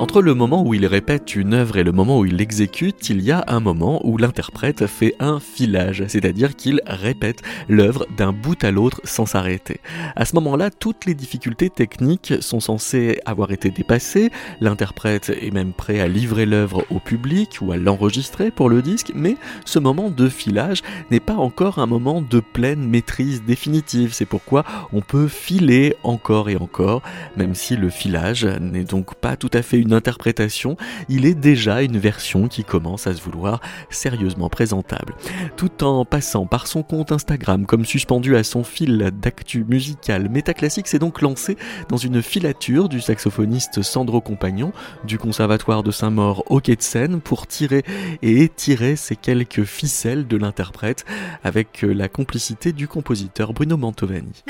Entre 0.00 0.22
le 0.22 0.32
moment 0.32 0.64
où 0.64 0.74
il 0.74 0.86
répète 0.86 1.34
une 1.34 1.54
œuvre 1.54 1.76
et 1.76 1.82
le 1.82 1.90
moment 1.90 2.20
où 2.20 2.24
il 2.24 2.36
l'exécute, 2.36 3.10
il 3.10 3.20
y 3.20 3.32
a 3.32 3.44
un 3.48 3.58
moment 3.58 4.00
où 4.06 4.16
l'interprète 4.16 4.86
fait 4.86 5.16
un 5.18 5.40
filage, 5.40 6.04
c'est-à-dire 6.06 6.54
qu'il 6.54 6.80
répète 6.86 7.42
l'œuvre 7.68 8.06
d'un 8.16 8.32
bout 8.32 8.62
à 8.62 8.70
l'autre 8.70 9.00
sans 9.02 9.26
s'arrêter. 9.26 9.80
À 10.14 10.24
ce 10.24 10.36
moment-là, 10.36 10.70
toutes 10.70 11.04
les 11.04 11.14
difficultés 11.14 11.68
techniques 11.68 12.34
sont 12.40 12.60
censées 12.60 13.18
avoir 13.26 13.50
été 13.50 13.70
dépassées, 13.70 14.30
l'interprète 14.60 15.30
est 15.30 15.50
même 15.50 15.72
prêt 15.72 15.98
à 15.98 16.06
livrer 16.06 16.46
l'œuvre 16.46 16.84
au 16.90 17.00
public 17.00 17.58
ou 17.60 17.72
à 17.72 17.76
l'enregistrer 17.76 18.52
pour 18.52 18.68
le 18.68 18.82
disque, 18.82 19.10
mais 19.16 19.34
ce 19.64 19.80
moment 19.80 20.10
de 20.10 20.28
filage 20.28 20.82
n'est 21.10 21.18
pas 21.18 21.34
encore 21.34 21.80
un 21.80 21.86
moment 21.86 22.22
de 22.22 22.38
pleine 22.38 22.88
maîtrise 22.88 23.42
définitive, 23.42 24.12
c'est 24.12 24.26
pourquoi 24.26 24.64
on 24.92 25.00
peut 25.00 25.26
filer 25.26 25.96
encore 26.04 26.50
et 26.50 26.56
encore, 26.56 27.02
même 27.36 27.56
si 27.56 27.74
le 27.74 27.90
filage 27.90 28.44
n'est 28.44 28.84
donc 28.84 29.16
pas 29.16 29.36
tout 29.36 29.50
à 29.52 29.62
fait 29.62 29.80
une 29.80 29.87
interprétation, 29.92 30.76
il 31.08 31.26
est 31.26 31.34
déjà 31.34 31.82
une 31.82 31.98
version 31.98 32.48
qui 32.48 32.64
commence 32.64 33.06
à 33.06 33.14
se 33.14 33.22
vouloir 33.22 33.60
sérieusement 33.90 34.48
présentable. 34.48 35.14
Tout 35.56 35.84
en 35.84 36.04
passant 36.04 36.46
par 36.46 36.66
son 36.66 36.82
compte 36.82 37.12
Instagram 37.12 37.66
comme 37.66 37.84
suspendu 37.84 38.36
à 38.36 38.44
son 38.44 38.64
fil 38.64 39.10
d'actu 39.20 39.64
musical, 39.64 40.28
Métaclassique 40.28 40.88
s'est 40.88 40.98
donc 40.98 41.20
lancé 41.22 41.56
dans 41.88 41.96
une 41.96 42.22
filature 42.22 42.88
du 42.88 43.00
saxophoniste 43.00 43.82
Sandro 43.82 44.20
Compagnon 44.20 44.72
du 45.04 45.18
Conservatoire 45.18 45.82
de 45.82 45.90
Saint-Maur 45.90 46.44
au 46.50 46.60
Quai 46.60 46.76
de 46.76 46.82
Seine 46.82 47.20
pour 47.20 47.46
tirer 47.46 47.84
et 48.22 48.42
étirer 48.42 48.96
ces 48.96 49.16
quelques 49.16 49.64
ficelles 49.64 50.26
de 50.26 50.36
l'interprète 50.36 51.04
avec 51.44 51.82
la 51.82 52.08
complicité 52.08 52.72
du 52.72 52.88
compositeur 52.88 53.52
Bruno 53.52 53.76
Mantovani. 53.76 54.44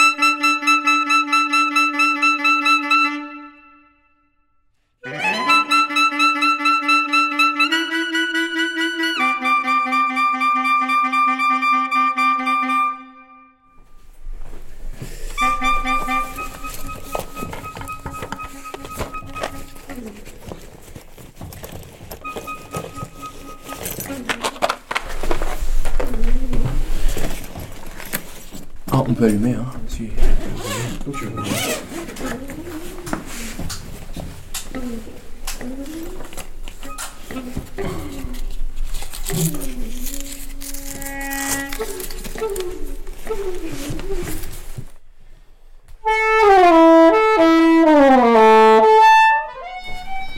Peut 29.18 29.24
allumer, 29.24 29.54
hein. 29.54 29.64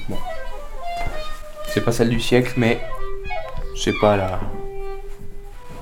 Bon. 0.09 0.17
C'est 1.69 1.85
pas 1.85 1.93
celle 1.93 2.09
du 2.09 2.19
siècle, 2.19 2.55
mais 2.57 2.81
c'est 3.77 3.93
pas 4.01 4.17
la. 4.17 4.41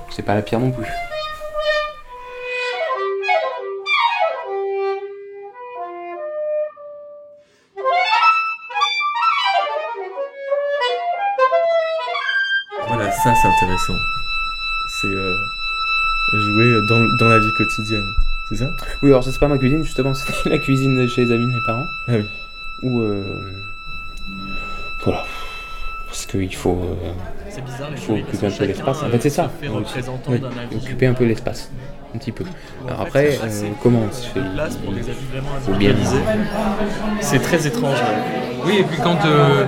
C'est 0.09 0.23
pas 0.23 0.35
la 0.35 0.41
pire 0.41 0.59
non 0.59 0.71
plus. 0.71 0.85
Quotidienne, 17.69 18.13
c'est 18.47 18.55
ça? 18.57 18.71
Oui, 19.01 19.09
alors 19.09 19.23
ça 19.23 19.31
c'est 19.31 19.39
pas 19.39 19.47
ma 19.47 19.57
cuisine, 19.57 19.83
justement, 19.83 20.13
c'était 20.13 20.49
la 20.49 20.57
cuisine 20.57 20.97
de 20.97 21.07
chez 21.07 21.25
les 21.25 21.31
amis 21.33 21.47
de 21.47 21.53
mes 21.57 21.61
parents. 21.65 21.87
Ah 22.07 22.13
oui. 22.17 22.25
Où. 22.81 23.01
euh, 23.01 23.23
Voilà. 25.03 25.25
Parce 26.07 26.25
qu'il 26.25 26.55
faut. 26.55 26.71
euh, 26.83 27.11
C'est 27.49 27.63
bizarre, 27.63 27.89
Il 27.91 27.97
faut 27.97 28.13
occuper 28.13 28.47
un 28.47 28.51
peu 28.51 28.65
l'espace. 28.65 29.03
En 29.03 29.09
fait, 29.09 29.21
c'est 29.21 29.29
ça. 29.29 29.51
Oui, 29.61 30.41
Occuper 30.75 31.05
un 31.07 31.13
peu 31.13 31.25
l'espace. 31.25 31.69
Un 32.15 32.17
petit 32.17 32.31
peu. 32.31 32.43
Alors 32.87 33.01
après, 33.01 33.37
euh, 33.43 33.69
comment 33.83 34.01
on 34.09 34.11
se 34.11 34.27
fait 34.29 34.39
Faut 35.65 35.73
bien. 35.73 35.93
C'est 37.21 37.39
très 37.39 37.67
étrange. 37.67 37.99
Oui, 38.65 38.77
et 38.79 38.83
puis 38.83 38.97
quand 39.03 39.23
euh, 39.25 39.65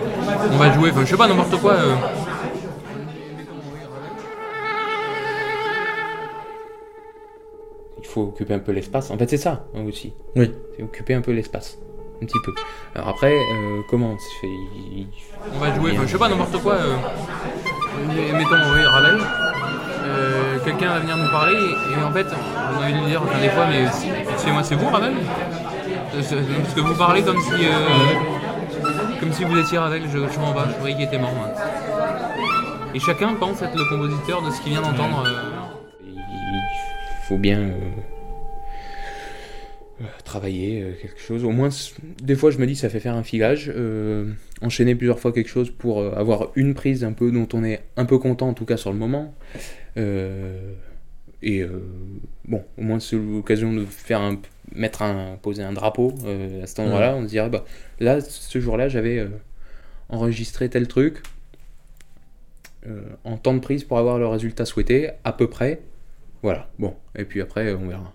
on 0.52 0.58
va 0.58 0.74
jouer, 0.74 0.90
enfin, 0.92 1.02
je 1.06 1.12
sais 1.12 1.18
pas, 1.18 1.28
n'importe 1.28 1.60
quoi. 1.62 1.76
Faut 8.12 8.24
occuper 8.24 8.54
un 8.54 8.60
peu 8.60 8.72
l'espace. 8.72 9.10
En 9.12 9.18
fait, 9.18 9.30
c'est 9.30 9.38
ça 9.38 9.66
hein, 9.76 9.82
aussi. 9.88 10.14
Oui. 10.36 10.52
C'est 10.76 10.84
occuper 10.84 11.14
un 11.14 11.22
peu 11.22 11.32
l'espace. 11.32 11.78
Un 12.22 12.26
petit 12.26 12.38
peu. 12.46 12.54
Alors 12.96 13.10
après, 13.10 13.34
euh, 13.34 13.82
comment 13.90 14.12
on 14.12 14.18
se 14.18 14.40
fait 14.42 14.48
Il- 14.96 15.08
on 15.56 15.60
va 15.60 15.74
jouer, 15.76 15.92
enfin, 15.94 16.04
je 16.06 16.12
sais 16.12 16.18
pas, 16.20 16.30
n'importe 16.30 16.62
quoi. 16.62 16.74
euh, 16.74 16.96
mettons, 18.34 18.74
oui, 18.74 18.84
Ravel. 18.86 19.20
euh, 20.04 20.58
Quelqu'un 20.64 20.90
va 20.94 21.00
venir 21.00 21.18
nous 21.18 21.30
parler 21.32 21.54
et, 21.56 22.04
en 22.04 22.12
fait, 22.12 22.28
on 22.28 22.82
a 22.82 22.84
envie 22.84 22.94
de 22.94 22.98
lui 23.00 23.06
dire 23.08 23.22
enfin, 23.24 23.40
des 23.42 23.50
fois, 23.50 23.66
mais 23.68 23.86
c'est 24.38 24.52
moi, 24.52 24.62
c'est 24.64 24.76
vous, 24.76 24.90
Ravel 24.90 25.14
Euh, 25.14 26.22
Parce 26.62 26.74
que 26.76 26.82
vous 26.82 26.96
parlez 26.96 27.24
comme 27.24 27.40
si, 27.42 27.54
euh, 27.54 29.20
comme 29.20 29.32
si 29.32 29.44
vous 29.46 29.58
étiez 29.58 29.78
Ravel. 29.78 30.04
Je, 30.12 30.18
je 30.32 30.40
m'en 30.40 30.52
bats, 30.52 30.66
je 30.68 30.74
croyais 30.74 30.96
qu'il 30.96 31.06
était 31.06 31.18
mort. 31.18 31.32
moi. 31.34 31.48
Et 32.94 33.00
chacun 33.00 33.34
pense 33.36 33.62
être 33.62 33.76
le 33.76 33.86
compositeur 33.86 34.42
de 34.42 34.52
ce 34.52 34.62
qu'il 34.62 34.74
vient 34.74 34.82
d'entendre. 34.82 35.24
euh, 35.26 35.50
faut 37.32 37.38
bien 37.38 37.62
euh, 40.02 40.06
travailler 40.26 40.82
euh, 40.82 40.92
quelque 41.02 41.22
chose. 41.22 41.46
Au 41.46 41.52
moins, 41.52 41.70
des 42.22 42.36
fois, 42.36 42.52
je 42.52 42.58
me 42.58 42.68
dis, 42.68 42.76
ça 42.76 42.90
fait 42.90 43.00
faire 43.00 43.16
un 43.16 43.24
filage. 43.24 43.72
euh, 43.74 44.34
enchaîner 44.62 44.96
plusieurs 44.96 45.18
fois 45.18 45.32
quelque 45.32 45.48
chose 45.50 45.72
pour 45.72 46.04
avoir 46.04 46.52
une 46.56 46.74
prise 46.74 47.06
un 47.06 47.14
peu 47.14 47.32
dont 47.32 47.48
on 47.54 47.64
est 47.64 47.84
un 47.96 48.04
peu 48.04 48.18
content, 48.18 48.50
en 48.50 48.54
tout 48.54 48.66
cas 48.66 48.76
sur 48.76 48.92
le 48.92 49.00
moment. 49.00 49.34
Euh, 49.96 50.74
et 51.42 51.62
euh, 51.62 51.84
bon, 52.50 52.66
au 52.78 52.82
moins, 52.82 53.00
c'est 53.00 53.16
l'occasion 53.16 53.72
de 53.72 53.86
faire 53.86 54.20
un, 54.20 54.38
mettre 54.76 55.02
un, 55.02 55.38
poser 55.42 55.64
un 55.64 55.72
drapeau 55.72 56.14
à 56.62 56.68
cet 56.68 56.80
endroit-là. 56.80 57.16
On 57.16 57.24
se 57.24 57.30
dirait, 57.30 57.50
bah, 57.50 57.64
là, 58.02 58.20
ce 58.20 58.60
jour-là, 58.60 58.90
j'avais 58.90 59.26
enregistré 60.10 60.68
tel 60.70 60.90
truc. 60.90 61.24
en 63.24 63.38
temps 63.38 63.54
de 63.54 63.60
prise 63.60 63.86
pour 63.86 64.00
avoir 64.00 64.20
le 64.20 64.28
résultat 64.28 64.66
souhaité, 64.66 65.12
à 65.24 65.32
peu 65.32 65.50
près. 65.50 65.80
Voilà, 66.44 66.68
bon, 66.80 66.96
et 67.16 67.24
puis 67.24 67.42
après, 67.42 67.74
on 67.76 67.88
verra. 67.88 68.12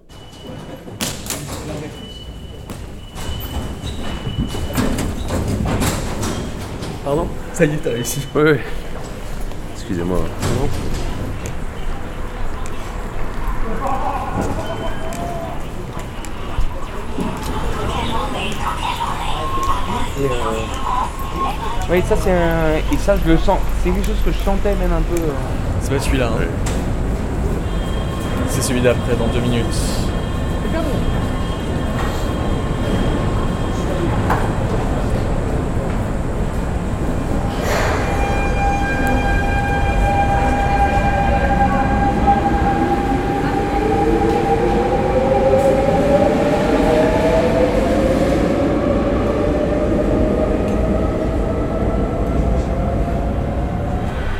Pardon? 7.04 7.28
Ça 7.53 7.64
y 7.64 7.72
est, 7.75 7.76
t'as 7.76 7.91
réussi. 7.91 8.26
Oui, 8.34 8.42
oui. 8.44 8.59
Excusez-moi. 9.75 10.19
Oui, 21.88 22.03
ça 22.08 22.16
c'est 22.16 22.32
un... 22.32 22.76
Et 22.93 22.97
ça, 22.98 23.16
je 23.25 23.31
le 23.31 23.38
sens. 23.38 23.58
C'est 23.82 23.91
quelque 23.91 24.06
chose 24.06 24.20
que 24.25 24.32
je 24.32 24.38
sentais 24.38 24.75
même 24.75 24.93
un 24.93 25.02
peu. 25.02 25.20
euh, 25.20 25.28
C'est 25.81 25.94
pas 25.94 26.00
celui-là. 26.00 26.31
hein. 26.37 26.65
C'est 28.56 28.62
celui 28.62 28.81
d'après, 28.81 29.14
dans 29.17 29.26
deux 29.26 29.41
minutes. 29.41 29.67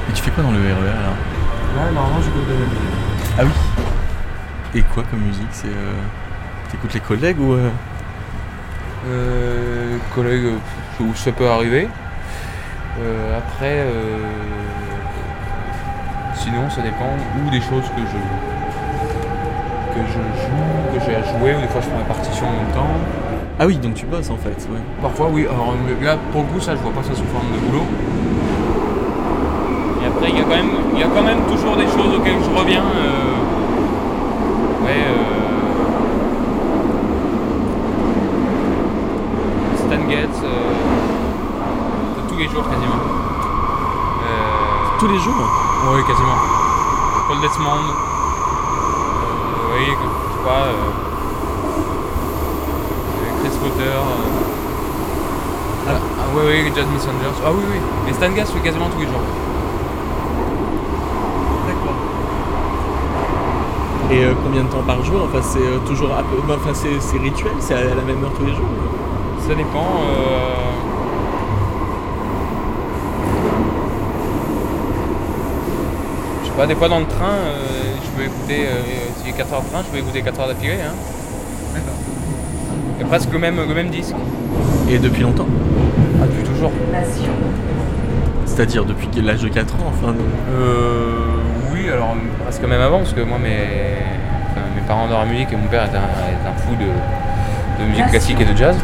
Et 0.09 0.12
tu 0.12 0.23
fais 0.23 0.31
quoi 0.31 0.43
dans 0.43 0.53
le 0.53 0.59
RER 0.59 0.69
là 0.69 0.93
Là, 1.77 1.91
normalement, 1.93 2.21
j'écoute 2.23 2.47
de 2.49 2.53
la 2.53 2.59
musique. 2.61 2.79
Ah 3.39 3.45
oui 3.45 4.79
Et 4.79 4.83
quoi 4.83 5.03
comme 5.17 5.27
musique 5.27 5.49
C'est. 5.53 5.69
Euh... 5.69 5.93
T'écoutes 6.71 6.95
les 6.95 7.01
collègues 7.01 7.41
ou. 7.41 7.53
euh, 7.55 7.71
Euh, 9.09 9.97
collègue, 10.15 10.47
euh, 10.47 11.05
où 11.05 11.15
ça 11.15 11.31
peut 11.31 11.49
arriver. 11.49 11.87
Euh, 12.99 13.39
après, 13.39 13.85
euh, 13.87 14.19
sinon, 16.35 16.69
ça 16.71 16.83
dépend. 16.83 17.15
Ou 17.39 17.51
des 17.51 17.61
choses 17.61 17.85
que 17.95 18.03
je 18.03 18.19
que 19.95 20.01
je 20.09 20.13
joue, 20.13 20.93
que 20.93 20.99
j'ai 21.07 21.15
à 21.17 21.23
jouer, 21.23 21.55
ou 21.57 21.61
des 21.61 21.69
fois 21.69 21.81
je 21.81 21.89
prends 21.89 21.99
la 21.99 22.05
partition 22.05 22.47
en 22.49 22.53
même 22.53 22.73
temps. 22.75 22.91
Ah 23.61 23.67
oui, 23.67 23.77
donc 23.77 23.95
tu 23.95 24.05
bosses 24.07 24.29
en 24.29 24.37
fait, 24.37 24.59
ouais. 24.71 24.81
Parfois, 25.01 25.29
oui. 25.33 25.47
Alors 25.47 25.73
là, 26.03 26.17
pour 26.33 26.43
le 26.43 26.49
coup, 26.49 26.61
ça, 26.61 26.73
je 26.77 26.81
vois 26.83 26.93
pas 26.93 27.03
ça 27.03 27.15
sous 27.15 27.25
forme 27.33 27.49
de 27.55 27.59
boulot. 27.65 27.87
Et 30.03 30.07
après, 30.07 30.29
il 30.31 30.37
y 30.37 30.41
a 30.41 30.45
quand 30.45 30.57
même, 30.57 30.75
il 30.95 31.01
y 31.01 31.03
a 31.05 31.09
quand 31.09 31.23
même 31.23 31.41
toujours 31.49 31.77
des 31.77 31.87
choses 31.87 32.12
auxquelles 32.19 32.43
je 32.45 32.51
reviens. 32.61 32.83
euh, 32.83 33.46
Ouais. 34.87 34.93
Euh... 34.93 35.47
Stan 39.77 40.09
Getz. 40.09 40.43
euh, 40.44 40.73
Tous 42.29 42.37
les 42.37 42.49
jours 42.49 42.65
quasiment. 42.65 43.03
Euh... 44.23 44.99
Tous 44.99 45.09
les 45.09 45.19
jours 45.19 45.35
Oui, 45.93 46.00
quasiment. 46.06 46.38
Paul 47.29 47.41
Desmond. 47.41 47.87
Oui, 49.73 49.85
je 49.87 49.93
sais 49.93 50.44
pas. 50.44 50.67
Chris 53.41 53.56
Potter. 53.61 53.83
euh, 53.83 54.00
ah, 55.88 55.91
ah, 55.93 56.25
oui, 56.35 56.43
oui, 56.65 56.73
John 56.75 56.87
Messengers. 56.93 57.38
Ah 57.44 57.50
oui, 57.53 57.62
oui. 57.71 57.79
Et 58.09 58.12
Stan 58.15 58.35
Getz, 58.35 58.49
je 58.49 58.53
fais 58.59 58.61
quasiment 58.65 58.88
tous 58.88 59.00
les 59.00 59.06
jours. 59.06 59.21
D'accord. 61.67 61.94
Et 64.11 64.25
euh, 64.25 64.35
combien 64.43 64.62
de 64.62 64.69
temps 64.69 64.82
par 64.87 65.03
jour? 65.05 65.23
Enfin, 65.25 65.43
c'est 65.43 65.58
euh, 65.58 65.79
toujours. 65.87 66.12
à 66.12 66.23
peu- 66.23 66.53
Enfin, 66.53 66.70
c'est 66.75 67.00
c'est 67.00 67.19
rituel 67.19 67.53
C'est 67.61 67.75
à 67.75 67.81
la 67.82 68.03
même 68.06 68.23
heure 68.25 68.32
tous 68.38 68.44
les 68.47 68.55
jours 68.55 68.69
Ça 69.49 69.55
dépend. 69.55 69.87
euh, 70.08 70.73
Je 76.43 76.49
sais 76.50 76.56
pas, 76.56 76.67
des 76.67 76.75
fois 76.75 76.88
dans 76.88 77.00
le 77.00 77.06
train, 77.06 77.32
euh, 77.35 77.94
je 78.05 78.11
peux 78.19 78.25
écouter, 78.26 78.67
euh, 78.67 79.26
y 79.26 79.31
a 79.31 79.32
4 79.32 79.53
heures 79.53 79.62
de 79.62 79.69
train, 79.69 79.81
je 79.85 79.91
peux 79.93 79.99
écouter 79.99 80.23
4 80.23 80.41
heures 80.41 80.49
d'affilée. 80.49 80.75
Hein. 80.75 80.94
D'accord. 81.75 81.99
Et 83.00 83.05
presque 83.05 83.32
le 83.32 83.38
même, 83.38 83.56
le 83.69 83.75
même 83.75 83.88
disque. 83.91 84.14
Et 84.91 84.99
depuis 84.99 85.23
longtemps? 85.23 85.47
Ah, 86.20 86.26
depuis 86.26 86.44
toujours. 86.44 86.70
C'est-à-dire 88.47 88.85
depuis 88.85 89.09
l'âge 89.20 89.43
de 89.43 89.49
4 89.49 89.75
ans, 89.75 89.88
enfin. 89.93 90.14
Euh, 90.50 91.36
oui, 91.87 91.93
alors 91.93 92.15
presque 92.44 92.62
même 92.62 92.81
avant, 92.81 92.99
parce 92.99 93.12
que 93.12 93.21
moi, 93.23 93.38
mes, 93.38 93.59
enfin, 94.50 94.61
mes 94.75 94.83
parents 94.83 95.06
adorent 95.06 95.21
la 95.25 95.27
musique 95.31 95.53
et 95.53 95.56
mon 95.56 95.67
père 95.69 95.85
est 95.85 95.97
un, 95.97 96.00
est 96.00 96.49
un 96.49 96.55
fou 96.56 96.75
de, 96.75 97.83
de 97.83 97.88
musique 97.88 98.06
classique 98.09 98.41
et 98.41 98.44
de 98.44 98.56
jazz. 98.56 98.77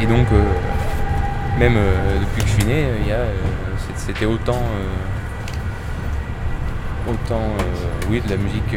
Et 0.00 0.06
donc, 0.06 0.26
euh, 0.32 0.42
même 1.58 1.76
euh, 1.76 2.18
depuis 2.20 2.42
que 2.42 2.48
je 2.48 2.54
suis 2.54 2.64
né, 2.64 2.84
il 3.00 3.08
y 3.08 3.12
a, 3.12 3.16
euh, 3.16 3.32
c'était 3.96 4.26
autant, 4.26 4.58
euh, 7.06 7.12
autant 7.12 7.40
euh, 7.58 8.10
oui, 8.10 8.20
de 8.24 8.30
la 8.30 8.36
musique 8.36 8.76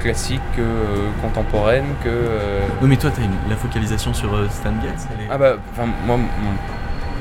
classique 0.00 0.40
que 0.56 0.62
euh, 0.62 1.08
contemporaine 1.22 1.84
que. 2.02 2.08
euh, 2.08 2.60
Oui, 2.80 2.88
mais 2.88 2.96
toi, 2.96 3.10
t'as 3.14 3.22
une- 3.22 3.30
la 3.48 3.54
focalisation 3.56 4.12
sur 4.12 4.34
euh, 4.34 4.48
Stan 4.50 4.72
Getz 4.82 5.04
est- 5.04 5.28
ah 5.30 5.38
bah, 5.38 5.52
enfin, 5.72 5.88
moi, 6.04 6.16
mon 6.16 6.26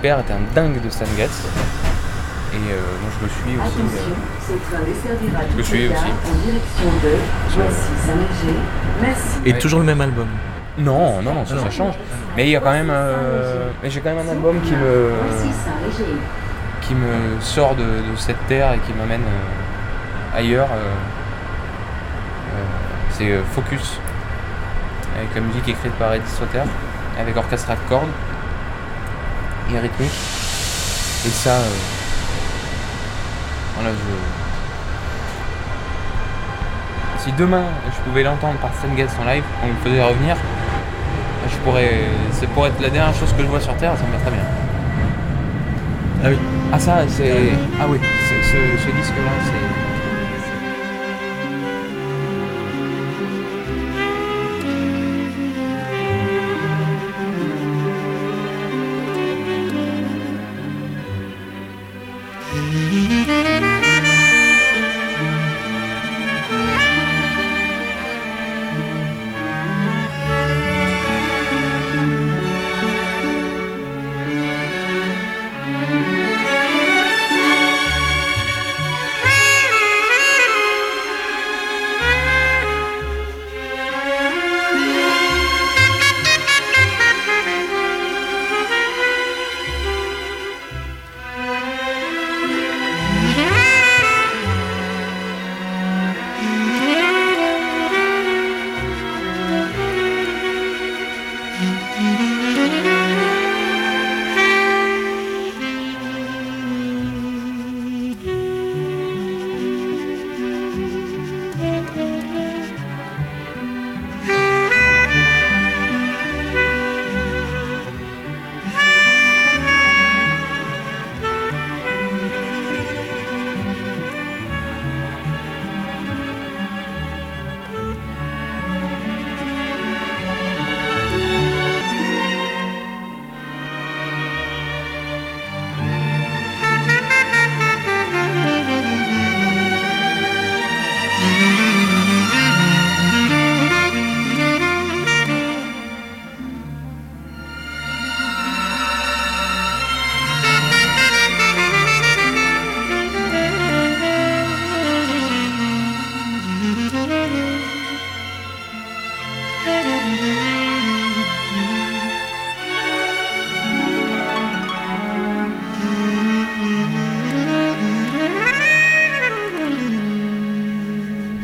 père 0.02 0.20
était 0.20 0.34
un 0.34 0.42
dingue 0.56 0.82
de 0.82 0.90
Stan 0.90 1.06
Getz. 1.16 1.48
Et 2.54 2.56
euh, 2.56 2.80
moi, 3.02 3.10
je 3.18 3.24
le 3.26 3.30
suis 3.32 3.58
aussi. 3.58 3.80
Attention, 3.80 4.12
euh, 4.12 4.56
Je 5.52 5.56
toute 5.56 5.66
suis 5.66 5.88
aussi. 5.88 5.96
en 5.96 6.36
direction 6.46 6.90
de 7.04 7.14
Voici 7.50 7.92
Saint-Léger. 8.06 8.58
Merci. 9.02 9.38
Et 9.46 9.54
toujours 9.58 9.80
le 9.80 9.86
même 9.86 10.02
album 10.02 10.28
Non, 10.78 11.22
non, 11.22 11.34
non, 11.34 11.46
ça, 11.46 11.56
Ah 11.60 11.64
ça 11.64 11.70
change. 11.72 11.96
Mais 12.36 12.46
il 12.48 12.52
y 12.52 12.56
a 12.56 12.60
quand 12.60 12.72
même. 12.72 12.90
euh, 12.92 13.70
Mais 13.82 13.90
j'ai 13.90 14.02
quand 14.02 14.14
même 14.14 14.28
un 14.28 14.32
album 14.32 14.60
qui 14.62 14.72
me, 14.74 15.12
qui 16.82 16.94
me 16.94 17.40
sort 17.42 17.76
de, 17.76 17.84
de 17.84 18.16
cette 18.18 18.46
terre 18.48 18.74
et 18.74 18.80
qui 18.80 18.92
m'amène 18.94 19.22
euh, 19.24 20.38
ailleurs. 20.38 20.68
euh, 20.72 20.76
euh, 22.54 22.64
c'est 23.12 23.38
Focus, 23.54 23.98
avec 25.18 25.34
la 25.36 25.42
musique 25.42 25.68
écrite 25.70 25.94
par 25.94 26.14
Eddie 26.14 26.30
Sauter, 26.30 26.64
avec 27.20 27.36
orchestre 27.38 27.72
à 27.72 27.76
cordes 27.88 28.08
et 29.74 29.80
rythmique. 29.80 30.12
Et 31.26 31.30
ça, 31.30 31.52
euh, 31.52 31.64
voilà, 33.82 33.96
je. 33.96 34.02
Si 37.24 37.32
demain 37.34 37.64
je 37.86 38.00
pouvais 38.10 38.24
l'entendre 38.24 38.58
par 38.60 38.72
Stan 38.76 38.88
Getz 38.96 39.12
en 39.22 39.26
live, 39.30 39.44
on 39.64 39.68
me 39.68 39.74
faisait 39.84 40.02
revenir, 40.04 40.36
je 41.50 41.56
pourrais. 41.58 42.00
Ça 42.32 42.48
pourrait 42.48 42.70
être 42.70 42.82
la 42.82 42.90
dernière 42.90 43.14
chose 43.14 43.32
que 43.34 43.42
je 43.44 43.48
vois 43.48 43.60
sur 43.60 43.76
Terre, 43.78 43.94
ça 43.98 44.04
me 44.08 44.12
va 44.14 44.18
très 44.20 44.32
bien. 44.32 44.44
Ah 46.24 46.28
oui. 46.30 46.38
Ah 46.74 46.80
ça, 46.80 47.00
c'est... 47.10 47.50
Ah 47.82 47.86
oui, 47.90 48.00
c'est- 48.02 48.44
ce, 48.44 48.58
ce 48.84 48.90
disque-là, 48.96 49.32
c'est... 49.44 49.91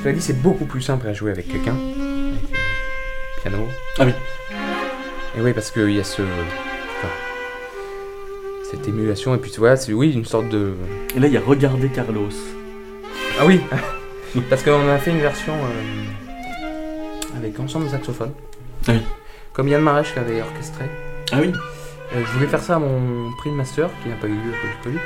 Cela 0.08 0.16
dit, 0.16 0.22
c'est 0.22 0.42
beaucoup 0.42 0.64
plus 0.64 0.82
simple 0.82 1.06
à 1.10 1.14
jouer 1.14 1.32
avec 1.32 1.50
quelqu'un. 1.50 1.76
Avec 1.76 2.42
le 3.36 3.42
piano. 3.42 3.68
Ah 4.00 4.06
oui. 4.06 4.14
Et 5.38 5.42
oui, 5.42 5.52
parce 5.52 5.70
qu'il 5.70 5.92
y 5.92 6.00
a 6.00 6.04
ce... 6.06 6.22
enfin, 6.22 7.10
cette 8.72 8.88
émulation, 8.88 9.36
et 9.36 9.38
puis 9.38 9.52
tu 9.52 9.60
vois, 9.60 9.76
c'est 9.76 9.92
oui, 9.92 10.14
une 10.14 10.24
sorte 10.24 10.48
de... 10.48 10.76
Et 11.14 11.20
là, 11.20 11.28
il 11.28 11.34
y 11.34 11.36
a 11.36 11.42
Regardez 11.42 11.90
Carlos. 11.90 12.30
Ah 13.38 13.46
oui 13.46 13.60
Parce 14.50 14.64
qu'on 14.64 14.88
a 14.88 14.98
fait 14.98 15.12
une 15.12 15.20
version 15.20 15.52
euh, 15.52 16.27
avec 17.36 17.60
ensemble 17.60 17.86
de 17.86 17.92
saxophone. 17.92 18.32
Ah 18.88 18.92
oui. 18.94 19.02
Comme 19.54 19.68
Yann 19.68 19.82
Marèche 19.82 20.16
l'avait 20.16 20.42
orchestré. 20.42 20.86
Ah 21.32 21.38
oui 21.42 21.52
Euh, 22.16 22.24
je 22.26 22.32
voulais 22.32 22.48
faire 22.48 22.62
ça 22.62 22.76
à 22.76 22.80
mon 22.80 23.32
prix 23.38 23.50
de 23.50 23.56
master, 23.56 23.90
qui 24.02 24.10
n'a 24.10 24.16
pas 24.16 24.28
eu 24.28 24.32
lieu 24.32 24.54
à 24.54 24.62
cause 24.62 24.72
du 24.72 24.84
Covid. 24.84 25.00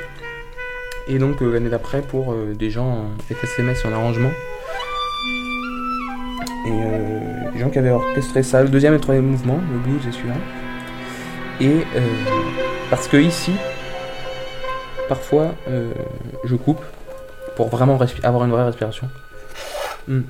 Et 1.08 1.18
donc 1.18 1.42
euh, 1.42 1.52
l'année 1.52 1.70
d'après 1.70 2.02
pour 2.02 2.32
euh, 2.32 2.54
des 2.54 2.70
gens 2.70 2.86
en 2.86 3.34
FSMS 3.34 3.88
en 3.88 3.94
arrangement. 3.94 4.32
Et 6.68 6.72
euh, 6.72 7.52
des 7.54 7.60
gens 7.60 7.70
qui 7.70 7.80
avaient 7.80 7.90
orchestré 7.90 8.44
ça, 8.44 8.62
le 8.62 8.70
deuxième 8.70 8.94
et 8.94 8.98
le 8.98 9.02
troisième 9.02 9.26
mouvement, 9.26 9.60
le 9.72 9.80
blues 9.80 10.06
et 10.08 10.12
celui-là. 10.12 10.36
Et 11.60 11.86
euh, 11.96 12.00
parce 12.90 13.08
que 13.08 13.18
ici, 13.18 13.52
parfois, 15.10 15.56
je 16.46 16.56
coupe 16.56 16.82
pour 17.56 17.70
vraiment 17.70 18.00
avoir 18.24 18.46
une 18.46 18.52
vraie 18.52 18.66
respiration. 18.66 19.10
Hmm. 20.08 20.22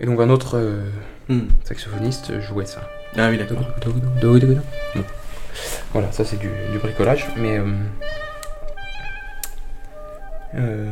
Et 0.00 0.06
donc 0.06 0.20
un 0.20 0.28
autre 0.30 0.56
euh, 0.58 0.88
Hmm. 1.28 1.48
saxophoniste 1.64 2.40
jouait 2.40 2.66
ça. 2.66 2.88
Ah 3.16 3.30
oui, 3.30 3.38
d'accord. 3.38 3.58
Bon. 4.94 5.04
Voilà, 5.92 6.12
ça 6.12 6.24
c'est 6.24 6.36
du, 6.36 6.48
du 6.70 6.78
bricolage, 6.78 7.26
mais 7.36 7.58
euh, 7.58 7.64
euh, 10.54 10.86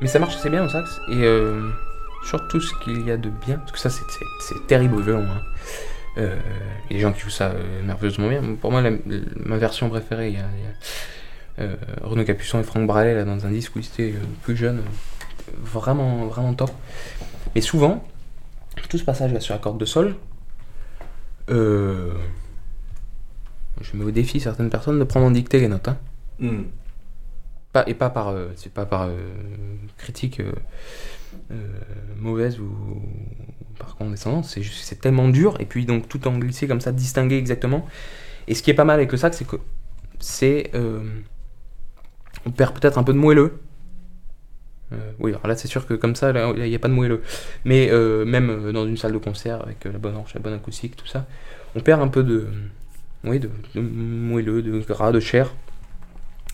mais 0.00 0.06
ça 0.08 0.18
marche 0.18 0.36
assez 0.36 0.50
bien 0.50 0.64
au 0.64 0.68
sax 0.68 0.88
et 1.10 1.24
surtout 2.24 2.60
ce 2.60 2.72
qu'il 2.84 3.06
y 3.06 3.10
a 3.10 3.16
de 3.16 3.30
bien, 3.30 3.56
parce 3.58 3.72
que 3.72 3.78
ça 3.78 3.90
c'est- 3.90 4.66
terrible 4.66 4.94
au 4.96 5.00
violon. 5.00 5.24
Hein. 5.28 5.40
Euh, 6.18 6.36
Il 6.90 6.92
y 6.92 6.94
a 6.94 6.98
des 6.98 7.02
gens 7.02 7.12
qui 7.12 7.20
jouent 7.20 7.30
ça 7.30 7.46
euh, 7.48 7.82
merveilleusement 7.82 8.28
bien. 8.28 8.42
Pour 8.60 8.70
moi, 8.70 8.80
la- 8.80 8.90
la- 8.90 8.96
ma 9.36 9.56
version 9.56 9.88
préférée, 9.88 10.28
il 10.28 10.34
y 10.34 10.38
a, 10.38 10.46
il 10.56 11.62
y 11.64 11.66
a, 11.66 11.70
euh, 11.70 11.76
Renaud 12.02 12.24
Capuçon 12.24 12.60
et 12.60 12.62
Franck 12.62 12.86
Bralet 12.86 13.14
là, 13.14 13.24
dans 13.24 13.44
un 13.46 13.50
disque 13.50 13.74
où 13.76 13.78
ils 13.80 13.86
étaient 13.86 14.14
plus 14.42 14.56
jeunes, 14.56 14.82
vraiment 15.60 16.26
vraiment 16.26 16.54
top. 16.54 16.70
Mais 17.54 17.60
souvent, 17.60 18.04
tout 18.86 18.98
ce 18.98 19.04
passage 19.04 19.32
là 19.32 19.40
sur 19.40 19.54
la 19.54 19.60
corde 19.60 19.78
de 19.78 19.84
sol. 19.84 20.14
Euh, 21.50 22.12
je 23.80 23.96
mets 23.96 24.04
au 24.04 24.10
défi 24.10 24.40
certaines 24.40 24.70
personnes 24.70 24.98
de 24.98 25.04
prendre 25.04 25.26
en 25.26 25.30
dictée 25.30 25.60
les 25.60 25.68
notes. 25.68 25.88
hein. 25.88 25.98
Hmm. 26.38 26.62
Pas, 27.72 27.84
et 27.86 27.94
pas 27.94 28.10
par, 28.10 28.28
euh, 28.28 28.48
c'est 28.56 28.72
pas 28.72 28.86
par 28.86 29.02
euh, 29.02 29.16
critique 29.96 30.40
mauvaise 32.18 32.58
ou 32.60 32.70
par 33.78 33.96
condescendance, 33.96 34.50
c'est 34.54 34.62
juste 34.62 34.84
c'est 34.84 35.00
tellement 35.00 35.28
dur, 35.28 35.56
et 35.60 35.64
puis 35.66 35.86
donc 35.86 36.08
tout 36.08 36.26
en 36.28 36.38
glissé 36.38 36.66
comme 36.66 36.80
ça, 36.80 36.92
distinguer 36.92 37.36
exactement. 37.36 37.86
Et 38.46 38.54
ce 38.54 38.62
qui 38.62 38.70
est 38.70 38.74
pas 38.74 38.84
mal 38.84 38.96
avec 38.96 39.12
le 39.12 39.18
sax, 39.18 39.36
c'est 39.36 39.46
que 39.46 39.56
c'est. 40.18 40.70
on 42.46 42.50
perd 42.50 42.78
peut-être 42.78 42.98
un 42.98 43.02
peu 43.02 43.12
de 43.12 43.18
moelleux. 43.18 43.60
Euh, 44.92 44.96
oui, 45.18 45.32
alors 45.32 45.46
là 45.46 45.56
c'est 45.56 45.68
sûr 45.68 45.86
que 45.86 45.94
comme 45.94 46.14
ça, 46.14 46.32
il 46.56 46.62
n'y 46.62 46.74
a 46.74 46.78
pas 46.78 46.88
de 46.88 46.94
moelleux. 46.94 47.22
Mais 47.64 47.90
euh, 47.90 48.24
même 48.24 48.50
euh, 48.50 48.72
dans 48.72 48.86
une 48.86 48.96
salle 48.96 49.12
de 49.12 49.18
concert, 49.18 49.62
avec 49.62 49.84
euh, 49.84 49.92
la 49.92 49.98
bonne 49.98 50.16
hanche, 50.16 50.34
la 50.34 50.40
bonne 50.40 50.54
acoustique, 50.54 50.96
tout 50.96 51.06
ça, 51.06 51.26
on 51.74 51.80
perd 51.80 52.00
un 52.00 52.08
peu 52.08 52.22
de. 52.22 52.48
Oui, 53.24 53.40
de, 53.40 53.50
de 53.74 53.80
moelleux, 53.80 54.62
de 54.62 54.78
gras, 54.80 55.12
de 55.12 55.20
chair. 55.20 55.52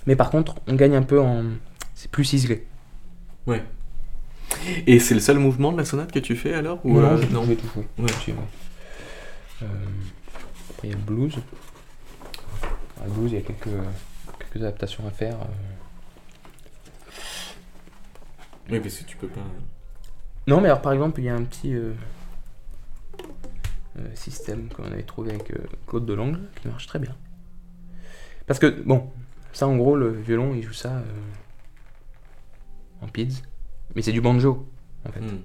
Mais 0.07 0.17
par 0.17 0.31
contre, 0.31 0.57
on 0.67 0.75
gagne 0.75 0.97
un 0.97 1.03
peu 1.03 1.21
en. 1.21 1.45
C'est 1.95 2.11
plus 2.11 2.25
ciselé. 2.25 2.67
Et 4.87 4.99
c'est 4.99 5.15
le 5.15 5.21
seul 5.21 5.39
mouvement 5.39 5.73
de 5.73 5.79
la 5.79 5.85
sonate 5.85 6.13
que 6.13 6.19
tu 6.19 6.37
fais 6.37 6.55
alors 6.55 6.85
ou, 6.85 6.99
euh, 6.99 7.21
je 7.21 7.33
non. 7.33 7.45
tout 7.45 7.67
jouer. 7.75 7.87
Ouais. 7.99 8.05
Ouais. 8.05 8.35
Euh, 9.63 9.67
après, 10.71 10.89
il 10.89 10.91
y 10.91 10.93
a 10.93 10.97
le 10.97 11.03
blues. 11.03 11.37
Le 13.05 13.11
blues, 13.11 13.33
il 13.33 13.35
y 13.35 13.39
a 13.39 13.43
quelques, 13.43 13.69
quelques 14.39 14.63
adaptations 14.63 15.07
à 15.07 15.11
faire. 15.11 15.37
Oui, 18.71 18.81
parce 18.81 18.99
que 18.99 19.05
tu 19.05 19.17
peux 19.17 19.29
pas. 19.29 19.41
Non, 20.47 20.61
mais 20.61 20.69
alors 20.69 20.83
par 20.83 20.93
exemple, 20.93 21.21
il 21.21 21.25
y 21.25 21.29
a 21.29 21.35
un 21.35 21.45
petit 21.45 21.75
euh, 21.75 21.93
euh, 23.97 24.09
système 24.17 24.69
qu'on 24.71 24.85
avait 24.85 25.05
trouvé 25.05 25.31
avec 25.31 25.53
euh, 25.53 25.59
Claude 25.87 26.05
Delangle 26.05 26.41
qui 26.61 26.67
marche 26.67 26.89
très 26.89 26.99
bien. 26.99 27.15
Parce 28.45 28.59
que, 28.59 28.67
bon, 28.67 29.09
ça 29.53 29.69
en 29.69 29.77
gros, 29.77 29.95
le 29.95 30.11
violon, 30.11 30.53
il 30.53 30.63
joue 30.63 30.73
ça 30.73 30.97
euh, 30.97 31.05
en 33.03 33.07
pids. 33.07 33.43
Mais 33.95 34.03
c'est 34.03 34.11
du 34.11 34.21
banjo, 34.21 34.69
en 35.07 35.13
fait. 35.13 35.21
Hmm. 35.21 35.43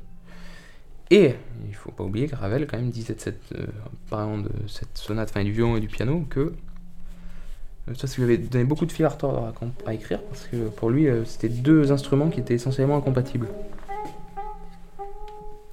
Et 1.12 1.36
il 1.68 1.76
faut 1.76 1.92
pas 1.92 2.04
oublier 2.04 2.28
que 2.28 2.36
Ravel 2.36 2.66
quand 2.66 2.78
même 2.78 2.90
disait 2.90 3.14
de 3.14 3.20
cette, 3.20 3.54
parlant 4.10 4.40
de 4.40 4.52
cette 4.68 4.98
sonate, 4.98 5.30
enfin 5.30 5.44
du 5.44 5.52
violon 5.52 5.78
et 5.78 5.80
du 5.80 5.88
piano, 5.88 6.26
que 6.30 6.54
ça, 7.96 8.08
ça 8.08 8.18
lui 8.18 8.24
avait 8.24 8.38
donné 8.38 8.64
beaucoup 8.64 8.86
de 8.86 8.92
fil 8.92 9.06
à 9.06 9.10
retordre 9.10 9.54
à, 9.86 9.94
écrire 9.94 10.22
parce 10.24 10.46
que 10.46 10.70
pour 10.70 10.90
lui, 10.90 11.08
euh, 11.08 11.26
c'était 11.26 11.50
deux 11.50 11.92
instruments 11.92 12.30
qui 12.30 12.40
étaient 12.40 12.54
essentiellement 12.54 12.98
incompatibles. 12.98 13.48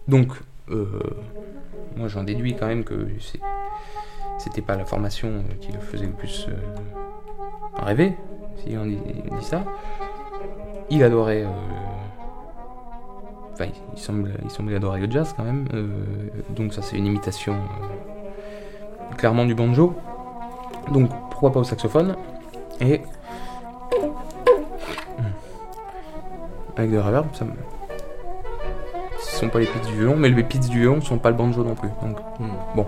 Donc, 0.09 0.29
euh, 0.71 1.01
moi 1.97 2.09
j'en 2.09 2.23
déduis 2.23 2.55
quand 2.55 2.67
même 2.67 2.85
que 2.85 3.09
c'était 4.39 4.63
pas 4.63 4.77
la 4.77 4.85
formation 4.85 5.29
euh, 5.29 5.55
qui 5.61 5.73
le 5.73 5.81
faisait 5.81 6.07
le 6.07 6.13
plus 6.13 6.47
rêver, 7.79 8.15
si 8.65 8.77
on 8.77 8.87
dit, 8.87 8.99
ça. 9.43 9.65
Il 10.91 11.03
adorait. 11.03 11.45
Enfin, 13.53 13.67
il- 13.95 13.99
semble, 13.99 14.35
il 14.45 14.51
semble 14.51 14.75
adorer 14.75 15.01
le 15.01 15.11
jazz 15.11 15.35
quand 15.37 15.45
même. 15.45 15.67
donc 16.51 16.75
ça 16.75 16.83
c'est 16.83 16.97
une 16.97 17.07
imitation 17.07 17.57
clairement 19.17 19.45
du 19.47 19.55
banjo. 19.55 19.95
Donc 20.93 21.11
pourquoi 21.37 21.53
pas 21.53 21.61
au 21.61 21.65
saxophone 21.65 22.17
Et 22.81 23.03
avec 26.79 26.91
de 26.91 26.99
reverb, 26.99 27.27
ça 27.35 27.45
me... 27.45 27.51
Ce 29.21 29.41
sont 29.41 29.49
pas 29.51 29.59
les 29.59 29.67
pits 29.67 29.87
du 29.87 29.97
violon, 29.97 30.17
mais 30.17 30.31
les 30.31 30.43
pits 30.43 30.59
du 30.59 30.81
violon 30.81 31.03
sont 31.03 31.19
pas 31.19 31.29
le 31.29 31.37
banjo 31.37 31.63
non 31.63 31.75
plus. 31.75 31.91
Donc 32.03 32.17
Hmm. 32.39 32.81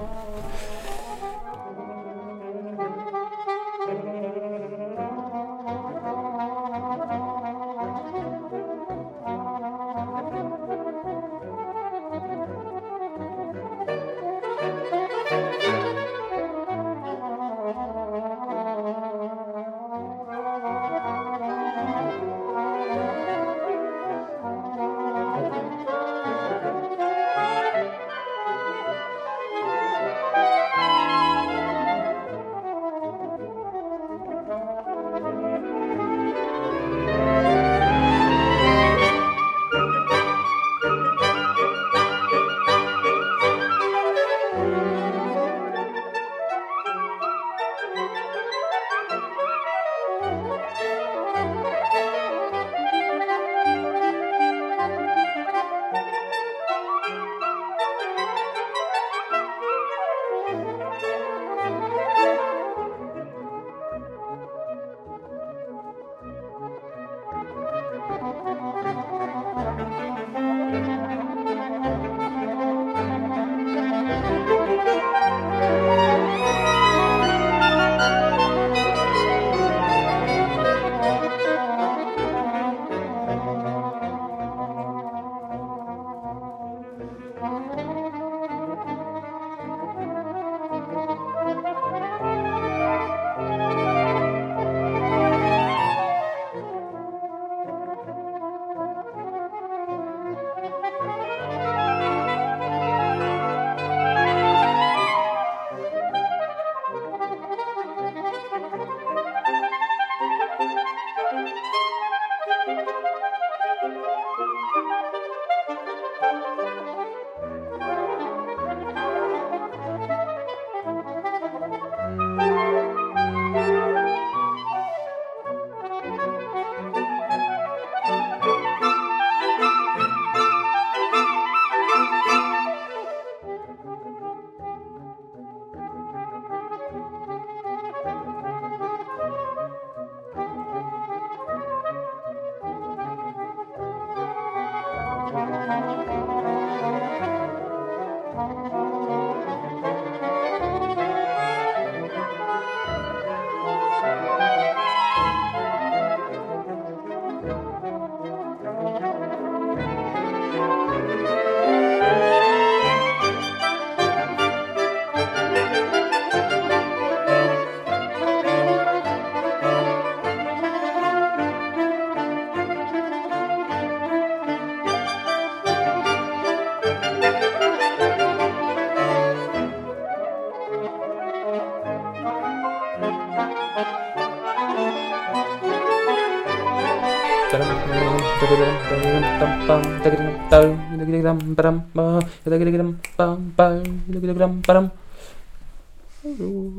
Bon. 196.25 196.73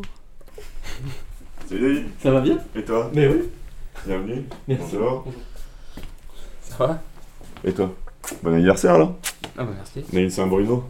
Salut 1.68 1.82
David, 1.82 2.06
Ça 2.20 2.32
va 2.32 2.42
bien 2.42 2.58
et 2.76 2.84
toi 2.84 3.10
Mais 3.16 3.28
oui. 3.28 3.50
Bienvenue. 4.06 4.46
Merci. 4.68 4.84
Bonjour. 4.94 5.26
Ça 6.62 6.86
va 6.86 7.02
Et 7.64 7.74
toi 7.74 7.92
Bon 8.44 8.54
anniversaire 8.54 9.00
là 9.00 9.12
Ah 9.58 9.64
bah 9.64 9.72
merci. 9.76 10.06
Mais 10.14 10.30
c'est 10.30 10.42
un 10.42 10.48
Bruno. 10.48 10.84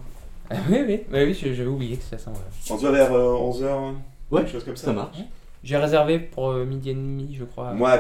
Ah, 0.50 0.56
oui, 0.70 0.80
oui, 0.86 1.02
bah, 1.10 1.20
oui 1.24 1.34
j'avais 1.34 1.66
oublié 1.66 1.96
que 1.96 2.04
c'était 2.04 2.18
ça. 2.18 2.32
On 2.70 2.78
se 2.78 2.82
voit 2.82 2.92
vers 2.92 3.12
11h 3.12 3.94
Ouais, 4.30 4.42
quelque 4.42 4.52
chose 4.52 4.66
comme 4.66 4.76
ça. 4.76 4.88
Ça 4.88 4.94
marche. 4.94 5.20
J'ai 5.64 5.78
réservé 5.78 6.20
pour 6.20 6.50
euh, 6.50 6.66
midi 6.66 6.90
et 6.90 6.94
demi, 6.96 7.34
je 7.38 7.46
crois. 7.46 7.72
Moi 7.72 7.92
à 7.92 8.00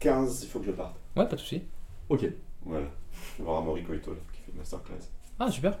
14h15, 0.00 0.42
il 0.42 0.48
faut 0.48 0.60
que 0.60 0.66
je 0.66 0.72
parte. 0.72 0.96
Ouais, 1.16 1.26
pas 1.26 1.36
de 1.36 1.40
soucis. 1.40 1.62
Ok. 2.08 2.26
Voilà. 2.64 2.86
Je 3.34 3.38
vais 3.38 3.44
voir 3.44 3.58
Amaury 3.58 3.82
Coito 3.84 4.12
là, 4.12 4.20
qui 4.32 4.40
fait 4.40 4.52
une 4.52 4.58
masterclass. 4.58 5.10
Ah, 5.38 5.50
super. 5.50 5.78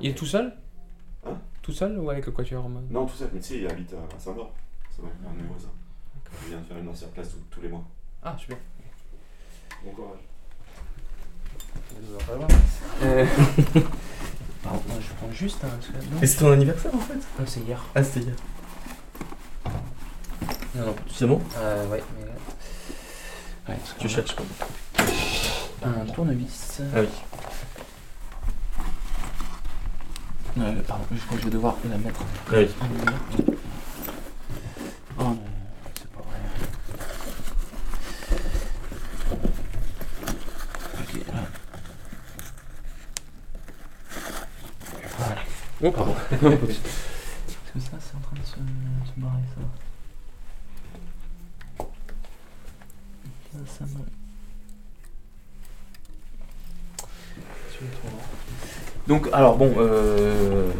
Il 0.00 0.10
est 0.10 0.14
tout 0.14 0.26
seul? 0.26 0.52
Hein? 1.24 1.38
Tout 1.62 1.72
seul 1.72 1.98
ou 1.98 2.10
avec 2.10 2.26
le 2.26 2.32
quatuor 2.32 2.64
en 2.64 2.68
mode? 2.68 2.90
Non, 2.90 3.06
tout 3.06 3.16
ça, 3.16 3.26
mais 3.32 3.40
tu 3.40 3.46
sais, 3.46 3.58
il 3.58 3.66
habite 3.68 3.92
à 3.92 4.18
Saint-Maur. 4.18 4.52
C'est 4.90 5.02
bon, 5.02 5.08
on 5.24 5.38
est 5.38 5.46
voisins. 5.46 5.72
Il 6.42 6.48
vient 6.50 6.60
de 6.60 6.64
faire 6.64 6.78
une 6.78 6.84
masterclass 6.84 7.22
tous, 7.22 7.38
tous 7.50 7.60
les 7.60 7.68
mois. 7.68 7.84
Ah, 8.22 8.36
super. 8.38 8.58
Bon 9.84 9.90
courage. 9.92 10.20
Euh... 13.02 13.26
Pardon, 14.62 14.80
je 15.00 15.14
prends 15.14 15.32
juste 15.32 15.62
un. 15.64 15.68
Non, 15.68 16.20
c'est 16.20 16.38
ton 16.38 16.50
anniversaire 16.50 16.94
en 16.94 16.98
fait? 16.98 17.14
Non, 17.14 17.46
c'est 17.46 17.60
hier. 17.60 17.82
Ah, 17.94 18.02
c'était 18.02 18.26
hier. 18.26 18.34
Non, 20.74 20.86
non. 20.86 20.96
C'est 21.08 21.26
bon? 21.26 21.40
Euh, 21.56 21.88
ouais, 21.88 22.02
mais. 22.18 22.26
Ouais, 23.68 23.76
Tu 23.98 24.08
cherches 24.08 24.34
quoi 24.34 24.44
Un 25.82 26.06
tournevis. 26.12 26.80
Ah 26.94 27.00
oui. 27.00 27.08
Euh, 30.58 30.72
pardon, 30.86 31.04
je 31.12 31.18
crois 31.26 31.36
que 31.36 31.42
je 31.42 31.48
vais 31.48 31.52
devoir 31.52 31.76
la 31.88 31.98
mettre. 31.98 32.20
Ah 32.48 32.52
oui. 32.56 32.68
en 32.80 32.86
lumière. 32.86 33.12
Oh 35.18 35.22
non, 35.22 35.38
c'est 35.94 36.10
pas 36.10 36.20
vrai. 36.20 36.38
Ok, 41.00 41.34
là. 41.34 41.42
Voilà. 45.18 45.42
Oh, 45.82 45.90
pardon. 45.90 46.14
Donc, 59.06 59.28
alors 59.32 59.56
bon, 59.56 59.72
euh, 59.78 60.70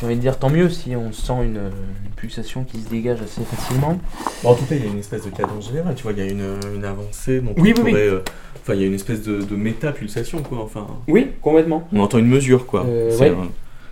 j'ai 0.00 0.06
envie 0.06 0.16
de 0.16 0.20
dire 0.20 0.38
tant 0.38 0.48
mieux 0.48 0.70
si 0.70 0.96
on 0.96 1.12
sent 1.12 1.34
une, 1.44 1.56
une 1.56 2.10
pulsation 2.16 2.64
qui 2.64 2.80
se 2.80 2.88
dégage 2.88 3.20
assez 3.20 3.42
facilement. 3.42 3.98
Bon, 4.42 4.50
en 4.50 4.54
tout 4.54 4.64
cas, 4.64 4.74
il 4.76 4.84
y 4.84 4.88
a 4.88 4.90
une 4.90 4.98
espèce 4.98 5.24
de 5.24 5.30
cadence 5.30 5.66
générale, 5.68 5.94
tu 5.94 6.04
vois, 6.04 6.12
il 6.12 6.18
y 6.18 6.22
a 6.22 6.30
une, 6.30 6.58
une 6.74 6.84
avancée, 6.84 7.40
donc 7.40 7.56
Oui, 7.58 7.74
on 7.76 7.82
oui, 7.82 7.82
oui. 7.84 7.90
pourrait, 7.90 8.08
euh, 8.08 8.20
Enfin, 8.62 8.74
il 8.74 8.80
y 8.80 8.84
a 8.84 8.86
une 8.86 8.94
espèce 8.94 9.22
de, 9.22 9.42
de 9.42 9.56
méta-pulsation, 9.56 10.40
quoi, 10.42 10.62
enfin... 10.62 10.86
Oui, 11.08 11.32
complètement. 11.42 11.86
On 11.92 11.98
entend 12.00 12.18
une 12.18 12.28
mesure, 12.28 12.64
quoi. 12.64 12.86
Euh, 12.86 13.18
ouais. 13.18 13.34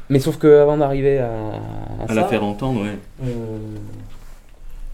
Mais 0.08 0.20
sauf 0.20 0.38
que 0.38 0.60
avant 0.60 0.76
d'arriver 0.78 1.18
à, 1.18 1.26
à, 1.28 2.04
à 2.04 2.08
ça, 2.08 2.14
la 2.14 2.24
faire 2.28 2.44
entendre, 2.44 2.82
ouais. 2.82 2.96
euh, 3.24 3.58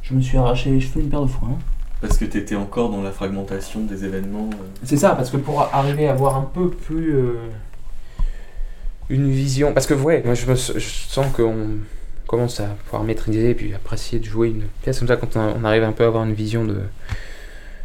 je 0.03 0.15
me 0.15 0.21
suis 0.21 0.39
arraché 0.39 0.71
les 0.71 0.81
cheveux 0.81 1.01
une 1.03 1.09
paire 1.11 1.23
de 1.23 1.27
fois. 1.27 1.49
hein. 1.53 1.59
Parce 2.01 2.19
que 2.19 2.25
t'étais 2.27 2.55
encore 2.57 2.91
dans 2.91 3.03
la 3.03 3.11
fragmentation 3.11 3.81
des 3.81 4.05
événements. 4.05 4.51
euh. 4.53 4.65
C'est 4.85 4.97
ça, 4.99 5.11
parce 5.15 5.31
que 5.31 5.39
pour 5.39 5.63
arriver 5.63 6.09
à 6.09 6.13
avoir 6.13 6.37
un 6.37 6.43
peu 6.53 6.69
plus 6.71 7.15
euh, 7.15 7.35
une 9.09 9.31
vision, 9.31 9.73
parce 9.73 9.87
que 9.87 9.95
ouais, 9.95 10.23
moi 10.25 10.35
je, 10.35 10.47
me, 10.47 10.53
s- 10.53 10.73
je 10.75 10.81
sens 10.81 11.27
qu'on 11.35 11.55
commence 12.27 12.61
à 12.61 12.67
pouvoir 12.85 13.05
maîtriser 13.05 13.51
et 13.51 13.55
puis 13.55 13.73
apprécier 13.75 14.19
de 14.19 14.25
jouer 14.25 14.49
une 14.49 14.65
pièce 14.83 14.99
comme 14.99 15.09
ça 15.09 15.17
quand 15.17 15.37
on, 15.37 15.65
arrive 15.65 15.85
un 15.85 15.93
peu 15.93 16.05
à 16.05 16.09
avoir 16.09 16.25
une 16.25 16.35
vision 16.35 16.65
de 16.65 16.81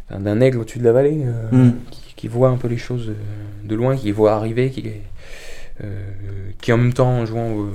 d'un- 0.10 0.42
aigle 0.42 0.58
au-dessus 0.58 0.80
de 0.80 0.84
la 0.84 0.92
vallée 0.92 1.24
euh, 1.26 1.48
Mm. 1.70 1.74
qui, 1.92 2.14
qui 2.16 2.28
voit 2.28 2.50
un 2.50 2.58
peu 2.58 2.68
les 2.68 2.78
choses 2.78 3.14
de 3.64 3.76
loin, 3.76 3.96
qui 3.96 4.12
voit 4.12 4.34
arriver, 4.34 4.72
qui 4.72 4.92
euh, 5.84 6.04
qui 6.60 6.74
en 6.74 6.78
même 6.78 6.94
temps 6.94 7.10
en 7.10 7.26
jouant 7.26 7.68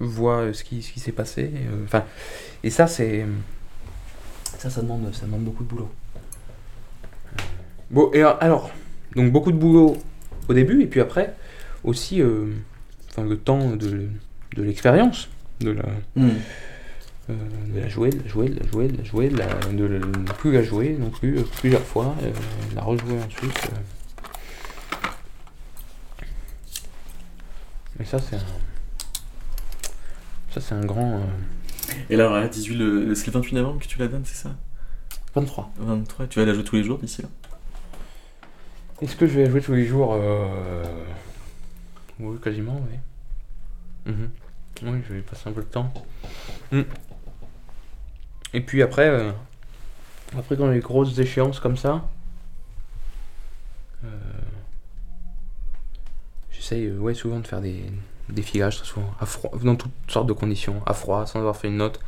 voit 0.00 0.52
ce 0.52 0.64
qui, 0.64 0.82
ce 0.82 0.90
qui 0.92 0.98
s'est 1.00 1.12
passé. 1.12 1.50
Enfin, 1.84 2.02
et 2.64 2.70
ça 2.70 2.86
c'est 2.86 3.24
ça 4.64 4.70
ça 4.70 4.80
demande 4.80 5.12
ça 5.14 5.26
demande 5.26 5.44
beaucoup 5.44 5.62
de 5.62 5.68
boulot. 5.68 5.90
Bon, 7.90 8.10
et 8.14 8.22
alors, 8.22 8.70
donc 9.14 9.30
beaucoup 9.30 9.52
de 9.52 9.58
boulot 9.58 9.98
au 10.48 10.54
début, 10.54 10.82
et 10.82 10.86
puis 10.86 11.00
après, 11.02 11.34
aussi 11.84 12.22
euh, 12.22 12.46
enfin, 13.10 13.24
le 13.28 13.36
temps 13.36 13.76
de, 13.76 14.08
de 14.56 14.62
l'expérience, 14.62 15.28
de 15.60 15.72
la, 15.72 15.82
Mm. 16.16 16.28
euh, 17.28 17.34
de 17.74 17.80
la 17.80 17.88
jouer, 17.90 18.08
de 18.08 18.22
la 18.22 18.28
jouer, 18.28 18.48
de 18.48 18.58
la 18.58 18.66
jouer, 18.70 18.88
de 18.88 18.96
la 18.96 19.04
jouer, 19.04 19.28
de, 19.28 19.36
la, 19.36 19.46
de 19.70 19.84
la- 19.84 20.32
plus 20.32 20.52
la 20.52 20.62
jouer 20.62 20.96
non 20.98 21.10
plus 21.10 21.38
euh, 21.38 21.42
plusieurs 21.58 21.82
fois, 21.84 22.14
euh, 22.22 22.30
de 22.70 22.74
la 22.76 22.82
rejouer 22.82 23.18
ensuite. 23.22 23.68
euh. 23.70 23.76
Et 28.00 28.04
ça, 28.06 28.18
c'est 28.18 28.36
un. 28.36 28.40
Ça, 30.52 30.60
c'est 30.60 30.74
un 30.74 30.84
grand. 30.84 31.20
Et 32.10 32.16
là, 32.16 32.28
voilà, 32.28 32.48
18, 32.48 32.74
le, 32.76 33.14
c'est 33.14 33.26
le 33.26 33.32
28 33.32 33.54
novembre 33.54 33.80
que 33.80 33.86
tu 33.86 33.98
la 33.98 34.08
donnes, 34.08 34.24
c'est 34.24 34.36
ça? 34.36 34.54
23. 35.34 35.72
23, 35.78 36.26
tu 36.26 36.38
vas 36.38 36.46
la 36.46 36.54
jouer 36.54 36.64
tous 36.64 36.76
les 36.76 36.84
jours 36.84 36.98
d'ici 36.98 37.22
là? 37.22 37.28
Est-ce 39.02 39.16
que 39.16 39.26
je 39.26 39.34
vais 39.34 39.44
la 39.44 39.50
jouer 39.50 39.60
tous 39.60 39.74
les 39.74 39.86
jours 39.86 40.14
euh... 40.14 40.84
Oui, 42.20 42.38
quasiment, 42.40 42.80
oui. 42.88 44.12
Mhm. 44.12 44.30
Oui, 44.82 45.02
je 45.08 45.14
vais 45.14 45.20
passer 45.20 45.48
un 45.48 45.52
peu 45.52 45.62
de 45.62 45.66
temps. 45.66 45.92
Mm. 46.70 46.82
Et 48.52 48.60
puis 48.60 48.82
après, 48.82 49.08
euh, 49.08 49.32
après 50.36 50.56
quand 50.56 50.64
il 50.64 50.68
y 50.68 50.70
a 50.70 50.74
des 50.74 50.80
grosses 50.80 51.18
échéances 51.18 51.58
comme 51.58 51.76
ça, 51.76 52.08
euh, 54.04 54.08
j'essaye 56.52 56.86
euh, 56.86 56.98
ouais, 56.98 57.14
souvent 57.14 57.40
de 57.40 57.46
faire 57.46 57.60
des, 57.60 57.84
des 58.28 58.42
filages, 58.42 58.78
très 58.78 58.86
souvent, 58.86 59.10
à 59.20 59.26
froid, 59.26 59.50
dans 59.62 59.76
toutes 59.76 59.92
sortes 60.08 60.26
de 60.26 60.32
conditions, 60.32 60.82
à 60.86 60.94
froid, 60.94 61.26
sans 61.26 61.38
avoir 61.40 61.56
fait 61.56 61.68
une 61.68 61.76
note, 61.76 62.00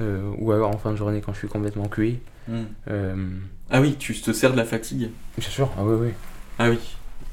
euh, 0.00 0.32
ou 0.38 0.52
alors 0.52 0.70
en 0.70 0.78
fin 0.78 0.90
de 0.90 0.96
journée 0.96 1.20
quand 1.20 1.32
je 1.32 1.38
suis 1.38 1.48
complètement 1.48 1.88
cuit. 1.88 2.20
Euh, 2.88 3.16
Ah 3.70 3.80
oui, 3.80 3.96
tu 3.98 4.14
te 4.20 4.32
sers 4.32 4.52
de 4.52 4.56
la 4.56 4.64
fatigue. 4.64 5.10
bien 5.38 5.48
sûr, 5.48 5.70
ah 5.78 5.84
oui, 5.84 5.96
oui. 6.00 6.12
Ah 6.58 6.68
oui. 6.70 6.78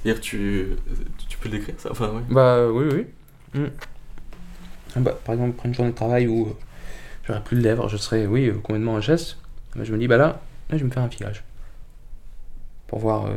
C'est-à-dire 0.03 0.21
tu, 0.21 0.67
tu 1.27 1.37
peux 1.37 1.49
le 1.49 1.57
décrire 1.57 1.75
ça? 1.77 1.89
Enfin, 1.91 2.09
ouais. 2.09 2.21
Bah 2.29 2.55
euh, 2.55 2.71
oui, 2.71 2.85
oui. 3.53 3.59
Mm. 3.61 3.67
Ah 4.95 4.99
bah, 4.99 5.17
par 5.25 5.33
exemple, 5.33 5.53
après 5.57 5.67
une 5.67 5.73
journée 5.75 5.91
de 5.91 5.95
travail 5.95 6.27
où 6.27 6.47
euh, 6.47 6.53
j'aurais 7.27 7.43
plus 7.43 7.57
de 7.57 7.61
lèvres, 7.61 7.87
je 7.87 7.97
serais, 7.97 8.25
oui, 8.25 8.51
complètement 8.63 8.93
en 8.93 9.01
geste, 9.01 9.37
bah, 9.75 9.83
je 9.83 9.91
me 9.93 9.97
dis, 9.97 10.07
bah 10.07 10.17
là, 10.17 10.41
là, 10.69 10.77
je 10.77 10.77
vais 10.77 10.83
me 10.85 10.91
faire 10.91 11.03
un 11.03 11.09
filage. 11.09 11.43
Pour 12.87 12.99
voir. 12.99 13.29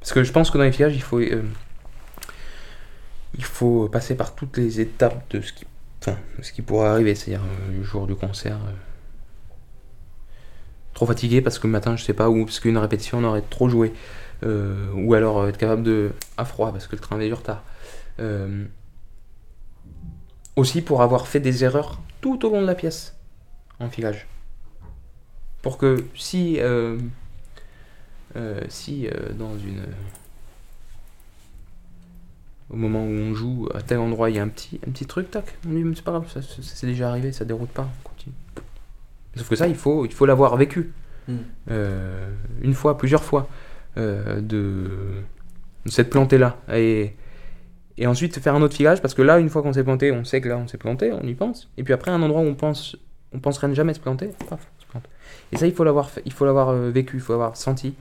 Parce 0.00 0.12
que 0.12 0.22
je 0.22 0.30
pense 0.32 0.50
que 0.50 0.58
dans 0.58 0.64
les 0.64 0.70
filages, 0.72 0.94
il 0.94 1.02
faut. 1.02 1.20
Il 3.34 3.44
faut 3.44 3.88
passer 3.88 4.16
par 4.16 4.34
toutes 4.34 4.56
les 4.56 4.80
étapes 4.80 5.30
de 5.30 5.40
ce 5.40 5.52
qui, 5.52 5.66
enfin, 6.00 6.16
pourrait 6.66 6.88
arriver, 6.88 7.14
c'est-à-dire 7.14 7.44
euh, 7.44 7.76
le 7.76 7.82
jour 7.82 8.06
du 8.06 8.14
concert. 8.14 8.56
euh, 8.56 8.72
Trop 10.94 11.06
fatigué 11.06 11.40
parce 11.42 11.58
que 11.58 11.66
le 11.66 11.72
matin, 11.72 11.96
je 11.96 12.04
sais 12.04 12.14
pas, 12.14 12.28
ou 12.28 12.44
parce 12.44 12.58
qu'une 12.60 12.78
répétition, 12.78 13.18
on 13.18 13.24
aurait 13.24 13.42
trop 13.42 13.68
joué. 13.68 13.92
Euh, 14.44 14.92
ou 14.94 15.14
alors 15.14 15.48
être 15.48 15.58
capable 15.58 15.82
de. 15.82 16.12
à 16.36 16.44
froid 16.44 16.72
parce 16.72 16.86
que 16.86 16.96
le 16.96 17.00
train 17.00 17.16
avait 17.16 17.28
du 17.28 17.34
retard. 17.34 17.62
Aussi 20.56 20.82
pour 20.82 21.02
avoir 21.02 21.28
fait 21.28 21.38
des 21.40 21.62
erreurs 21.62 22.00
tout 22.20 22.44
au 22.44 22.50
long 22.50 22.60
de 22.60 22.66
la 22.66 22.74
pièce 22.74 23.14
en 23.78 23.88
filage. 23.88 24.26
Pour 25.62 25.78
que 25.78 26.04
si. 26.16 26.58
si 28.68 29.08
dans 29.38 29.56
une. 29.58 29.82
Au 32.70 32.76
moment 32.76 33.02
où 33.02 33.10
on 33.10 33.34
joue, 33.34 33.68
à 33.74 33.80
tel 33.80 33.98
endroit, 33.98 34.28
il 34.28 34.36
y 34.36 34.38
a 34.38 34.42
un 34.42 34.48
petit, 34.48 34.78
un 34.86 34.90
petit 34.90 35.06
truc, 35.06 35.30
tac, 35.30 35.56
on 35.66 35.70
dit, 35.70 35.82
c'est 35.94 36.04
pas 36.04 36.12
grave, 36.12 36.30
ça, 36.30 36.40
c'est 36.42 36.86
déjà 36.86 37.08
arrivé, 37.08 37.32
ça 37.32 37.46
déroute 37.46 37.70
pas, 37.70 37.88
on 38.04 38.08
continue. 38.08 38.34
Sauf 39.36 39.48
que 39.48 39.56
ça, 39.56 39.66
il 39.68 39.74
faut, 39.74 40.04
il 40.04 40.12
faut 40.12 40.26
l'avoir 40.26 40.56
vécu. 40.56 40.92
Mm. 41.28 41.36
Euh, 41.70 42.28
une 42.62 42.74
fois, 42.74 42.98
plusieurs 42.98 43.22
fois, 43.22 43.48
euh, 43.96 44.40
de, 44.40 44.90
de 45.86 45.90
s'être 45.90 46.10
planté 46.10 46.36
là. 46.36 46.58
Et, 46.72 47.14
et 47.96 48.06
ensuite 48.06 48.38
faire 48.38 48.54
un 48.54 48.62
autre 48.62 48.76
filage, 48.76 49.00
parce 49.00 49.14
que 49.14 49.22
là, 49.22 49.38
une 49.38 49.48
fois 49.48 49.62
qu'on 49.62 49.72
s'est 49.72 49.84
planté, 49.84 50.12
on 50.12 50.24
sait 50.24 50.40
que 50.40 50.48
là, 50.48 50.58
on 50.58 50.68
s'est 50.68 50.78
planté, 50.78 51.12
on 51.12 51.22
y 51.22 51.34
pense. 51.34 51.70
Et 51.78 51.84
puis 51.84 51.94
après, 51.94 52.10
un 52.10 52.20
endroit 52.22 52.42
où 52.42 52.46
on 52.46 52.54
pense, 52.54 52.96
on 53.32 53.38
penserait 53.38 53.68
ne 53.68 53.74
jamais 53.74 53.94
se 53.94 54.00
planter, 54.00 54.30
paf, 54.48 54.60
on 54.78 54.82
se 54.82 54.86
plante. 54.86 55.08
Et 55.52 55.56
ça, 55.56 55.66
il 55.66 55.72
faut 55.72 55.84
l'avoir, 55.84 56.10
il 56.24 56.32
faut 56.32 56.44
l'avoir 56.44 56.68
euh, 56.68 56.90
vécu, 56.90 57.16
il 57.16 57.22
faut 57.22 57.32
l'avoir 57.32 57.56
senti. 57.56 57.94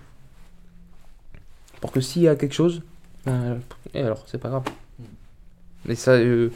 Pour 1.80 1.92
que 1.92 2.02
s'il 2.02 2.24
y 2.24 2.28
a 2.28 2.36
quelque 2.36 2.54
chose, 2.54 2.84
et 3.94 4.02
alors, 4.02 4.24
c'est 4.28 4.38
pas 4.38 4.50
grave. 4.50 4.64
Mais 5.86 5.96
ça, 5.96 6.12
euh, 6.12 6.50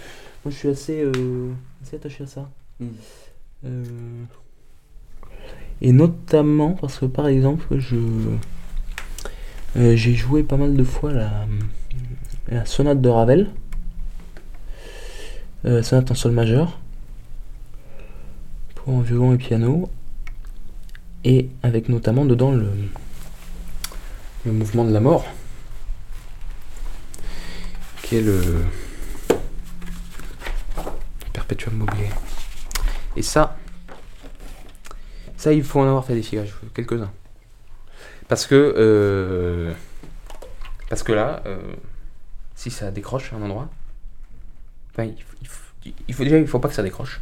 moi, 0.43 0.51
je 0.51 0.57
suis 0.57 0.69
assez, 0.69 1.01
euh, 1.01 1.51
assez 1.81 1.95
attaché 1.95 2.23
à 2.23 2.27
ça. 2.27 2.49
Mm. 2.79 2.87
Euh, 3.65 3.83
et 5.81 5.91
notamment 5.91 6.71
parce 6.73 6.99
que, 6.99 7.05
par 7.05 7.27
exemple, 7.27 7.79
je 7.79 7.97
euh, 9.77 9.95
j'ai 9.95 10.13
joué 10.13 10.43
pas 10.43 10.57
mal 10.57 10.75
de 10.75 10.83
fois 10.83 11.13
la, 11.13 11.47
la 12.49 12.65
sonate 12.65 12.99
de 13.01 13.07
Ravel, 13.07 13.49
euh, 15.65 15.81
sonate 15.81 16.11
en 16.11 16.15
sol 16.15 16.33
majeur, 16.33 16.77
pour 18.75 18.93
un 18.93 19.01
violon 19.01 19.33
et 19.33 19.37
piano, 19.37 19.89
et 21.23 21.49
avec 21.63 21.87
notamment 21.87 22.25
dedans 22.25 22.51
le, 22.51 22.67
le 24.45 24.51
mouvement 24.51 24.83
de 24.83 24.91
la 24.91 24.99
mort, 24.99 25.25
le 28.19 28.65
perpétuum 31.31 31.73
mobile. 31.75 32.09
Et 33.15 33.21
ça, 33.21 33.57
ça 35.37 35.53
il 35.53 35.63
faut 35.63 35.79
en 35.79 35.87
avoir 35.87 36.05
fait 36.05 36.15
des 36.15 36.23
filages, 36.23 36.53
quelques-uns. 36.73 37.11
Parce 38.27 38.45
que, 38.47 38.73
euh, 38.77 39.73
parce 40.89 41.03
que 41.03 41.11
là, 41.11 41.41
euh, 41.45 41.59
si 42.55 42.71
ça 42.71 42.91
décroche 42.91 43.31
à 43.33 43.35
un 43.37 43.41
endroit, 43.43 43.69
il, 44.97 45.15
faut, 46.13 46.23
déjà, 46.23 46.37
il 46.37 46.47
faut 46.47 46.59
pas 46.59 46.67
que 46.67 46.73
ça 46.75 46.83
décroche, 46.83 47.21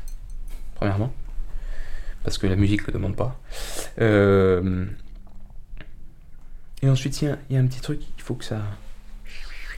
premièrement, 0.75 1.13
parce 2.23 2.38
que 2.38 2.47
la 2.47 2.56
musique 2.56 2.86
le 2.88 2.93
demande 2.93 3.15
pas. 3.15 3.39
Euh, 4.02 4.86
et 6.82 6.89
ensuite, 6.89 7.21
il 7.21 7.28
y, 7.30 7.32
a- 7.32 7.38
il 7.49 7.56
y 7.56 7.58
a 7.58 7.62
un 7.62 7.67
petit 7.67 7.82
truc, 7.82 8.02
il 8.17 8.21
faut 8.23 8.36
que 8.36 8.43
ça, 8.45 8.62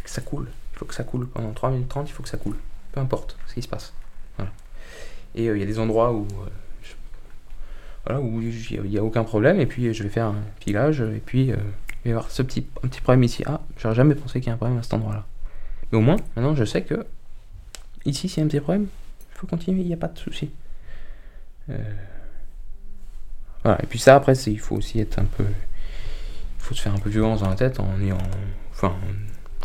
que 0.04 0.10
ça 0.10 0.22
coule. 0.22 0.50
Faut 0.82 0.86
que 0.88 0.96
ça 0.96 1.04
coule 1.04 1.28
pendant 1.28 1.52
3 1.52 1.70
minutes 1.70 1.90
30, 1.90 2.10
il 2.10 2.12
faut 2.12 2.24
que 2.24 2.30
ça 2.30 2.38
coule. 2.38 2.56
Peu 2.92 3.00
importe 3.02 3.38
ce 3.46 3.54
qui 3.54 3.62
se 3.62 3.68
passe. 3.68 3.94
Et 5.36 5.48
euh, 5.48 5.56
il 5.56 5.60
y 5.60 5.64
a 5.64 5.68
des 5.68 5.78
endroits 5.78 6.12
où, 6.12 6.24
euh, 6.24 6.48
je- 6.82 6.94
voilà, 8.04 8.20
où 8.20 8.42
il 8.42 8.82
n'y 8.90 8.98
a 8.98 9.04
aucun 9.04 9.24
problème, 9.24 9.60
et 9.60 9.68
puis 9.68 9.86
euh, 9.88 9.94
je 9.94 10.02
vais 10.02 10.10
faire 10.10 10.26
un 10.26 10.42
filage, 10.60 11.02
et 11.02 11.22
puis 11.24 11.44
il 11.50 11.54
va 11.54 11.60
y 12.06 12.10
avoir 12.10 12.32
ce 12.32 12.42
petit, 12.42 12.66
un 12.84 12.88
petit 12.88 13.00
problème 13.00 13.22
ici. 13.24 13.44
Ah, 13.46 13.62
j'aurais 13.78 13.94
jamais 13.94 14.16
pensé 14.16 14.40
qu'il 14.42 14.48
y 14.48 14.50
a 14.50 14.56
un 14.56 14.58
problème 14.58 14.80
à 14.80 14.82
cet 14.84 14.96
endroit-là. 14.96 15.24
Mais 15.92 16.00
au 16.00 16.02
moins, 16.02 16.16
maintenant, 16.36 16.56
je 16.56 16.66
sais 16.66 16.82
que 16.82 17.06
ici, 18.06 18.28
s'il 18.28 18.40
y 18.40 18.42
a 18.42 18.46
un 18.46 18.48
petit 18.48 18.60
problème, 18.60 18.88
il 19.34 19.38
faut 19.38 19.46
continuer, 19.46 19.82
il 19.82 19.88
n'y 19.88 19.94
a 19.94 19.98
pas 19.98 20.08
de 20.08 20.18
souci. 20.18 20.50
Voilà, 23.64 23.78
et 23.84 23.86
puis 23.86 24.00
ça, 24.00 24.16
après, 24.16 24.34
il 24.34 24.60
faut 24.60 24.76
aussi 24.78 25.00
être 25.00 25.20
un 25.20 25.26
peu. 25.26 25.44
Il 25.46 26.64
faut 26.64 26.74
se 26.74 26.82
faire 26.82 26.96
un 26.96 27.00
peu 27.00 27.10
violence 27.12 27.42
dans 27.42 27.50
la 27.50 27.56
tête 27.56 27.80
en 27.80 27.88
ayant. 28.02 28.18
Enfin, 28.72 28.96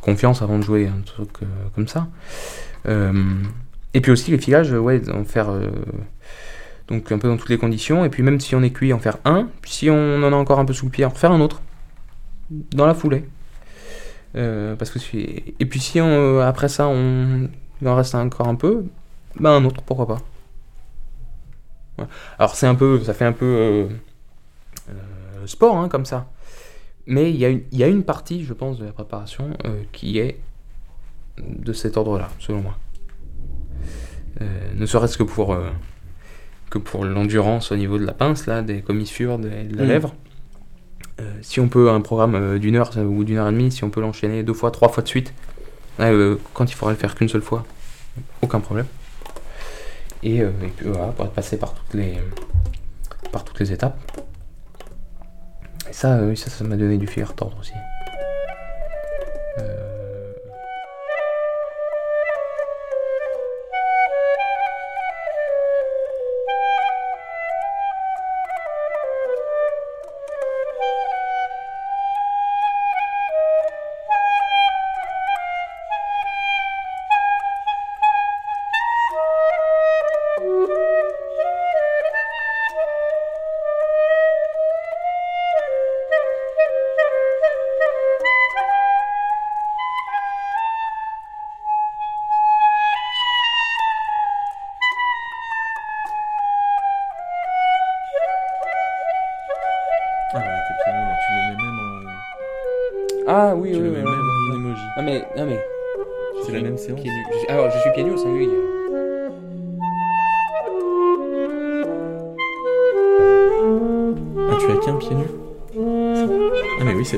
confiance 0.07 0.41
avant 0.41 0.59
de 0.59 0.63
jouer 0.63 0.87
un 0.87 1.01
truc 1.05 1.29
euh, 1.43 1.47
comme 1.75 1.89
ça. 1.89 2.07
Euh, 2.87 3.13
et 3.93 4.01
puis 4.01 4.13
aussi, 4.13 4.31
les 4.31 4.39
filages, 4.39 4.73
euh, 4.73 4.79
ouais, 4.79 5.03
en 5.11 5.25
faire. 5.25 5.49
donc 6.89 7.11
un 7.11 7.19
peu 7.19 7.29
dans 7.29 7.37
toutes 7.37 7.51
les 7.51 7.59
conditions, 7.59 8.05
et 8.05 8.09
puis 8.09 8.23
même 8.23 8.39
si 8.41 8.55
on 8.55 8.63
est 8.63 8.71
cuit, 8.71 8.93
en 8.93 8.99
faire 9.01 9.19
un, 9.25 9.49
puis 9.61 9.73
si 9.73 9.91
on 9.91 10.23
en 10.23 10.33
a 10.33 10.37
encore 10.37 10.61
un 10.61 10.65
peu 10.65 10.73
sous 10.73 10.87
le 10.87 10.93
pied, 10.93 11.05
en 11.05 11.09
refaire 11.11 11.33
un 11.33 11.41
autre, 11.41 11.61
dans 12.51 12.87
la 12.87 12.95
foulée. 12.95 13.25
Parce 14.79 14.91
que 14.91 14.99
si- 14.99 15.55
et 15.59 15.67
puis 15.67 15.81
si 15.81 15.99
on, 16.01 16.41
après 16.41 16.69
ça 16.69 16.87
on 16.89 17.49
en 17.85 17.95
reste 17.97 18.15
encore 18.15 18.49
un 18.49 18.55
peu, 18.55 18.85
ben 19.41 19.51
un 19.53 19.65
autre, 19.65 19.81
pourquoi 19.83 20.07
pas. 20.07 20.19
Alors 22.39 22.55
c'est 22.55 22.67
un 22.67 22.75
peu, 22.75 23.01
ça 23.03 23.15
fait 23.15 23.25
un 23.25 23.33
peu 23.33 23.89
sport 25.47 25.79
hein, 25.79 25.89
comme 25.89 26.05
ça, 26.05 26.27
mais 27.07 27.31
il 27.31 27.37
y, 27.37 27.45
a 27.45 27.49
une- 27.49 27.63
il 27.73 27.79
y 27.79 27.85
a 27.85 27.89
une 27.89 28.03
partie, 28.05 28.45
je 28.45 28.53
pense, 28.53 28.79
de 28.79 28.85
la 28.85 28.93
préparation 28.93 29.51
euh, 29.65 29.83
qui 29.93 30.19
est 30.19 30.39
de 31.39 31.73
cet 31.73 31.97
ordre-là, 31.97 32.29
selon 32.39 32.63
moi. 32.63 32.79
Euh, 34.41 34.45
ne 34.75 34.87
serait-ce 34.87 35.17
que 35.19 35.23
pour 35.23 35.53
euh, 35.55 35.71
que 36.71 36.79
pour 36.79 37.05
l'endurance 37.05 37.71
au 37.73 37.77
niveau 37.77 37.99
de 37.99 38.05
la 38.05 38.13
pince, 38.13 38.47
là, 38.47 38.61
des 38.63 38.83
commissures, 38.83 39.39
des- 39.39 39.65
de 39.65 39.77
la 39.77 39.85
Mm. 39.85 39.89
lèvre. 39.89 40.15
Si 41.41 41.61
on 41.61 41.69
peut, 41.69 41.89
un 41.91 42.03
programme 42.03 42.59
d'une 42.59 42.77
heure 42.77 42.91
ou 42.99 43.25
d'une 43.25 43.39
heure 43.39 43.49
et 43.49 43.53
demie, 43.53 43.73
si 43.73 43.85
on 43.85 43.89
peut 43.91 44.03
l'enchaîner 44.03 44.43
deux 44.43 44.53
fois, 44.53 44.71
trois 44.71 44.91
fois 44.91 45.03
de 45.03 45.09
suite, 45.09 45.33
quand 45.99 46.65
il 46.71 46.75
faudra 46.75 46.93
le 46.93 46.99
faire 46.99 47.15
qu'une 47.15 47.29
seule 47.31 47.41
fois, 47.41 47.65
aucun 48.43 48.61
problème. 48.61 48.85
Et, 50.23 50.37
et 50.39 50.45
puis 50.77 50.87
voilà, 50.89 51.07
pour 51.13 51.25
être 51.25 51.33
passé 51.33 51.57
par 51.57 51.73
toutes 51.73 51.95
les, 51.95 52.19
par 53.33 53.45
toutes 53.45 53.59
les 53.61 53.73
étapes. 53.73 53.99
Et 55.89 55.93
ça, 55.93 56.19
oui, 56.23 56.37
ça, 56.37 56.51
ça 56.51 56.65
m'a 56.65 56.77
donné 56.77 56.99
du 56.99 57.07
fil 57.07 57.23
à 57.23 57.27
retordre 57.27 57.57
aussi. 57.61 57.73
Euh, 59.59 59.96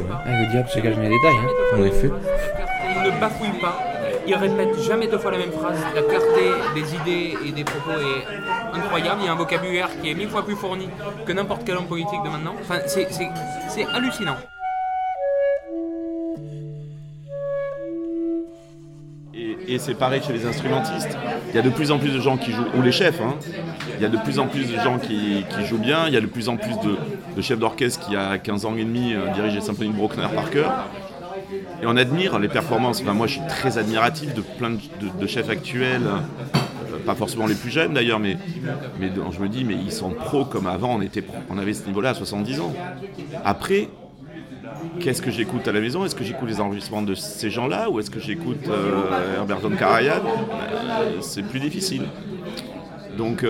c'est 0.03 0.09
vrai. 0.09 0.17
Ah, 0.27 0.41
le 0.43 0.51
diable 0.51 0.69
se 0.69 0.79
cache 0.81 0.95
dans 0.97 1.03
les 1.03 1.09
détails. 1.09 1.37
Hein. 1.37 1.77
En 1.79 1.85
effet. 1.85 2.11
il 3.07 3.13
ne 3.15 3.21
bafouille 3.21 3.61
pas, 3.61 3.79
il 4.27 4.35
répète 4.35 4.79
jamais 4.83 5.07
deux 5.07 5.19
fois 5.19 5.31
la 5.31 5.39
même 5.39 5.53
phrase. 5.53 5.79
La 5.95 6.03
clarté 6.03 6.51
des 6.75 6.95
idées 6.95 7.37
et 7.47 7.53
des 7.53 7.65
propos 7.65 7.91
est 7.93 8.77
incroyable. 8.77 9.21
Il 9.23 9.27
y 9.27 9.29
a 9.29 9.33
un 9.33 9.37
vocabulaire 9.37 9.89
qui 10.03 10.11
est 10.11 10.15
mille 10.15 10.29
fois 10.29 10.45
plus 10.45 10.57
fourni 10.57 10.89
que 11.27 11.33
n'importe 11.33 11.63
quel 11.65 11.77
homme 11.77 11.87
politique 11.87 12.23
de 12.25 12.29
maintenant. 12.29 12.55
Enfin, 12.61 12.79
c'est- 12.87 13.09
c'est 13.11 13.29
c'est 13.69 13.87
hallucinant. 13.87 14.37
Et, 19.35 19.75
et 19.75 19.79
c'est 19.79 19.95
pareil 19.95 20.21
chez 20.27 20.33
les 20.33 20.47
instrumentistes. 20.47 21.17
Il 21.51 21.57
y 21.57 21.59
a 21.59 21.63
de 21.63 21.71
plus 21.71 21.91
en 21.91 21.99
plus 21.99 22.13
de 22.13 22.21
gens 22.21 22.37
qui 22.37 22.53
jouent, 22.53 22.67
ou 22.77 22.83
les 22.83 22.93
chefs, 22.93 23.21
hein. 23.21 23.35
il 23.97 24.03
y 24.03 24.05
a 24.05 24.09
de 24.09 24.17
plus 24.19 24.39
en 24.39 24.47
plus 24.47 24.71
de 24.71 24.79
gens 24.81 24.99
qui, 24.99 25.45
qui 25.49 25.65
jouent 25.67 25.79
bien, 25.79 26.07
il 26.09 26.15
y 26.15 26.17
a 26.17 26.21
de 26.21 26.27
plus 26.27 26.49
en 26.49 26.57
plus 26.57 26.75
de, 26.81 26.97
de 27.39 27.43
chefs 27.43 27.59
d'orchestre 27.59 28.05
qui, 28.05 28.17
à 28.17 28.37
15 28.37 28.67
ans 28.67 28.77
et 28.77 28.85
demi, 28.85 29.15
euh, 29.15 29.29
dirigent 29.33 29.55
les 29.55 29.61
symphonies 29.61 29.93
de 29.93 30.35
par 30.35 30.51
cœur. 30.51 30.73
Et 31.81 31.87
on 31.87 31.97
admire 31.97 32.37
les 32.41 32.49
performances. 32.49 33.01
Enfin, 33.01 33.15
moi, 33.15 33.29
je 33.29 33.35
suis 33.35 33.47
très 33.49 33.79
admiratif 33.79 34.35
de 34.35 34.41
plein 34.41 34.71
de, 34.71 35.27
chefs 35.29 35.49
actuels, 35.49 36.03
euh, 36.05 36.99
pas 37.07 37.15
forcément 37.15 37.47
les 37.47 37.55
plus 37.55 37.71
jeunes 37.71 37.95
d'ailleurs, 37.95 38.19
mais, 38.19 38.37
mais 38.99 39.09
je 39.31 39.41
me 39.41 39.49
dis, 39.49 39.65
mais 39.65 39.75
ils 39.75 39.93
sont 39.93 40.11
pros 40.11 40.45
comme 40.45 40.67
avant, 40.67 40.97
on, 40.97 41.01
était, 41.01 41.23
on 41.49 41.59
avait 41.59 41.75
ce 41.75 41.87
niveau-là 41.87 42.11
à 42.11 42.15
70 42.15 42.61
ans. 42.61 42.75
Après, 43.45 43.89
qu'est-ce 44.99 45.23
que 45.23 45.31
j'écoute 45.31 45.69
à 45.69 45.73
la 45.73 45.81
maison? 45.81 46.05
Est-ce 46.05 46.17
que 46.17 46.25
j'écoute 46.25 46.49
les 46.49 46.61
enregistrements 46.61 47.03
de 47.03 47.15
ces 47.15 47.51
gens-là 47.51 47.89
ou 47.89 48.01
est-ce 48.01 48.11
que 48.11 48.19
j'écoute 48.19 48.67
euh, 48.69 49.37
Herbert 49.37 49.61
von 49.61 49.71
Karajan? 49.77 50.23
Euh, 50.25 51.19
C'est 51.21 51.45
plus 51.45 51.61
difficile. 51.61 52.03
Donc, 53.17 53.45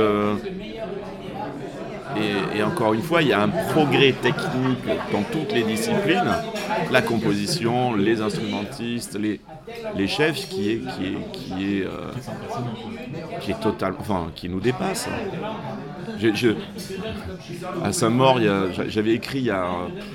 et, 2.54 2.62
encore 2.62 2.94
une 2.94 3.02
fois, 3.02 3.22
il 3.22 3.28
y 3.28 3.33
a 3.33 3.40
un 3.42 3.48
progrès 3.48 4.12
technique 4.12 4.85
dans 5.12 5.22
toutes 5.22 5.52
les 5.52 5.62
disciplines, 5.62 6.33
la 6.90 7.02
composition, 7.02 7.94
les 7.94 8.20
instrumentistes, 8.20 9.18
les, 9.18 10.09
chefs, 10.09 10.48
qui 10.48 10.70
est, 10.70 10.78
qui 10.78 11.07
est, 11.07 11.33
qui 11.33 11.78
est, 11.78 11.85
euh, 11.85 12.12
qui 13.40 13.50
est 13.50 13.66
enfin, 13.98 14.26
qui 14.35 14.48
nous 14.48 14.61
dépasse. 14.61 15.09
À 17.85 17.92
Saint-Maur, 17.92 18.40
j'avais 18.88 19.14
écrit 19.14 19.38
il 19.38 19.46
y, 19.46 19.50
a, 19.50 19.66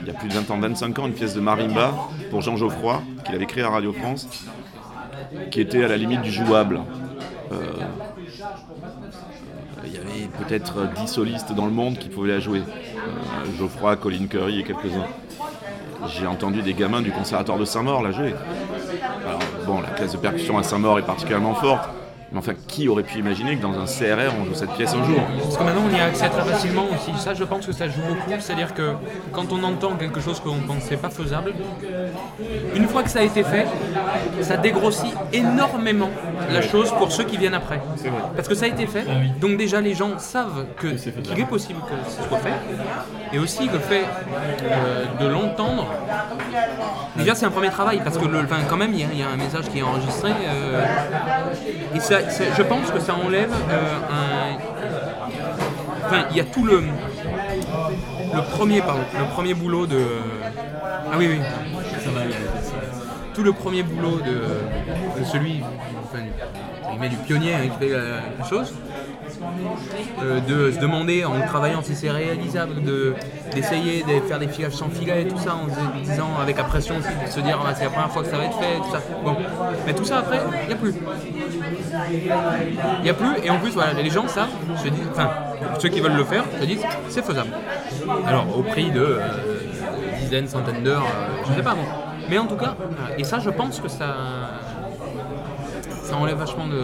il 0.01 0.07
y 0.07 0.09
a 0.09 0.13
plus 0.13 0.27
de 0.27 0.33
20 0.33 0.51
ans, 0.51 0.59
25 0.59 0.99
ans, 0.99 1.07
une 1.07 1.13
pièce 1.13 1.33
de 1.33 1.39
marimba 1.39 1.93
pour 2.29 2.41
Jean 2.41 2.57
Geoffroy, 2.57 3.01
qu'il 3.23 3.35
avait 3.35 3.45
créé 3.45 3.63
à 3.63 3.69
Radio 3.69 3.93
France, 3.93 4.27
qui 5.51 5.61
était 5.61 5.83
à 5.83 5.87
la 5.87 5.97
limite 5.97 6.21
du 6.21 6.31
jouable. 6.31 6.81
Peut-être 10.39 10.87
10 10.95 11.07
solistes 11.07 11.53
dans 11.53 11.65
le 11.65 11.71
monde 11.71 11.97
qui 11.97 12.09
pouvaient 12.09 12.33
la 12.33 12.39
jouer. 12.39 12.61
Euh, 12.61 13.57
Geoffroy, 13.57 13.95
Colin 13.95 14.27
Curry 14.27 14.59
et 14.59 14.63
quelques-uns. 14.63 15.07
J'ai 16.07 16.27
entendu 16.27 16.61
des 16.61 16.73
gamins 16.73 17.01
du 17.01 17.11
conservatoire 17.11 17.57
de 17.57 17.65
Saint-Maur 17.65 18.01
la 18.01 18.11
jouer. 18.11 18.33
Alors, 19.25 19.39
bon, 19.65 19.81
la 19.81 19.89
classe 19.89 20.11
de 20.11 20.17
percussion 20.17 20.57
à 20.57 20.63
Saint-Maur 20.63 20.99
est 20.99 21.05
particulièrement 21.05 21.55
forte. 21.55 21.89
Mais 22.33 22.39
enfin, 22.39 22.53
qui 22.67 22.87
aurait 22.87 23.03
pu 23.03 23.19
imaginer 23.19 23.55
que 23.57 23.61
dans 23.61 23.73
un 23.79 23.85
CRR, 23.85 24.33
on 24.41 24.45
joue 24.45 24.55
cette 24.55 24.71
pièce 24.71 24.93
un 24.93 25.03
jour? 25.05 25.19
Parce 25.43 25.55
que 25.57 25.63
maintenant 25.63 25.83
on 25.91 25.95
y 25.95 25.99
a 25.99 26.05
accès 26.05 26.27
très 26.29 26.41
facilement 26.41 26.85
aussi. 26.93 27.11
Ça, 27.21 27.33
je 27.35 27.43
pense 27.43 27.65
que 27.67 27.71
ça 27.71 27.87
joue 27.87 28.01
beaucoup. 28.07 28.31
C'est-à-dire 28.39 28.73
que 28.73 28.93
quand 29.31 29.51
on 29.53 29.63
entend 29.63 29.91
quelque 29.97 30.19
chose 30.19 30.39
qu'on 30.39 30.55
ne 30.55 30.61
pensait 30.67 30.97
pas 30.97 31.09
faisable, 31.11 31.53
une 32.75 32.87
fois 32.87 33.03
que 33.03 33.09
ça 33.09 33.19
a 33.19 33.23
été 33.23 33.43
fait, 33.43 33.67
ça 34.41 34.57
dégrossit 34.57 35.13
énormément 35.31 36.09
la 36.51 36.61
chose 36.63 36.91
pour 36.97 37.11
ceux 37.11 37.23
qui 37.23 37.37
viennent 37.37 37.53
après. 37.53 37.79
Parce 38.35 38.47
que 38.47 38.55
ça 38.55 38.65
a 38.65 38.67
été 38.69 38.87
fait, 38.87 39.05
donc 39.39 39.57
déjà 39.57 39.79
les 39.79 39.93
gens 39.93 40.17
savent 40.17 40.65
que- 40.77 40.87
qu'il 41.21 41.39
est 41.39 41.45
possible 41.45 41.79
que 41.81 42.09
ce 42.09 42.27
soit 42.27 42.39
fait. 42.39 42.53
Et 43.31 43.39
aussi 43.39 43.67
le 43.67 43.79
fait 43.79 44.05
euh, 44.63 45.05
de 45.21 45.27
l'entendre, 45.27 45.87
déjà 47.15 47.35
c'est 47.35 47.45
un 47.45 47.51
premier 47.51 47.69
travail 47.69 48.01
parce 48.03 48.17
que 48.17 48.25
le, 48.25 48.39
quand 48.69 48.77
même 48.77 48.91
il 48.93 48.99
y, 49.01 49.03
a- 49.03 49.07
il 49.13 49.19
y 49.19 49.23
a 49.23 49.29
un 49.29 49.37
message 49.37 49.69
qui 49.71 49.79
est 49.79 49.83
enregistré. 49.83 50.31
euh, 50.47 50.83
et 51.95 51.99
ça, 51.99 52.19
ça- 52.21 52.22
je 52.57 52.63
pense 52.63 52.91
que 52.91 52.99
ça 52.99 53.15
enlève 53.15 53.51
euh, 53.51 53.97
un. 54.09 54.57
Enfin, 56.05 56.25
il 56.31 56.37
y 56.37 56.39
a 56.39 56.45
tout 56.45 56.63
le. 56.65 56.83
Le 58.35 58.41
premier, 58.41 58.81
pardon, 58.81 59.03
le 59.17 59.25
premier 59.25 59.53
boulot 59.53 59.85
de. 59.85 60.01
Ah 61.11 61.15
oui, 61.17 61.27
oui. 61.29 61.39
Tout 63.33 63.43
le 63.43 63.51
premier 63.51 63.83
boulot 63.83 64.19
de, 64.19 65.23
celui, 65.23 65.61
enfin, 66.03 66.23
il 66.93 66.99
met 66.99 67.09
du 67.09 67.15
pionnier 67.17 67.55
hein, 67.55 67.61
qui 67.63 67.87
fait 67.87 67.93
la 67.93 68.45
chose, 68.47 68.73
euh, 70.23 70.39
de 70.41 70.71
se 70.71 70.79
demander 70.79 71.25
en 71.25 71.39
travaillant 71.47 71.81
si 71.83 71.95
c'est 71.95 72.09
réalisable, 72.11 72.81
de- 72.83 73.13
d'essayer 73.53 74.03
de 74.03 74.19
faire 74.27 74.39
des 74.39 74.47
filages 74.47 74.73
sans 74.73 74.89
filet, 74.89 75.25
tout 75.25 75.37
ça 75.37 75.55
en 75.55 75.67
se 75.69 76.09
disant 76.09 76.29
avec 76.41 76.57
la 76.57 76.63
pression 76.63 76.95
de 76.97 77.29
se 77.31 77.39
dire 77.39 77.59
Ah, 77.65 77.73
c'est 77.75 77.83
la 77.85 77.89
première 77.89 78.09
fois 78.11 78.23
que 78.23 78.29
ça 78.29 78.37
va 78.37 78.45
être 78.45 78.57
fait, 78.59 78.77
tout 78.77 78.91
ça. 78.91 79.01
Bon. 79.23 79.35
Mais 79.85 79.93
tout 79.93 80.05
ça 80.05 80.19
après, 80.19 80.39
il 80.63 80.67
n'y 80.67 80.73
a 80.73 80.77
plus. 80.77 80.93
Il 82.99 83.03
n'y 83.03 83.09
a 83.09 83.13
plus, 83.13 83.27
et 83.43 83.49
en 83.49 83.59
plus, 83.59 83.71
voilà, 83.71 83.93
les 83.93 84.09
gens 84.09 84.27
savent, 84.27 84.49
se 84.77 84.87
disent, 84.89 85.07
enfin, 85.11 85.29
ceux 85.79 85.89
qui 85.89 85.99
veulent 85.99 86.15
le 86.15 86.23
faire, 86.23 86.43
se 86.59 86.65
disent, 86.65 86.83
c'est 87.09 87.23
faisable. 87.23 87.49
Alors, 88.27 88.45
au 88.57 88.63
prix 88.63 88.91
de 88.91 88.99
euh, 88.99 89.19
dizaines, 90.19 90.47
centaines 90.47 90.83
d'heures, 90.83 91.05
euh, 91.05 91.43
je 91.49 91.53
sais 91.53 91.61
pas. 91.63 91.75
Mais 92.29 92.37
en 92.37 92.45
tout 92.45 92.55
cas, 92.55 92.75
et 93.17 93.23
ça, 93.23 93.39
je 93.39 93.49
pense 93.49 93.79
que 93.79 93.87
ça, 93.89 94.15
ça 96.13 96.19
enlève 96.19 96.37
vachement 96.37 96.67
de. 96.67 96.81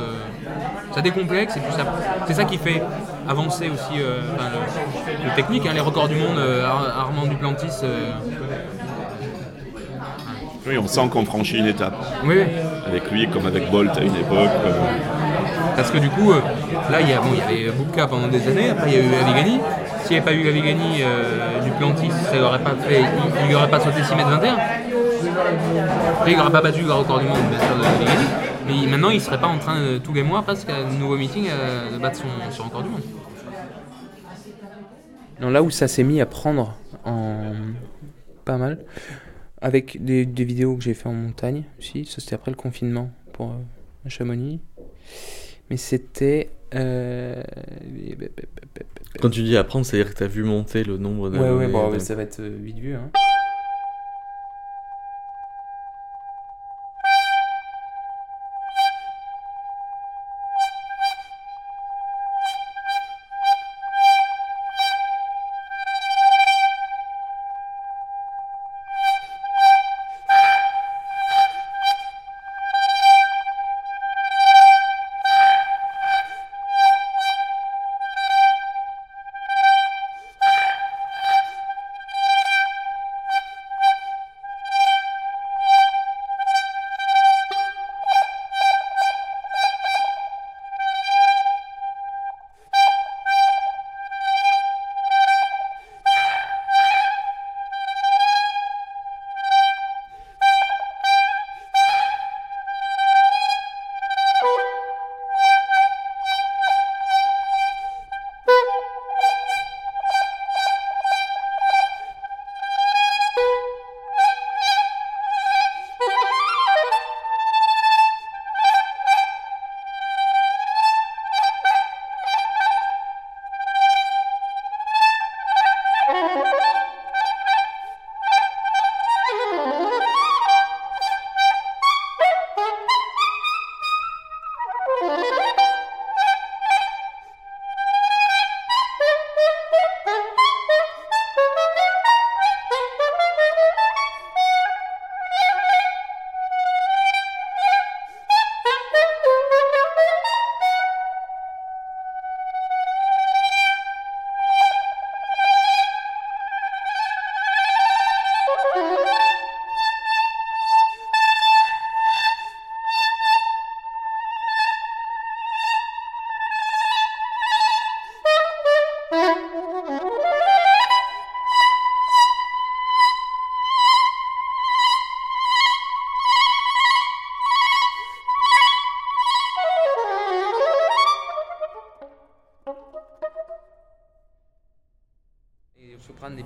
Ça 0.96 1.02
décomplexe 1.02 1.56
et 1.56 1.60
puis 1.60 1.72
ça. 1.74 1.84
C'est 2.26 2.34
ça 2.34 2.46
qui 2.46 2.58
fait 2.58 2.82
avancer 3.30 3.70
aussi 3.70 4.02
euh, 4.02 4.22
enfin, 4.36 4.50
le, 4.52 5.30
le 5.30 5.36
technique, 5.36 5.65
hein, 5.68 5.72
les 5.74 5.80
records 5.82 6.08
du 6.08 6.15
monde, 6.15 6.38
euh, 6.39 6.65
Ar- 6.65 7.00
Armand 7.02 7.28
Duplantis. 7.28 7.68
euh, 7.84 8.12
Oui, 10.68 10.78
on 10.80 10.88
sent 10.88 11.08
qu'on 11.12 11.26
franchit 11.26 11.60
une 11.60 11.68
étape. 11.68 11.94
oui. 12.26 12.42
Avec 12.88 13.12
lui, 13.12 13.28
comme 13.30 13.46
avec 13.46 13.70
Bolt 13.70 13.96
à 13.98 14.02
une 14.02 14.15
époque. 14.15 14.50
Parce 15.76 15.92
que 15.92 16.00
du 16.00 16.10
coup, 16.10 16.32
là, 16.34 17.00
il 17.02 17.10
y, 17.10 17.13
a, 17.13 17.20
bon, 17.20 17.28
il 17.34 17.38
y 17.38 17.63
avait 17.68 17.72
Bubka 17.72 18.08
pendant 18.08 18.28
des 18.28 18.48
années, 18.48 18.72
après 18.72 18.89
il 18.89 18.96
y 18.96 18.98
a 18.98 19.02
eu 19.04 19.13
Avigani. 19.24 19.60
S'il 20.04 20.12
n'y 20.13 20.18
avait 20.18 20.26
pas 20.26 20.34
eu 20.34 20.50
Avigani 20.50 21.04
du 21.63 21.70
Plantis, 21.72 22.10
ça 22.10 22.36
il 22.36 22.42
aurait 22.42 22.58
pas 22.60 22.72
fait, 22.88 23.02
il 23.48 23.52
n'aurait 23.54 23.70
pas 23.70 23.80
sauté 23.80 24.04
6 24.04 24.15
mètres 24.15 24.30
21. 24.30 24.54
Après, 26.18 26.32
il 26.32 26.38
n'aurait 26.38 26.50
pas 26.52 26.62
battu 26.62 26.82
le 26.82 26.92
record 26.94 27.20
du 27.20 27.26
monde, 27.28 27.38
bien 27.52 27.60
sûr, 27.60 27.76
de 27.78 27.86
Avigani. 27.86 28.28
Mais 28.69 28.88
maintenant, 28.88 29.10
il 29.10 29.15
ne 29.15 29.21
serait 29.21 29.39
pas 29.39 29.47
en 29.47 29.58
train, 29.58 29.79
de, 29.82 29.97
tous 29.97 30.13
les 30.13 30.23
mois, 30.23 30.41
presque, 30.43 30.69
à 30.69 30.77
un 30.77 30.91
nouveau 30.97 31.17
meeting, 31.17 31.47
euh, 31.49 31.91
de 31.91 31.97
battre 31.97 32.19
son, 32.19 32.51
son 32.51 32.63
record 32.65 32.84
du 32.84 32.89
monde. 32.89 33.01
Non, 35.41 35.49
là 35.49 35.63
où 35.63 35.69
ça 35.69 35.88
s'est 35.88 36.03
mis 36.03 36.21
à 36.21 36.25
prendre 36.25 36.75
en 37.05 37.53
pas 38.45 38.58
mal, 38.58 38.79
avec 39.62 40.03
des, 40.03 40.25
des 40.25 40.43
vidéos 40.43 40.75
que 40.75 40.84
j'ai 40.84 40.93
fait 40.93 41.08
en 41.08 41.13
montagne 41.13 41.63
aussi, 41.79 42.05
ça 42.05 42.19
c'était 42.19 42.36
après 42.36 42.51
le 42.51 42.58
confinement 42.58 43.10
pour 43.32 43.51
euh, 43.51 44.10
Chamonix. 44.10 44.60
Mais 45.69 45.77
c'était. 45.77 46.49
euh, 46.73 47.41
Quand 49.21 49.29
tu 49.29 49.43
dis 49.43 49.55
apprendre, 49.55 49.86
c'est-à-dire 49.86 50.12
que 50.13 50.17
tu 50.17 50.23
as 50.23 50.27
vu 50.27 50.43
monter 50.43 50.84
le 50.84 50.97
nombre 50.97 51.29
de. 51.29 51.38
Ouais, 51.38 51.51
ouais, 51.51 51.67
bon, 51.67 51.91
ouais, 51.91 51.99
ça 51.99 52.15
va 52.15 52.23
être 52.23 52.39
euh, 52.41 52.58
vite 52.62 52.79
vu. 52.79 52.95
Hein. 52.95 53.12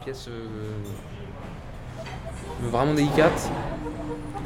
Pièces 0.04 0.28
euh, 0.28 0.48
vraiment 2.62 2.94
délicates, 2.94 3.50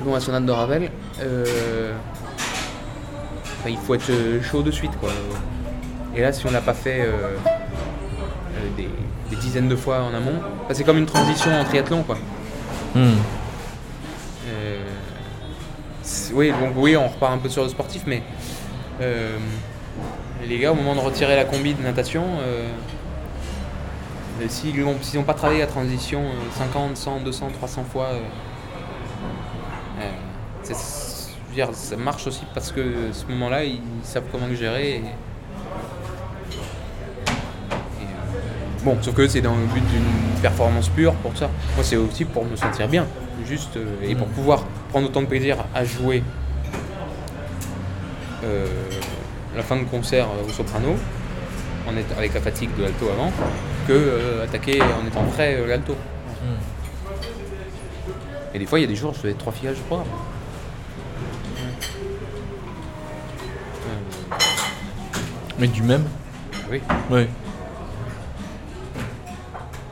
dont 0.04 0.14
la 0.14 0.20
sonate 0.20 0.46
de 0.46 0.52
Ravel, 0.52 0.92
euh, 1.22 1.94
enfin, 3.44 3.70
il 3.70 3.78
faut 3.78 3.96
être 3.96 4.10
euh, 4.10 4.42
chaud 4.42 4.62
de 4.62 4.72
suite. 4.72 4.96
Quoi. 5.00 5.10
Et 6.16 6.22
là, 6.22 6.32
si 6.32 6.46
on 6.46 6.52
l'a 6.52 6.62
pas 6.62 6.74
fait 6.74 7.08
des, 8.76 8.90
des 9.30 9.36
dizaines 9.36 9.68
de 9.68 9.76
fois 9.76 10.02
en 10.02 10.14
amont, 10.14 10.40
enfin, 10.64 10.74
c'est 10.74 10.84
comme 10.84 10.98
une 10.98 11.06
transition 11.06 11.52
en 11.52 11.64
triathlon. 11.64 12.04
Quoi. 12.04 12.18
Hmm. 12.96 13.18
Oui, 16.34 16.52
donc 16.52 16.74
oui, 16.76 16.96
on 16.98 17.08
repart 17.08 17.34
un 17.34 17.38
peu 17.38 17.50
sur 17.50 17.64
le 17.64 17.70
sportif, 17.70 18.04
mais 18.08 18.24
les 20.48 20.60
gars, 20.60 20.72
au 20.72 20.76
moment 20.76 20.96
de 20.96 21.00
retirer 21.00 21.36
la 21.36 21.46
combi 21.46 21.74
de 21.74 21.82
natation, 21.82 22.24
euh, 22.42 22.68
s'ils 24.48 24.80
n'ont 24.84 24.96
s'ils 25.02 25.20
n'ont 25.20 25.26
pas 25.26 25.34
travaillé 25.34 25.60
la 25.62 25.68
transition 25.68 26.22
euh, 26.22 26.58
50, 26.58 26.96
100, 26.98 27.20
200, 27.22 27.50
300 27.58 27.84
fois, 27.92 28.06
euh, 28.06 28.20
euh, 30.02 30.12
c'est- 30.64 30.74
je 30.74 31.50
veux 31.50 31.56
dire, 31.56 31.70
ça 31.74 31.96
marche 31.98 32.28
aussi 32.28 32.44
parce 32.54 32.72
que 32.72 33.12
ce 33.12 33.26
moment-là, 33.32 33.64
ils 33.64 33.82
savent 34.04 34.26
comment 34.32 34.48
le 34.48 34.56
gérer. 34.56 34.90
et- 34.92 34.96
et, 34.96 35.00
euh, 35.00 35.14
Bon, 38.84 38.98
sauf 39.02 39.16
que 39.16 39.28
c'est 39.28 39.42
dans 39.42 39.56
le 39.56 39.66
but 39.66 39.86
d'une 39.88 40.40
performance 40.42 40.90
pure 40.90 41.14
pour 41.16 41.36
ça. 41.36 41.50
Moi, 41.76 41.84
c'est 41.84 41.96
aussi 41.98 42.26
pour 42.26 42.46
me 42.46 42.56
sentir 42.56 42.88
bien, 42.88 43.06
juste, 43.46 43.76
euh, 43.78 43.86
et 44.04 44.16
pour 44.16 44.28
pouvoir 44.28 44.64
prendre 44.90 45.08
autant 45.08 45.22
de 45.22 45.26
plaisir 45.28 45.58
à 45.74 45.84
jouer 45.84 46.24
euh, 48.44 48.68
la 49.56 49.64
fin 49.64 49.76
de 49.78 49.84
concert 49.84 50.28
euh, 50.28 50.48
au 50.48 50.52
soprano, 50.52 50.96
en 51.88 52.18
avec 52.18 52.34
la 52.34 52.42
fatigue 52.42 52.70
de 52.78 52.84
l'alto 52.84 53.08
avant, 53.10 53.32
que 53.88 53.94
euh, 53.94 54.44
attaquer 54.44 54.82
en 54.82 55.08
étant 55.08 55.26
frais 55.32 55.56
euh, 55.60 55.68
l'alto. 55.68 55.96
Et 58.54 58.60
des 58.60 58.66
fois, 58.66 58.80
il 58.80 58.82
y 58.82 58.86
a 58.86 58.88
des 58.88 58.96
jours, 58.96 59.14
je 59.14 59.20
faisais 59.20 59.34
trois 59.34 59.54
filages 59.54 59.78
de 59.78 59.84
programme. 59.84 60.08
Mais 65.60 65.68
du 65.68 65.82
même 65.82 66.06
Oui. 66.70 66.82
Oui. 67.10 67.20
Ouais, 67.20 67.28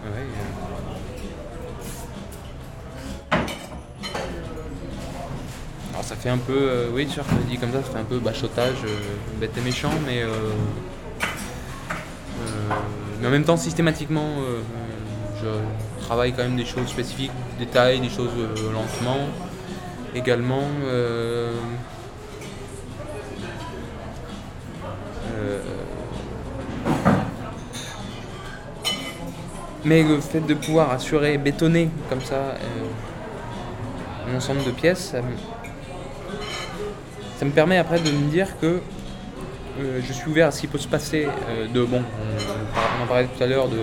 euh. 0.06 0.16
Alors 5.92 6.04
ça 6.04 6.16
fait 6.16 6.30
un 6.30 6.38
peu, 6.38 6.54
euh, 6.56 6.90
oui, 6.94 7.08
je 7.10 7.20
le 7.20 7.44
dis 7.50 7.58
comme 7.58 7.72
ça, 7.72 7.82
ça 7.82 7.90
fait 7.92 8.00
un 8.00 8.04
peu 8.04 8.20
bachotage, 8.20 8.76
euh, 8.86 9.00
bête 9.40 9.58
et 9.58 9.62
méchant, 9.62 9.92
mais, 10.06 10.22
euh, 10.22 10.28
euh, 12.42 12.74
mais 13.20 13.28
en 13.28 13.32
même 13.32 13.44
temps 13.44 13.58
systématiquement, 13.58 14.28
euh, 14.40 14.62
je 15.42 16.06
travaille 16.06 16.34
quand 16.34 16.44
même 16.44 16.58
des 16.58 16.66
choses 16.66 16.88
spécifiques, 16.88 17.32
des 17.58 17.66
détails, 17.66 18.00
des 18.00 18.10
choses 18.10 18.32
euh, 18.38 18.72
lentement. 18.74 19.20
Également, 20.14 20.64
euh, 20.86 21.52
Mais 29.84 30.02
le 30.02 30.20
fait 30.20 30.40
de 30.40 30.56
pouvoir 30.56 30.90
assurer, 30.92 31.38
bétonner 31.38 31.90
comme 32.10 32.22
ça 32.22 32.56
un 34.28 34.36
ensemble 34.36 34.64
de 34.64 34.72
pièces, 34.72 35.14
ça 37.38 37.46
me 37.46 37.52
permet 37.52 37.78
après 37.78 38.00
de 38.00 38.10
me 38.10 38.32
dire 38.32 38.48
que 38.60 38.80
euh, 39.80 40.00
je 40.06 40.14
suis 40.14 40.30
ouvert 40.30 40.48
à 40.48 40.52
ce 40.52 40.62
qui 40.62 40.68
peut 40.68 40.78
se 40.78 40.88
passer. 40.88 41.28
euh, 41.50 41.68
de 41.68 41.84
bon, 41.84 42.02
on, 42.02 43.04
en 43.04 43.08
parlait 43.08 43.28
tout 43.28 43.44
à 43.44 43.48
l'heure 43.48 43.68
de 43.68 43.78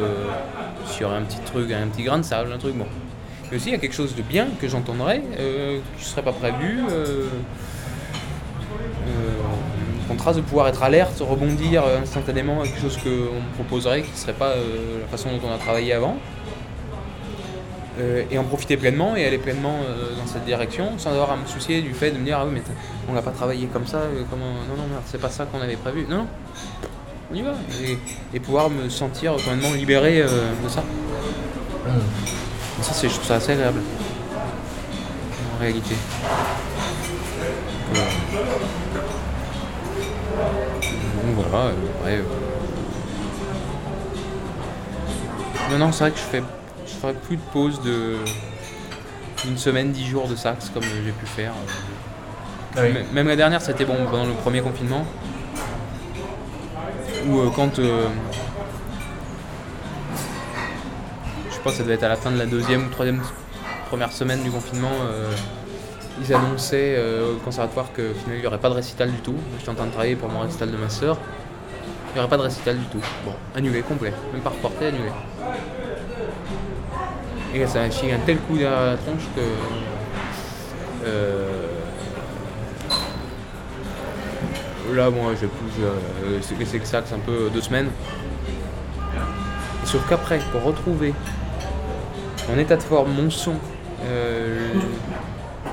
aurait 1.04 1.16
un 1.16 1.22
petit 1.22 1.40
truc, 1.40 1.70
un 1.72 1.88
petit 1.88 2.02
grain 2.02 2.18
de 2.18 2.24
sable, 2.24 2.52
un 2.52 2.58
truc 2.58 2.74
bon. 2.74 2.86
Mais 3.50 3.56
aussi 3.56 3.68
il 3.68 3.72
y 3.72 3.74
a 3.74 3.78
quelque 3.78 3.94
chose 3.94 4.14
de 4.14 4.22
bien 4.22 4.48
que 4.60 4.68
j'entendrais, 4.68 5.22
euh, 5.38 5.78
qui 5.96 6.04
ne 6.04 6.08
serait 6.08 6.22
pas 6.22 6.32
prévu. 6.32 6.80
euh, 6.90 7.28
euh, 9.08 9.32
contraste 10.08 10.38
de 10.38 10.42
pouvoir 10.42 10.68
être 10.68 10.82
alerte, 10.82 11.20
rebondir 11.20 11.84
instantanément 12.02 12.60
à 12.60 12.64
quelque 12.64 12.80
chose 12.80 12.98
qu'on 12.98 13.08
me 13.08 13.54
proposerait 13.54 14.02
qui 14.02 14.10
ne 14.10 14.16
serait 14.16 14.32
pas 14.32 14.54
la 14.56 15.06
façon 15.08 15.30
dont 15.30 15.48
on 15.48 15.52
a 15.52 15.58
travaillé 15.58 15.92
avant. 15.92 16.16
Et 18.30 18.36
en 18.36 18.44
profiter 18.44 18.76
pleinement 18.76 19.14
et 19.16 19.24
aller 19.24 19.38
pleinement 19.38 19.78
dans 20.18 20.26
cette 20.26 20.44
direction 20.44 20.98
sans 20.98 21.10
avoir 21.10 21.30
à 21.30 21.36
me 21.36 21.46
soucier 21.46 21.82
du 21.82 21.94
fait 21.94 22.10
de 22.10 22.18
me 22.18 22.24
dire 22.24 22.38
ah 22.40 22.44
oui 22.46 22.52
mais 22.54 22.62
on 23.08 23.12
n'a 23.12 23.22
pas 23.22 23.30
travaillé 23.32 23.66
comme 23.66 23.86
ça, 23.86 23.98
euh, 23.98 24.22
comment 24.30 24.46
non 24.46 24.76
non 24.76 24.86
merde 24.88 25.02
c'est 25.06 25.20
pas 25.20 25.30
ça 25.30 25.44
qu'on 25.46 25.60
avait 25.60 25.76
prévu. 25.76 26.06
Non, 26.08 26.18
non, 26.18 26.26
on 27.30 27.34
y 27.34 27.42
va 27.42 27.54
et, 27.82 27.98
et 28.34 28.40
pouvoir 28.40 28.70
me 28.70 28.88
sentir 28.88 29.32
complètement 29.34 29.72
libéré 29.72 30.20
euh, 30.20 30.52
de 30.62 30.68
ça. 30.68 30.84
Et 32.78 32.82
ça 32.82 32.92
c'est 32.92 33.08
je 33.08 33.14
trouve 33.14 33.26
ça 33.26 33.36
assez 33.36 33.52
agréable 33.52 33.80
en 35.54 35.60
réalité. 35.60 35.94
Donc 41.24 41.46
voilà, 41.48 41.66
euh, 41.66 41.72
après. 42.00 42.22
Non, 45.70 45.78
non, 45.78 45.92
c'est 45.92 46.04
vrai 46.04 46.10
que 46.10 46.18
je 46.18 46.22
fais, 46.22 46.42
je 46.86 46.92
ferai 46.92 47.14
plus 47.14 47.36
de 47.36 47.42
pause 47.52 47.80
de 47.80 48.16
une 49.46 49.56
semaine, 49.56 49.90
dix 49.90 50.06
jours 50.06 50.28
de 50.28 50.36
sax 50.36 50.70
comme 50.72 50.82
j'ai 50.82 51.12
pu 51.12 51.26
faire. 51.26 51.52
M- 52.76 53.04
Même 53.12 53.28
la 53.28 53.36
dernière, 53.36 53.60
c'était 53.60 53.84
bon 53.84 53.96
pendant 54.10 54.24
le 54.26 54.32
premier 54.32 54.60
confinement. 54.62 55.04
Ou 57.28 57.38
euh, 57.40 57.50
quand. 57.54 57.78
euh, 57.78 58.06
je 61.48 61.54
sais 61.54 61.60
pas, 61.60 61.70
ça 61.72 61.82
devait 61.82 61.94
être 61.94 62.02
à 62.04 62.08
la 62.08 62.16
fin 62.16 62.30
de 62.30 62.38
la 62.38 62.46
deuxième 62.46 62.86
ou 62.86 62.90
troisième 62.90 63.20
première 63.88 64.12
semaine 64.12 64.42
du 64.42 64.50
confinement. 64.50 64.90
euh, 65.04 65.30
ils 66.20 66.32
annonçaient 66.34 66.98
au 67.00 67.36
conservatoire 67.38 67.90
que 67.92 68.12
finalement 68.12 68.34
il 68.36 68.40
n'y 68.40 68.46
aurait 68.46 68.58
pas 68.58 68.68
de 68.68 68.74
récital 68.74 69.10
du 69.10 69.16
tout. 69.18 69.34
J'étais 69.58 69.70
en 69.70 69.74
train 69.74 69.86
de 69.86 69.90
travailler 69.92 70.14
pour 70.14 70.28
mon 70.28 70.40
récital 70.40 70.70
de 70.70 70.76
ma 70.76 70.88
sœur. 70.90 71.16
Il 72.10 72.14
n'y 72.14 72.20
aurait 72.20 72.28
pas 72.28 72.36
de 72.36 72.42
récital 72.42 72.78
du 72.78 72.84
tout. 72.86 73.00
Bon, 73.24 73.32
annulé, 73.56 73.80
complet. 73.80 74.12
Même 74.32 74.42
pas 74.42 74.50
reporté, 74.50 74.86
annulé. 74.86 75.10
Et 77.54 77.66
ça 77.66 77.88
filé 77.90 78.12
un 78.12 78.18
tel 78.24 78.38
coup 78.38 78.56
derrière 78.56 78.84
la 78.92 78.96
tronche 78.96 79.22
que. 79.34 81.06
Là, 84.94 85.08
moi, 85.10 85.32
je 85.34 85.46
plus. 85.46 85.82
euh, 85.82 86.38
c'est 86.42 86.78
que 86.78 86.86
ça, 86.86 87.02
c'est 87.04 87.14
un 87.14 87.18
peu 87.18 87.48
deux 87.52 87.62
semaines. 87.62 87.88
Sauf 89.84 90.06
qu'après, 90.08 90.38
pour 90.52 90.62
retrouver 90.62 91.14
mon 92.48 92.58
état 92.58 92.76
de 92.76 92.82
forme, 92.82 93.12
mon 93.12 93.30
son, 93.30 93.54
euh, 94.04 94.68
euh, 95.66 95.70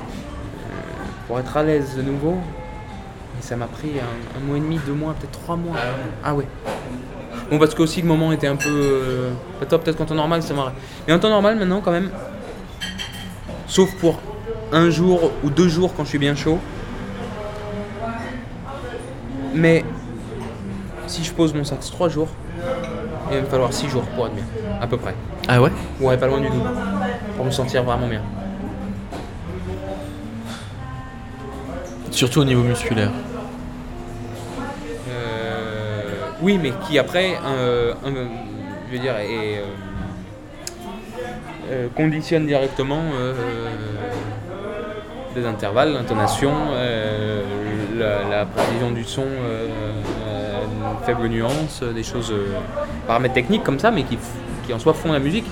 pour 1.26 1.38
être 1.38 1.56
à 1.56 1.62
l'aise 1.62 1.96
de 1.96 2.02
nouveau, 2.02 2.38
ça 3.40 3.56
m'a 3.56 3.66
pris 3.66 3.92
un, 3.98 4.46
mois 4.46 4.56
et 4.56 4.60
demi, 4.60 4.78
deux 4.86 4.92
mois, 4.92 5.14
peut-être 5.18 5.38
trois 5.40 5.56
mois. 5.56 5.76
Ah 6.24 6.34
ouais. 6.34 6.46
Bon, 7.50 7.58
parce 7.58 7.74
que 7.74 7.82
aussi 7.82 8.00
le 8.02 8.08
moment 8.08 8.32
était 8.32 8.46
un 8.46 8.56
peu. 8.56 8.68
Euh, 8.68 9.30
pas 9.58 9.66
top, 9.66 9.84
peut-être 9.84 9.96
qu'en 9.96 10.06
temps 10.06 10.14
normal, 10.14 10.42
ça 10.42 10.54
m'aurait. 10.54 10.72
Mais 11.06 11.12
en 11.12 11.18
temps 11.18 11.30
normal, 11.30 11.58
maintenant, 11.58 11.80
quand 11.80 11.92
même. 11.92 12.10
Sauf 13.66 13.94
pour 13.96 14.18
un 14.72 14.90
jour 14.90 15.30
ou 15.44 15.50
deux 15.50 15.68
jours 15.68 15.94
quand 15.94 16.04
je 16.04 16.10
suis 16.10 16.18
bien 16.18 16.34
chaud. 16.34 16.58
Mais 19.52 19.84
si 21.06 21.24
je 21.24 21.32
pose 21.32 21.54
mon 21.54 21.64
sax 21.64 21.90
trois 21.90 22.08
jours, 22.08 22.28
il 23.30 23.36
va 23.36 23.42
me 23.42 23.46
falloir 23.46 23.72
six 23.72 23.88
jours 23.88 24.04
pour 24.14 24.26
être 24.26 24.34
bien, 24.34 24.44
à 24.80 24.86
peu 24.86 24.96
près. 24.96 25.14
Ah 25.48 25.60
ouais? 25.60 25.70
Ouais, 26.00 26.16
pas 26.16 26.26
loin 26.26 26.40
du 26.40 26.48
tout. 26.48 26.62
Pour 27.36 27.44
me 27.44 27.50
sentir 27.50 27.82
vraiment 27.84 28.06
bien. 28.06 28.22
Surtout 32.10 32.40
au 32.40 32.44
niveau 32.44 32.62
musculaire. 32.62 33.10
Euh, 35.08 36.02
oui, 36.42 36.58
mais 36.60 36.72
qui 36.86 36.98
après, 36.98 37.38
euh, 37.44 37.94
je 38.04 38.92
veux 38.92 38.98
dire, 38.98 39.16
est, 39.16 39.58
euh, 39.58 39.64
euh, 41.70 41.88
conditionne 41.96 42.46
directement 42.46 43.02
des 45.34 45.46
intervalles, 45.46 45.92
l'intonation, 45.92 46.52
la, 48.00 48.24
la 48.28 48.46
précision 48.46 48.90
du 48.90 49.04
son, 49.04 49.22
euh, 49.22 49.68
euh, 50.26 50.64
une 50.64 51.04
faible 51.06 51.28
nuance, 51.28 51.82
des 51.94 52.02
choses, 52.02 52.32
euh, 52.32 52.46
paramètres 53.06 53.34
techniques 53.34 53.62
comme 53.62 53.78
ça, 53.78 53.90
mais 53.90 54.04
qui, 54.04 54.18
en 54.72 54.78
soi 54.78 54.94
font 54.94 55.12
la 55.12 55.18
musique. 55.18 55.44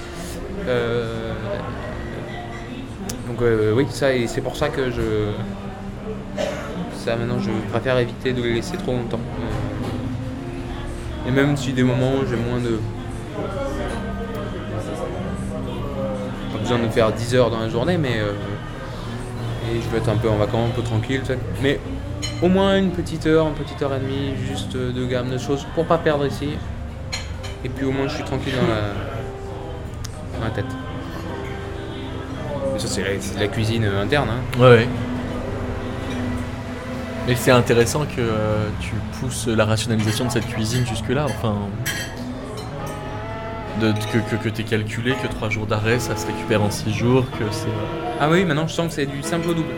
Euh, 0.69 1.33
donc 3.29 3.43
euh, 3.43 3.73
oui, 3.75 3.87
ça, 3.91 4.13
et 4.15 4.27
c'est 4.27 4.41
pour 4.41 4.57
ça 4.57 4.69
que 4.69 4.91
je 4.91 5.31
ça 6.97 7.17
maintenant 7.17 7.39
je 7.41 7.51
préfère 7.71 7.99
éviter 7.99 8.33
de 8.33 8.43
les 8.43 8.55
laisser 8.55 8.77
trop 8.77 8.93
longtemps. 8.93 9.19
Euh, 9.21 11.29
Et 11.29 11.33
même 11.33 11.57
si 11.57 11.73
des 11.73 11.83
moments 11.83 12.13
j'ai 12.29 12.37
moins 12.37 12.59
de. 12.61 12.79
Pas 16.53 16.59
besoin 16.59 16.79
de 16.79 16.89
faire 16.89 17.13
10 17.13 17.35
heures 17.35 17.51
dans 17.51 17.61
la 17.61 17.69
journée, 17.69 17.99
mais. 17.99 18.19
euh, 18.19 18.33
Et 19.73 19.81
je 19.83 19.89
veux 19.91 19.99
être 19.99 20.09
un 20.09 20.17
peu 20.17 20.29
en 20.31 20.37
vacances, 20.37 20.71
un 20.71 20.75
peu 20.75 20.83
tranquille, 20.83 21.21
tout 21.21 21.27
ça. 21.27 21.35
Mais 21.63 21.79
au 22.43 22.49
moins 22.49 22.77
une 22.79 22.91
petite 22.91 23.27
heure, 23.27 23.49
une 23.49 23.55
petite 23.55 23.81
heure 23.83 23.95
et 23.95 23.99
demie, 24.01 24.33
juste 24.49 24.77
de 24.77 25.07
gamme 25.07 25.31
de 25.31 25.39
choses 25.39 25.67
pour 25.75 25.85
pas 25.87 25.99
perdre 25.99 26.27
ici. 26.27 26.51
Et 27.65 27.69
puis 27.69 27.85
au 27.87 27.91
moins 27.93 28.07
je 28.09 28.15
suis 28.15 28.25
tranquille 28.25 28.55
dans 28.55 28.67
la. 28.69 28.81
dans 30.39 30.45
la 30.45 30.51
tête. 30.51 30.67
Mais 32.73 32.79
ça, 32.79 32.87
c'est 32.87 33.03
la, 33.03 33.41
la 33.41 33.49
cuisine 33.49 33.85
euh, 33.85 34.03
interne. 34.03 34.29
hein. 34.31 34.61
Ouais, 34.61 34.69
ouais. 34.69 34.89
Mais 37.27 37.35
c'est 37.35 37.51
intéressant 37.51 38.05
que 38.05 38.21
euh, 38.21 38.69
tu 38.81 38.93
pousses 39.21 39.49
la 39.49 39.65
rationalisation 39.65 40.25
de 40.27 40.31
cette 40.31 40.47
cuisine 40.47 40.87
jusque-là. 40.87 41.27
Enfin. 41.27 41.57
De, 43.81 43.93
que 43.93 44.19
que, 44.31 44.43
que 44.43 44.49
tu 44.49 44.65
calculé 44.65 45.15
que 45.23 45.29
3 45.29 45.51
jours 45.51 45.67
d'arrêt 45.67 46.01
ça 46.01 46.17
se 46.17 46.27
récupère 46.27 46.63
en 46.63 46.71
6 46.71 46.93
jours, 46.93 47.25
que 47.39 47.45
c'est. 47.53 47.67
euh, 47.69 48.17
Ah 48.21 48.29
oui, 48.29 48.45
maintenant 48.45 48.67
je 48.67 48.73
sens 48.75 48.89
que 48.89 48.93
c'est 48.95 49.07
du 49.07 49.23
simple 49.23 49.51
au 49.51 49.55
double. 49.55 49.69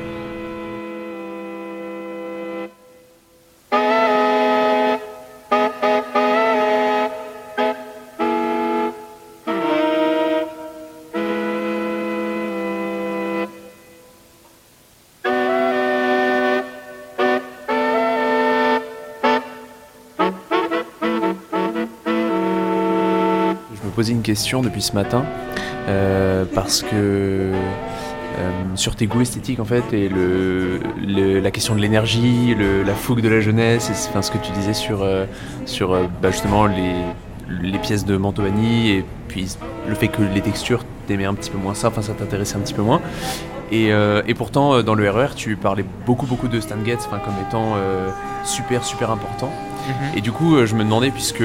Une 24.11 24.23
question 24.23 24.61
depuis 24.61 24.83
ce 24.83 24.93
matin 24.95 25.25
euh, 25.89 26.45
parce 26.55 26.83
que 26.83 26.89
euh, 26.93 27.53
sur 28.75 28.97
tes 28.97 29.07
goûts 29.07 29.21
esthétiques 29.21 29.61
en 29.61 29.65
fait 29.65 29.85
et 29.93 30.09
le, 30.09 30.81
le- 31.07 31.41
la 31.41 31.51
question 31.51 31.75
de 31.75 31.81
l'énergie, 31.81 32.55
la 32.87 32.95
fougue 32.95 33.21
de 33.21 33.29
la 33.29 33.41
jeunesse, 33.41 33.89
et 33.89 34.09
enfin, 34.09 34.23
ce 34.23 34.31
que 34.31 34.39
tu 34.39 34.51
disais 34.53 34.75
sur, 34.75 35.03
euh, 35.03 35.27
sur 35.67 35.91
bah, 36.23 36.31
justement 36.31 36.67
les, 36.67 36.95
les 37.63 37.79
pièces 37.79 38.05
de 38.05 38.17
Mantovani 38.17 38.91
et 38.91 39.05
puis 39.29 39.57
le 39.89 39.95
fait 39.95 40.09
que 40.09 40.23
les 40.23 40.41
textures 40.41 40.85
t'aimais 41.07 41.25
un 41.27 41.35
petit 41.35 41.51
peu 41.51 41.59
moins 41.59 41.75
ça, 41.75 41.89
enfin 41.89 42.03
ça 42.03 42.13
t'intéressait 42.13 42.57
un 42.57 42.61
petit 42.61 42.75
peu 42.75 42.83
moins. 42.83 43.01
Et, 43.73 43.93
euh, 43.93 44.23
et 44.27 44.35
pourtant 44.35 44.83
dans 44.83 44.95
le 44.97 45.09
RER 45.09 45.29
tu 45.37 45.55
parlais 45.55 45.85
beaucoup 46.05 46.27
beaucoup 46.27 46.49
de 46.49 46.59
Stan 46.61 46.75
Getz 46.85 47.07
comme 47.07 47.35
étant 47.47 47.75
euh, 47.77 48.09
super 48.45 48.83
super 48.85 49.11
important. 49.13 49.51
Et 50.15 50.21
du 50.21 50.31
coup, 50.31 50.65
je 50.67 50.75
me 50.77 50.85
demandais, 50.85 51.11
puisque, 51.11 51.43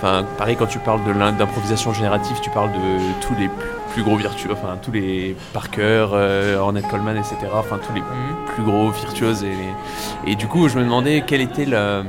enfin, 0.00 0.24
pareil, 0.38 0.56
quand 0.56 0.66
tu 0.66 0.78
parles 0.78 1.00
d'improvisation 1.38 1.92
générative, 1.92 2.38
tu 2.42 2.50
parles 2.50 2.72
de 2.72 3.20
tous 3.20 3.34
les 3.38 3.48
plus, 3.48 3.68
plus 3.92 4.02
gros 4.04 4.16
virtuoses, 4.16 4.52
enfin, 4.52 4.76
tous 4.80 4.92
les 4.92 5.36
Parker, 5.52 6.06
euh, 6.12 6.56
Ornette 6.58 6.86
Coleman, 6.88 7.16
etc., 7.16 7.36
enfin, 7.54 7.78
tous 7.84 7.92
les 7.92 8.00
Mhm. 8.00 8.06
plus 8.54 8.62
gros 8.62 8.90
virtuoses. 8.90 9.42
Et, 9.44 10.30
et 10.30 10.36
du 10.36 10.46
coup, 10.46 10.68
je 10.68 10.78
me 10.78 10.84
demandais 10.84 11.24
quelle 11.26 11.40
était 11.40 11.64
la, 11.64 12.02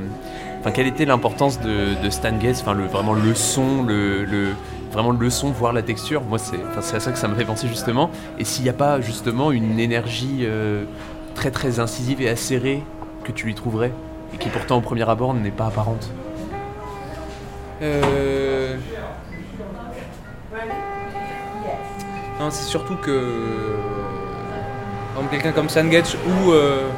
enfin, 0.60 0.70
quelle 0.70 0.86
était 0.86 1.04
l'importance 1.04 1.60
de, 1.60 2.00
de 2.02 2.10
Stan 2.10 2.38
Getz, 2.40 2.60
enfin, 2.62 2.74
le, 2.74 2.84
vraiment 2.86 3.14
le 3.14 3.34
son, 3.34 3.82
le, 3.82 4.24
le- 4.24 4.52
vraiment 4.92 5.10
le 5.10 5.28
son, 5.30 5.50
voir 5.50 5.72
la 5.72 5.82
texture. 5.82 6.22
Moi, 6.22 6.38
c'est, 6.38 6.56
enfin, 6.70 6.82
c'est 6.82 6.96
à 6.96 7.00
ça 7.00 7.10
que 7.12 7.18
ça 7.18 7.26
me 7.26 7.34
fait 7.34 7.44
penser 7.44 7.66
justement. 7.66 8.10
Et 8.38 8.44
s'il 8.44 8.62
n'y 8.64 8.70
a 8.70 8.74
pas 8.74 9.00
justement 9.00 9.50
une 9.50 9.80
énergie 9.80 10.40
euh, 10.42 10.84
très 11.34 11.50
très 11.50 11.80
incisive 11.80 12.20
et 12.22 12.28
acérée 12.28 12.82
que 13.24 13.32
tu 13.32 13.46
lui 13.46 13.54
trouverais 13.54 13.90
et 14.34 14.36
qui 14.36 14.50
pourtant 14.50 14.76
au 14.76 14.80
premier 14.82 15.08
abord 15.08 15.34
n'est 15.34 15.50
pas 15.50 15.66
apparente. 15.66 16.10
Euh... 17.82 18.76
Non, 22.38 22.50
c'est 22.50 22.64
surtout 22.64 22.96
que. 22.96 23.76
Quelqu'un 25.30 25.52
comme 25.52 25.68
Sangage 25.70 26.16
ou, 26.26 26.50
euh, 26.52 26.88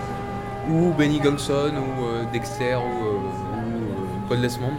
ou 0.69 0.93
Benny 0.93 1.21
Golson 1.21 1.73
ou 1.77 2.05
euh, 2.05 2.25
Dexter 2.33 2.75
ou, 2.77 3.05
ou, 3.05 3.17
euh, 3.17 4.29
Paul 4.29 4.41
Desmond. 4.41 4.73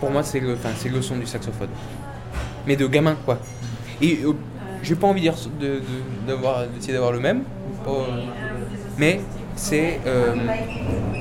Pour 0.00 0.10
moi, 0.10 0.24
c'est 0.24 0.40
le, 0.40 0.56
c'est 0.76 0.88
le 0.88 1.00
son 1.00 1.16
du 1.18 1.26
saxophone. 1.26 1.68
Mais 2.66 2.74
de 2.74 2.86
gamin, 2.88 3.14
quoi. 3.24 3.38
Et 4.00 4.20
j'ai 4.82 4.96
pas 4.96 5.06
envie 5.06 5.28
de 5.28 5.30
de- 5.60 5.82
d'avoir, 6.26 6.66
d'essayer 6.66 6.94
d'avoir 6.94 7.12
le 7.12 7.20
même. 7.20 7.44
mais 8.98 9.20
c'est. 9.54 10.00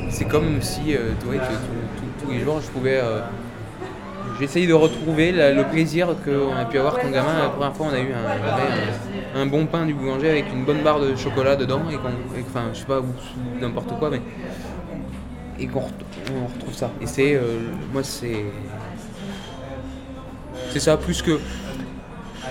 c'est 0.09 0.25
comme 0.25 0.61
si 0.61 0.95
euh, 0.95 1.11
tu 1.19 1.27
tous- 2.21 2.31
les 2.31 2.39
jours 2.39 2.59
je 2.61 2.67
pouvais. 2.69 2.99
euh, 3.01 3.19
J'essaye 4.39 4.65
de 4.65 4.73
retrouver 4.73 5.31
le 5.31 5.63
plaisir 5.65 6.07
qu'on 6.25 6.55
a 6.55 6.65
pu 6.65 6.79
avoir 6.79 6.97
quand 6.99 7.09
gamin. 7.11 7.37
La 7.43 7.49
première 7.49 7.75
fois, 7.75 7.87
on 7.91 7.93
a 7.93 7.99
eu 7.99 8.07
un, 9.35 9.45
bon 9.45 9.67
pain 9.67 9.85
du 9.85 9.93
boulanger 9.93 10.31
avec 10.31 10.45
une 10.51 10.65
bonne 10.65 10.81
barre 10.81 10.99
de 10.99 11.15
chocolat 11.15 11.55
dedans, 11.55 11.81
et 11.91 11.95
qu'on, 11.95 12.09
enfin, 12.49 12.69
je 12.73 12.79
sais 12.79 12.85
pas, 12.85 13.01
n'importe 13.59 13.97
quoi, 13.99 14.09
mais. 14.09 14.21
Et 15.59 15.67
qu'on 15.67 15.81
ret- 15.81 15.91
on 16.35 16.47
retrouve 16.51 16.73
ça. 16.73 16.89
Et 17.01 17.05
c'est. 17.05 17.35
euh, 17.35 17.59
moi, 17.93 18.01
c'est. 18.03 18.45
C'est 20.71 20.79
ça, 20.79 20.97
plus 20.97 21.21
que. 21.21 21.39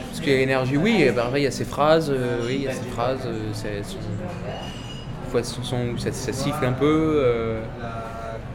Parce 0.09 0.21
qu'il 0.21 0.33
y 0.33 0.37
a 0.37 0.39
l'énergie, 0.39 0.77
oui, 0.77 1.11
pareil, 1.15 1.43
il 1.43 1.45
y 1.45 1.49
a 1.49 1.51
ces 1.51 1.65
phrases, 1.65 2.11
euh, 2.11 2.39
oui, 2.47 2.55
il 2.57 2.63
y 2.63 2.69
a 2.69 2.73
ces 2.73 2.89
phrases, 2.91 3.21
euh, 3.27 3.53
ça 5.97 6.33
siffle 6.33 6.65
un 6.65 6.73
peu, 6.73 7.23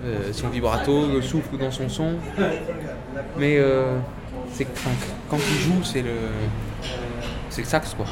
euh, 0.06 0.34
son 0.34 0.50
vibrato, 0.50 1.08
le 1.08 1.22
souffle 1.22 1.58
dans 1.58 1.72
son 1.72 1.90
son. 1.90 2.14
Mais 3.38 3.58
euh, 3.58 3.98
c'est 4.54 4.68
enfin, 4.72 4.92
quand 5.30 5.38
il 5.38 5.60
joue, 5.60 5.84
c'est 5.84 6.02
le. 6.02 6.12
C'est 7.50 7.62
le 7.62 7.68
sax 7.68 7.94
quoi. 7.96 8.06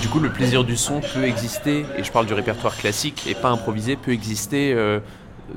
Du 0.00 0.08
coup, 0.08 0.20
le 0.20 0.30
plaisir 0.30 0.64
du 0.64 0.76
son 0.76 1.00
peut 1.00 1.24
exister, 1.24 1.84
et 1.96 2.02
je 2.02 2.10
parle 2.10 2.26
du 2.26 2.32
répertoire 2.32 2.76
classique 2.76 3.26
et 3.28 3.34
pas 3.34 3.50
improvisé, 3.50 3.94
peut 3.96 4.12
exister 4.12 4.72
euh, 4.72 5.00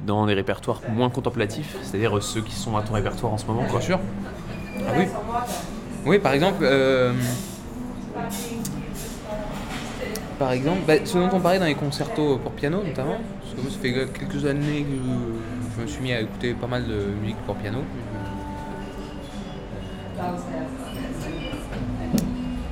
dans 0.05 0.25
des 0.25 0.33
répertoires 0.33 0.81
moins 0.89 1.09
contemplatifs, 1.09 1.75
c'est-à-dire 1.81 2.21
ceux 2.21 2.41
qui 2.41 2.53
sont 2.53 2.75
à 2.75 2.81
ton 2.81 2.93
répertoire 2.93 3.33
en 3.33 3.37
ce 3.37 3.45
moment. 3.45 3.63
Quoi. 3.63 3.79
Bien 3.79 3.87
sûr. 3.87 3.99
Ah 4.79 4.91
oui. 4.97 5.05
Oui, 6.05 6.19
par 6.19 6.33
exemple. 6.33 6.65
par 10.37 10.51
exemple, 10.51 10.79
bah, 10.85 10.93
ce 11.05 11.17
dont 11.17 11.29
on 11.31 11.39
parlait 11.39 11.59
dans 11.59 11.65
les 11.65 11.75
concertos 11.75 12.37
pour 12.39 12.51
piano 12.51 12.83
notamment, 12.83 13.19
parce 13.51 13.55
que 13.55 13.61
moi 13.61 13.71
ça 13.71 13.79
fait 13.79 14.19
quelques 14.19 14.45
années 14.45 14.83
que 14.83 14.95
je 15.77 15.81
me 15.81 15.87
suis 15.87 16.01
mis 16.01 16.13
à 16.13 16.21
écouter 16.21 16.53
pas 16.53 16.67
mal 16.67 16.87
de 16.87 17.05
musique 17.21 17.37
pour 17.45 17.55
piano. 17.55 17.79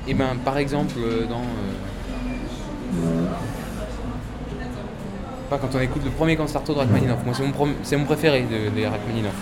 Et 0.08 0.14
ben 0.14 0.36
par 0.44 0.56
exemple 0.58 0.94
euh, 0.98 1.26
dans 1.26 1.40
euh, 1.42 3.26
quand 5.50 5.74
on 5.74 5.80
écoute 5.80 6.02
le 6.04 6.10
premier 6.10 6.36
concerto 6.36 6.72
de 6.72 6.78
Rachmaninoff, 6.78 7.24
moi 7.24 7.34
c'est 7.82 7.96
mon, 7.96 8.04
préféré 8.04 8.42
de- 8.42 8.70
des 8.70 8.86
Rachmaninoff. 8.86 9.34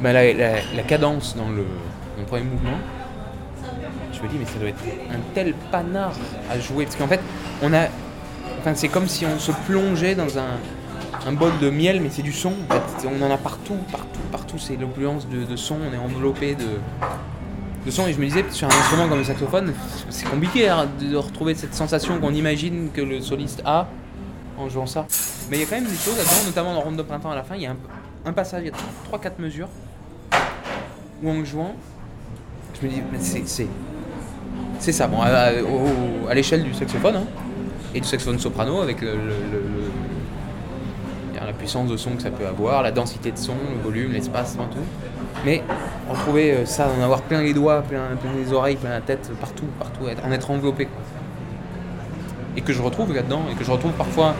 Ben, 0.00 0.12
la 0.12 0.82
cadence 0.82 1.36
dans 1.36 1.48
le, 1.48 1.62
dans 1.62 2.20
le 2.20 2.26
premier 2.26 2.42
mouvement, 2.44 2.76
je 4.12 4.20
me 4.20 4.28
dis 4.28 4.36
mais 4.38 4.44
ça 4.44 4.58
doit 4.58 4.68
être 4.68 4.82
un 5.10 5.20
tel 5.32 5.54
panard 5.70 6.12
à 6.50 6.58
jouer 6.58 6.84
parce 6.84 6.96
qu'en 6.96 7.06
fait 7.08 7.20
on 7.62 7.72
a, 7.72 7.86
enfin 8.58 8.74
c'est 8.74 8.88
comme 8.88 9.08
si 9.08 9.26
on 9.26 9.38
se 9.38 9.52
plongeait 9.66 10.14
dans 10.14 10.38
un, 10.38 11.32
bol 11.32 11.52
de 11.60 11.70
miel 11.70 12.00
mais 12.00 12.08
c'est 12.10 12.22
du 12.22 12.32
son. 12.32 12.52
On 13.04 13.22
en 13.22 13.30
a 13.30 13.38
partout, 13.38 13.76
partout, 13.90 14.20
partout. 14.30 14.58
C'est 14.58 14.76
l'opulence 14.76 15.26
de, 15.28 15.56
son. 15.56 15.76
On 15.88 15.94
est 15.94 15.98
enveloppé 15.98 16.54
de, 16.54 17.90
son 17.90 18.06
et 18.06 18.12
je 18.12 18.18
me 18.18 18.24
disais 18.24 18.44
sur 18.50 18.66
un 18.68 18.70
instrument 18.70 19.08
comme 19.08 19.18
le 19.18 19.24
saxophone, 19.24 19.72
c'est 20.08 20.28
compliqué 20.28 20.68
hein, 20.68 20.88
de 21.00 21.16
retrouver 21.16 21.54
cette 21.54 21.74
sensation 21.74 22.18
qu'on 22.20 22.34
imagine 22.34 22.90
que 22.92 23.00
le 23.00 23.20
soliste 23.20 23.62
a 23.64 23.88
en 24.58 24.68
jouant 24.68 24.86
ça. 24.86 25.06
Mais 25.50 25.56
il 25.56 25.60
y 25.60 25.62
a 25.64 25.66
quand 25.66 25.76
même 25.76 25.84
des 25.84 25.96
choses 25.96 26.16
notamment 26.46 26.74
dans 26.74 26.80
Ronde 26.80 26.96
de 26.96 27.02
printemps 27.02 27.30
à 27.30 27.34
la 27.34 27.42
fin, 27.42 27.56
il 27.56 27.62
y 27.62 27.66
a 27.66 27.74
un, 28.24 28.32
passage, 28.32 28.62
il 28.62 28.68
y 28.68 28.70
a 28.70 29.18
3-4 29.18 29.32
mesures 29.40 29.68
où 31.22 31.30
en 31.30 31.44
jouant, 31.44 31.74
je 32.80 32.86
me 32.86 32.92
dis, 32.92 33.02
c'est, 33.18 33.66
c'est, 34.78 34.92
ça, 34.92 35.06
bon, 35.06 35.20
à, 35.20 35.50
à 36.28 36.34
l'échelle 36.34 36.64
du 36.64 36.74
saxophone, 36.74 37.16
hein, 37.16 37.26
et 37.94 38.00
du 38.00 38.06
saxophone 38.06 38.38
soprano, 38.38 38.80
avec 38.80 39.00
le, 39.00 39.12
la 41.46 41.52
puissance 41.52 41.88
de 41.90 41.96
son 41.96 42.10
que 42.10 42.22
ça 42.22 42.30
peut 42.30 42.46
avoir, 42.46 42.82
la 42.82 42.92
densité 42.92 43.32
de 43.32 43.38
son, 43.38 43.54
le 43.76 43.82
volume, 43.82 44.12
l'espace, 44.12 44.56
tout. 44.56 44.78
Mais 45.44 45.62
retrouver 46.08 46.52
euh, 46.52 46.66
ça, 46.66 46.88
en 46.98 47.02
avoir 47.02 47.22
plein 47.22 47.42
les 47.42 47.52
doigts, 47.52 47.82
plein, 47.82 48.16
plein 48.20 48.30
les 48.34 48.52
oreilles, 48.52 48.76
plein 48.76 48.90
la 48.90 49.00
tête, 49.00 49.30
partout, 49.40 49.66
partout, 49.78 50.04
en 50.24 50.32
être 50.32 50.50
enveloppé. 50.50 50.88
Et 52.56 52.60
que 52.60 52.72
je 52.72 52.82
retrouve 52.82 53.14
là-dedans, 53.14 53.42
et 53.50 53.54
que 53.54 53.64
je 53.64 53.70
retrouve 53.70 53.92
parfois 53.92 54.34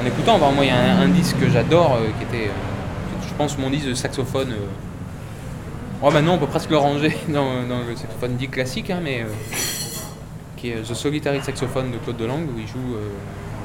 en 0.00 0.06
écoutant. 0.06 0.36
Enfin, 0.36 0.52
moi, 0.52 0.64
il 0.64 0.68
y 0.68 0.70
a 0.70 0.78
un, 0.78 1.02
un 1.02 1.08
disque 1.08 1.38
que 1.40 1.48
j'adore, 1.50 1.96
euh, 1.96 2.08
qui 2.18 2.24
était, 2.36 2.48
euh, 2.48 3.28
je 3.28 3.34
pense, 3.34 3.58
mon 3.58 3.70
disque 3.70 3.88
de 3.88 3.94
saxophone. 3.94 4.50
euh, 4.52 4.66
Oh, 6.00 6.10
maintenant, 6.12 6.34
on 6.34 6.38
peut 6.38 6.46
presque 6.46 6.70
le 6.70 6.76
ranger 6.76 7.16
dans, 7.28 7.66
dans 7.68 7.80
le 7.80 7.96
saxophone 7.96 8.36
dit 8.36 8.48
classique, 8.48 8.90
hein, 8.90 9.00
mais 9.02 9.26
qui 10.58 10.70
est 10.70 10.82
The 10.82 10.94
Solitary 10.94 11.40
Saxophone 11.42 11.90
de 11.92 11.98
Claude 11.98 12.16
Delangue, 12.16 12.48
où 12.54 12.58
il 12.58 12.66
joue 12.66 12.94
euh, 12.96 13.08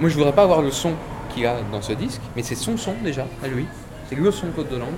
Moi, 0.00 0.08
je 0.10 0.14
voudrais 0.14 0.32
pas 0.34 0.42
avoir 0.42 0.60
le 0.62 0.70
son 0.70 0.92
qu'il 1.30 1.46
a 1.46 1.56
dans 1.72 1.80
ce 1.82 1.92
disque, 1.94 2.20
mais 2.36 2.42
c'est 2.42 2.54
son 2.54 2.76
son 2.76 2.94
déjà, 3.02 3.26
à 3.42 3.48
lui. 3.48 3.66
C'est 4.08 4.16
le 4.16 4.30
son 4.30 4.48
Claude 4.48 4.68
Delangue. 4.68 4.88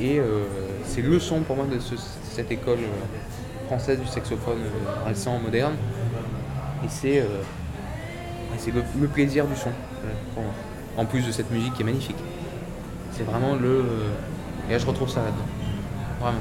Et 0.00 0.20
c'est 0.84 1.02
le 1.02 1.18
son 1.18 1.40
pour 1.40 1.56
moi 1.56 1.64
de 1.66 1.78
ce- 1.80 1.96
cette 2.32 2.50
école 2.52 2.78
française 3.66 3.98
du 4.00 4.06
saxophone 4.06 4.58
récent, 5.06 5.38
moderne. 5.38 5.74
Et 6.84 6.88
c'est. 6.88 7.24
le, 8.70 8.82
le 9.00 9.08
plaisir 9.08 9.46
du 9.46 9.56
son. 9.56 9.70
En- 10.36 11.00
En 11.02 11.04
plus 11.04 11.24
de 11.26 11.30
cette 11.32 11.50
musique 11.52 11.74
qui 11.74 11.82
est 11.82 11.84
magnifique. 11.84 12.16
C'est 13.18 13.24
vraiment 13.24 13.54
le. 13.56 13.68
euh, 13.68 14.10
Et 14.68 14.72
là, 14.72 14.78
je 14.78 14.86
retrouve 14.86 15.08
ça 15.10 15.20
là-dedans. 15.20 15.42
Vraiment. 16.20 16.38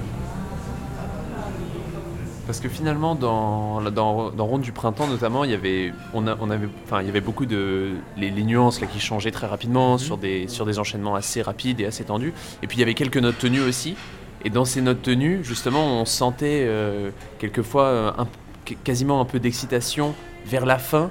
Parce 2.45 2.61
que 2.61 2.69
finalement, 2.69 3.13
dans, 3.15 3.81
dans, 3.91 4.29
dans 4.31 4.45
Ronde 4.45 4.61
du 4.61 4.71
printemps 4.71 5.07
notamment, 5.07 5.43
il 5.43 5.51
y 5.51 5.53
avait, 5.53 5.91
on 6.13 6.27
a, 6.27 6.37
on 6.39 6.49
avait, 6.49 6.69
enfin, 6.85 7.01
il 7.01 7.05
y 7.07 7.09
avait 7.09 7.19
beaucoup 7.19 7.45
de 7.45 7.95
les, 8.15 8.29
les 8.29 8.43
nuances 8.43 8.79
là 8.79 8.87
qui 8.87 9.01
changeaient 9.01 9.31
très 9.31 9.47
rapidement 9.47 9.97
sur 9.97 10.17
des 10.17 10.47
sur 10.47 10.65
des 10.65 10.79
enchaînements 10.79 11.15
assez 11.15 11.41
rapides 11.41 11.81
et 11.81 11.85
assez 11.85 12.05
tendus. 12.05 12.33
Et 12.63 12.67
puis 12.67 12.77
il 12.77 12.79
y 12.79 12.83
avait 12.83 12.93
quelques 12.93 13.17
notes 13.17 13.37
tenues 13.37 13.59
aussi. 13.61 13.95
Et 14.45 14.49
dans 14.49 14.63
ces 14.63 14.79
notes 14.81 15.01
tenues, 15.01 15.43
justement, 15.43 15.99
on 15.99 16.05
sentait 16.05 16.63
euh, 16.67 17.09
quelquefois 17.39 17.83
euh, 17.83 18.11
un- 18.17 18.27
qu- 18.63 18.77
quasiment 18.81 19.19
un 19.19 19.25
peu 19.25 19.39
d'excitation 19.39 20.13
vers 20.45 20.65
la 20.65 20.77
fin 20.77 21.09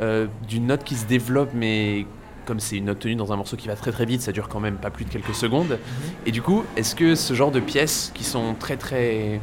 euh, 0.00 0.26
d'une 0.46 0.66
note 0.68 0.84
qui 0.84 0.94
se 0.94 1.06
développe, 1.06 1.50
mais 1.54 2.06
comme 2.48 2.60
c'est 2.60 2.78
une 2.78 2.86
note 2.86 3.00
tenue 3.00 3.14
dans 3.14 3.30
un 3.30 3.36
morceau 3.36 3.56
qui 3.58 3.68
va 3.68 3.76
très 3.76 3.92
très 3.92 4.06
vite, 4.06 4.22
ça 4.22 4.32
dure 4.32 4.48
quand 4.48 4.58
même 4.58 4.76
pas 4.76 4.88
plus 4.88 5.04
de 5.04 5.10
quelques 5.10 5.34
secondes. 5.34 5.78
Et 6.24 6.32
du 6.32 6.40
coup, 6.40 6.64
est-ce 6.76 6.94
que 6.94 7.14
ce 7.14 7.34
genre 7.34 7.50
de 7.50 7.60
pièces 7.60 8.10
qui 8.14 8.24
sont 8.24 8.54
très 8.58 8.76
très 8.78 9.40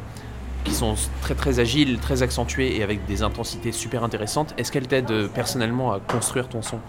qui 0.64 0.74
sont 0.74 0.96
très 1.22 1.36
très 1.36 1.60
agiles, 1.60 1.98
très 2.00 2.24
accentuées 2.24 2.76
et 2.76 2.82
avec 2.82 3.06
des 3.06 3.22
intensités 3.22 3.70
super 3.70 4.02
intéressantes, 4.02 4.52
est-ce 4.58 4.72
qu'elles 4.72 4.88
t'aident 4.88 5.10
euh, 5.12 5.28
personnellement 5.28 5.92
à 5.92 6.00
construire 6.00 6.48
ton 6.48 6.60
son? 6.62 6.80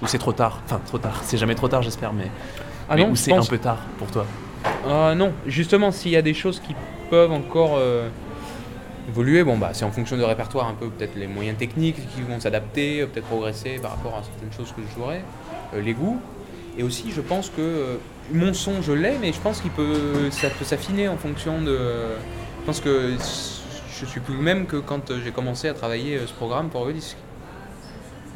Ou 0.00 0.06
c'est 0.06 0.16
trop 0.16 0.32
tard? 0.32 0.62
Enfin, 0.64 0.80
trop 0.86 0.96
tard, 0.96 1.20
c'est 1.22 1.36
jamais 1.36 1.54
trop 1.54 1.68
tard 1.68 1.82
j'espère, 1.82 2.14
mais, 2.14 2.30
Ah 2.88 2.96
mais 2.96 3.02
non, 3.02 3.10
ou 3.10 3.16
c'est 3.16 3.30
pense- 3.30 3.46
un 3.46 3.50
peu 3.50 3.58
tard 3.58 3.80
pour 3.98 4.10
toi? 4.10 4.24
Ah 4.88 5.14
non, 5.14 5.32
justement, 5.46 5.90
s'il 5.90 6.12
y 6.12 6.16
a 6.16 6.22
des 6.22 6.32
choses 6.32 6.58
qui 6.60 6.74
peuvent 7.10 7.32
encore 7.32 7.74
euh, 7.76 8.08
évoluer, 9.08 9.44
bon 9.44 9.58
bah 9.58 9.70
c'est 9.72 9.84
en 9.84 9.90
fonction 9.90 10.16
du 10.16 10.24
répertoire 10.24 10.68
un 10.68 10.74
peu, 10.74 10.88
peut-être 10.88 11.14
les 11.16 11.26
moyens 11.26 11.58
techniques 11.58 11.96
qui 12.14 12.22
vont 12.22 12.40
s'adapter, 12.40 13.00
euh, 13.00 13.06
peut-être 13.06 13.26
progresser 13.26 13.78
par 13.80 13.92
rapport 13.92 14.16
à 14.16 14.22
certaines 14.22 14.52
choses 14.52 14.72
que 14.72 14.82
je 14.88 14.94
jouerai, 14.94 15.20
euh, 15.74 15.80
les 15.80 15.92
goûts. 15.92 16.20
Et 16.76 16.82
aussi, 16.82 17.12
je 17.12 17.20
pense 17.20 17.50
que 17.50 17.60
euh, 17.60 17.96
mon 18.32 18.52
son, 18.52 18.82
je 18.82 18.92
l'ai, 18.92 19.16
mais 19.20 19.32
je 19.32 19.40
pense 19.40 19.60
qu'il 19.60 19.70
peut, 19.70 20.30
ça 20.30 20.50
peut 20.50 20.64
s'affiner 20.64 21.08
en 21.08 21.16
fonction 21.16 21.62
de. 21.62 21.78
Je 22.60 22.66
pense 22.66 22.80
que 22.80 23.12
je 24.00 24.06
suis 24.06 24.20
plus 24.20 24.34
le 24.34 24.42
même 24.42 24.66
que 24.66 24.76
quand 24.76 25.10
euh, 25.10 25.20
j'ai 25.22 25.30
commencé 25.30 25.68
à 25.68 25.74
travailler 25.74 26.16
euh, 26.16 26.26
ce 26.26 26.32
programme 26.32 26.68
pour 26.68 26.84
le 26.86 26.92
disque. 26.92 27.16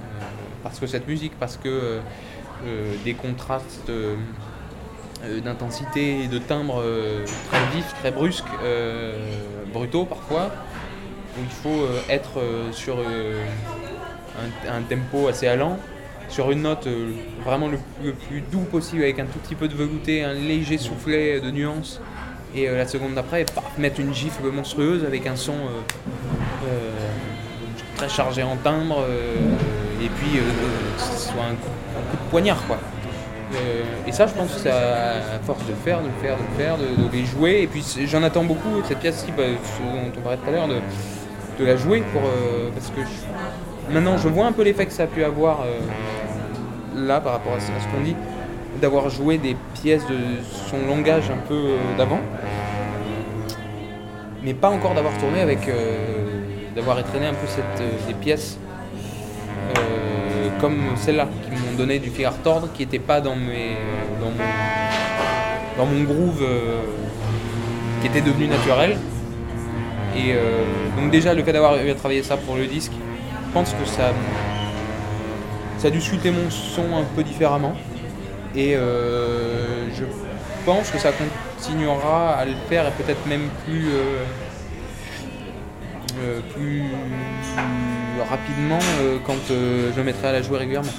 Euh, 0.00 0.22
parce 0.62 0.78
que 0.78 0.86
cette 0.86 1.08
musique, 1.08 1.32
parce 1.40 1.56
que 1.56 1.68
euh, 1.68 2.00
euh, 2.66 2.94
des 3.04 3.14
contrastes. 3.14 3.90
Euh, 5.24 5.40
d'intensité 5.40 6.22
et 6.22 6.28
de 6.28 6.38
timbre 6.38 6.80
euh, 6.80 7.24
très 7.50 7.76
vifs, 7.76 7.92
très 7.98 8.12
brusques, 8.12 8.44
euh, 8.62 9.16
brutaux 9.72 10.04
parfois, 10.04 10.52
où 11.36 11.40
il 11.42 11.50
faut 11.50 11.86
être 12.08 12.40
sur 12.72 12.98
un, 12.98 14.82
tempo 14.82 15.28
assez 15.28 15.46
allant, 15.46 15.78
sur 16.28 16.50
une 16.50 16.62
note 16.62 16.88
vraiment 17.44 17.68
le, 17.68 18.12
plus 18.12 18.40
doux 18.40 18.62
possible, 18.62 19.02
avec 19.02 19.20
un 19.20 19.26
tout 19.26 19.38
petit 19.38 19.54
peu 19.54 19.68
de 19.68 19.74
velouté, 19.74 20.24
un 20.24 20.32
léger 20.32 20.78
soufflet 20.78 21.40
de 21.40 21.50
nuances, 21.52 22.00
et 22.56 22.66
la 22.66 22.88
seconde 22.88 23.14
d'après, 23.14 23.46
mettre 23.76 24.00
une 24.00 24.12
gifle 24.12 24.50
monstrueuse 24.50 25.04
avec 25.04 25.28
un 25.28 25.36
son 25.36 25.54
très 27.96 28.08
chargé 28.08 28.42
en 28.42 28.56
timbre, 28.56 29.04
et 30.02 30.08
puis 30.08 30.40
soit 30.98 31.44
un 31.44 31.54
coup, 31.54 31.70
un 31.96 32.10
coup 32.10 32.16
de 32.16 32.30
poignard 32.30 32.66
quoi. 32.66 32.78
Euh, 33.54 33.82
et 34.06 34.12
ça, 34.12 34.26
je 34.26 34.34
pense 34.34 34.52
que 34.52 34.60
c'est 34.60 34.70
à 34.70 35.38
force 35.44 35.64
de 35.66 35.72
faire, 35.72 36.00
de 36.00 36.06
le 36.06 36.12
faire, 36.20 36.36
de 36.36 36.42
le 36.42 36.64
faire, 36.64 36.76
de, 36.76 37.16
les 37.16 37.24
jouer. 37.24 37.62
Et 37.62 37.66
puis 37.66 37.84
j'en 38.06 38.22
attends 38.22 38.44
beaucoup 38.44 38.82
cette 38.86 38.98
pièce-ci, 38.98 39.32
bah, 39.36 39.44
dont 39.46 40.12
on 40.16 40.20
parlait 40.20 40.38
tout 40.38 40.48
à 40.48 40.52
l'heure, 40.52 40.68
de, 40.68 41.64
la 41.64 41.76
jouer 41.76 42.04
pour 42.12 42.22
euh, 42.22 42.70
parce 42.72 42.88
que 42.90 43.92
maintenant 43.92 44.16
je 44.16 44.28
vois 44.28 44.46
un 44.46 44.52
peu 44.52 44.62
l'effet 44.62 44.86
que 44.86 44.92
ça 44.92 45.02
a 45.02 45.06
pu 45.08 45.24
avoir 45.24 45.62
euh, 45.62 45.80
là 47.04 47.20
par 47.20 47.32
rapport 47.32 47.54
à, 47.54 47.58
ce 47.58 47.66
qu'on 47.66 48.04
dit, 48.04 48.14
d'avoir 48.80 49.10
joué 49.10 49.38
des 49.38 49.56
pièces 49.74 50.06
de 50.06 50.18
son 50.70 50.86
langage 50.86 51.30
un 51.30 51.48
peu 51.48 51.70
d'avant, 51.96 52.20
mais 54.44 54.54
pas 54.54 54.68
encore 54.68 54.94
d'avoir 54.94 55.18
tourné 55.18 55.40
avec, 55.40 55.68
d'avoir 56.76 57.00
étraîné 57.00 57.26
un 57.26 57.34
peu 57.34 57.48
cette, 57.48 58.06
des 58.06 58.14
pièces 58.14 58.56
comme 60.60 60.78
celle-là, 60.96 61.28
donné 61.78 61.98
du 62.00 62.10
fil 62.10 62.26
à 62.26 62.30
retordre, 62.30 62.68
qui 62.74 62.82
n'était 62.82 62.98
pas 62.98 63.20
dans, 63.22 63.36
mes, 63.36 63.76
dans, 64.20 65.86
mon, 65.86 66.02
groove, 66.02 66.42
euh, 66.42 66.80
qui 68.02 68.08
était 68.08 68.20
devenu 68.20 68.48
naturel. 68.48 68.98
Et 70.16 70.32
euh, 70.32 70.64
donc 70.96 71.10
déjà, 71.10 71.32
le 71.32 71.42
fait 71.42 71.52
d'avoir 71.52 71.76
travailler 71.96 72.22
ça 72.22 72.36
pour 72.36 72.56
le 72.56 72.66
disque, 72.66 72.92
je 72.92 73.52
pense 73.54 73.70
que 73.70 73.86
ça, 73.86 74.12
ça 75.78 75.88
a 75.88 75.90
dû 75.90 76.00
sculpter 76.00 76.32
mon 76.32 76.50
son 76.50 76.96
un 76.96 77.04
peu 77.16 77.22
différemment. 77.22 77.74
Et 78.56 78.74
euh, 78.74 79.86
je 79.96 80.04
pense 80.66 80.90
que 80.90 80.98
ça 80.98 81.10
continuera 81.12 82.34
à 82.34 82.44
le 82.44 82.54
faire 82.68 82.86
et 82.86 82.90
peut-être 83.02 83.24
même 83.26 83.48
plus, 83.64 83.86
plus 86.54 86.82
rapidement 88.28 88.80
quand 89.24 89.36
je 89.48 89.98
me 89.98 90.04
mettrai 90.04 90.28
à 90.28 90.32
la 90.32 90.42
jouer 90.42 90.58
régulièrement. 90.58 90.90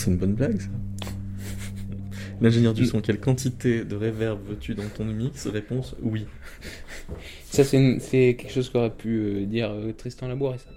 C'est 0.00 0.10
une 0.10 0.16
bonne 0.16 0.34
blague 0.34 0.60
ça. 0.60 0.68
L'ingénieur 2.40 2.72
du 2.72 2.86
son, 2.86 3.00
quelle 3.02 3.20
quantité 3.20 3.84
de 3.84 3.94
réverb 3.96 4.40
veux-tu 4.46 4.74
dans 4.74 4.88
ton 4.88 5.04
mix? 5.04 5.46
Réponse 5.46 5.94
oui. 6.00 6.26
Ça, 7.44 7.64
c'est 7.64 7.76
une- 7.76 8.00
c'est 8.00 8.36
quelque 8.38 8.52
chose 8.52 8.70
qu'aurait 8.70 8.94
pu 8.96 9.18
euh, 9.18 9.46
dire 9.46 9.70
euh, 9.70 9.92
Tristan 9.92 10.28
Labouré, 10.28 10.56
ça. 10.58 10.70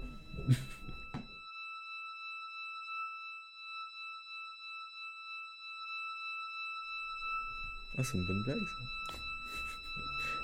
Ah, 7.96 8.02
c'est 8.02 8.18
une 8.18 8.24
bonne 8.26 8.42
blague 8.42 8.58
ça. 8.58 9.16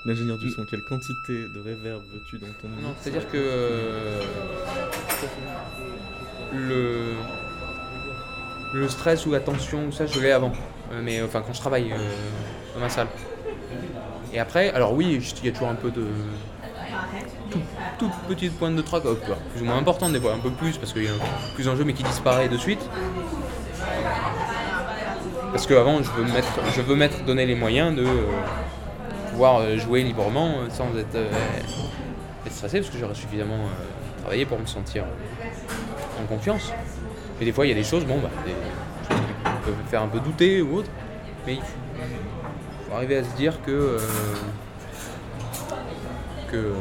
L'ingénieur 0.05 0.37
du 0.39 0.49
son, 0.49 0.65
quelle 0.65 0.83
quantité 0.83 1.47
de 1.47 1.59
réverb 1.59 2.01
veux-tu 2.11 2.39
dans 2.39 2.51
ton 2.59 2.69
mix? 2.69 2.81
Non, 2.81 2.95
c'est-à-dire 2.99 3.29
que 3.29 3.37
euh, 3.37 4.21
le 6.53 7.13
le 8.73 8.87
stress 8.87 9.25
ou 9.25 9.31
la 9.31 9.39
tension 9.39 9.85
ou 9.87 9.91
ça, 9.91 10.05
je 10.05 10.19
l'ai 10.19 10.31
avant. 10.31 10.51
Euh, 10.91 11.01
mais 11.03 11.21
enfin, 11.21 11.41
quand 11.45 11.53
je 11.53 11.59
travaille 11.59 11.91
euh, 11.91 11.97
dans 12.73 12.79
ma 12.81 12.89
salle. 12.89 13.07
Et 14.33 14.39
après, 14.39 14.69
alors 14.71 14.93
oui, 14.93 15.19
il 15.41 15.45
y 15.45 15.49
a 15.49 15.51
toujours 15.51 15.69
un 15.69 15.75
peu 15.75 15.91
de 15.91 16.05
tout- 17.49 17.59
toute 17.99 18.13
petite 18.29 18.57
pointe 18.57 18.75
de 18.75 18.81
trac, 18.81 19.05
euh, 19.05 19.15
plus 19.53 19.61
ou 19.61 19.65
moins 19.65 19.77
importante 19.77 20.13
des 20.13 20.19
fois, 20.21 20.33
un 20.33 20.39
peu 20.39 20.51
plus 20.51 20.77
parce 20.77 20.93
qu'il 20.93 21.03
y 21.03 21.07
a 21.07 21.11
plus 21.55 21.67
en 21.67 21.75
jeu, 21.75 21.83
mais 21.83 21.93
qui 21.93 22.03
disparaît 22.03 22.47
de 22.47 22.57
suite. 22.57 22.81
Parce 25.51 25.67
que 25.67 25.73
avant, 25.73 26.01
je 26.01 26.09
veux 26.11 26.23
mettre, 26.31 26.47
je 26.73 26.81
veux 26.81 26.95
mettre, 26.95 27.23
donner 27.25 27.45
les 27.45 27.55
moyens 27.55 27.93
de 27.95 28.03
euh, 28.05 28.23
pouvoir 29.31 29.59
euh, 29.59 29.77
jouer 29.77 30.01
librement 30.03 30.47
euh, 30.59 30.69
sans 30.69 30.97
être, 30.97 31.15
euh, 31.15 31.29
stressé, 32.49 32.79
parce 32.79 32.89
que 32.91 32.97
j'aurais 32.97 33.15
suffisamment 33.15 33.55
euh, 33.55 34.21
travaillé 34.21 34.45
pour 34.45 34.59
me 34.59 34.65
sentir 34.65 35.03
en 36.21 36.25
confiance. 36.25 36.71
Mais 37.41 37.45
des 37.45 37.53
fois, 37.53 37.65
il 37.65 37.69
y 37.69 37.71
a 37.71 37.75
des 37.75 37.83
choses, 37.83 38.05
bon, 38.05 38.19
bah, 38.19 38.29
qui 38.45 38.51
peuvent 39.65 39.73
faire 39.89 40.03
un 40.03 40.07
peu 40.07 40.19
douter 40.19 40.61
ou 40.61 40.75
autre, 40.77 40.89
mais 41.47 41.53
il 41.55 41.59
faut, 41.59 42.95
arriver 42.95 43.17
à 43.17 43.23
se 43.23 43.35
dire 43.35 43.59
que 43.65 43.71
euh, 43.71 43.97
que 46.51 46.57
euh, 46.57 46.73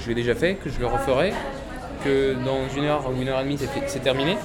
je 0.00 0.08
l'ai 0.08 0.14
déjà 0.14 0.34
fait, 0.34 0.54
que 0.54 0.70
je 0.70 0.80
le 0.80 0.86
referai, 0.86 1.34
que 2.06 2.32
dans 2.42 2.66
une 2.74 2.86
heure 2.86 3.02
ou 3.10 3.20
une 3.20 3.28
heure 3.28 3.38
et 3.40 3.44
demie, 3.44 3.58
c'est 3.86 3.98
terminé 3.98 4.38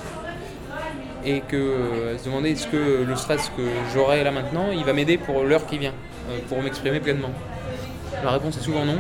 et 1.24 1.40
que 1.40 1.56
euh, 1.56 2.18
se 2.18 2.26
demander 2.26 2.52
est-ce 2.52 2.68
que 2.68 3.06
le 3.08 3.16
stress 3.16 3.50
que 3.56 3.62
j'aurai 3.94 4.22
là 4.26 4.32
maintenant, 4.32 4.66
il 4.74 4.84
va 4.84 4.92
m'aider 4.92 5.18
pour 5.18 5.44
l'heure 5.44 5.66
qui 5.66 5.78
vient, 5.78 5.94
pour 6.50 6.62
m'exprimer 6.62 7.00
pleinement. 7.00 7.32
La 8.22 8.32
réponse 8.32 8.58
est 8.58 8.62
souvent 8.64 8.84
non. 8.84 8.98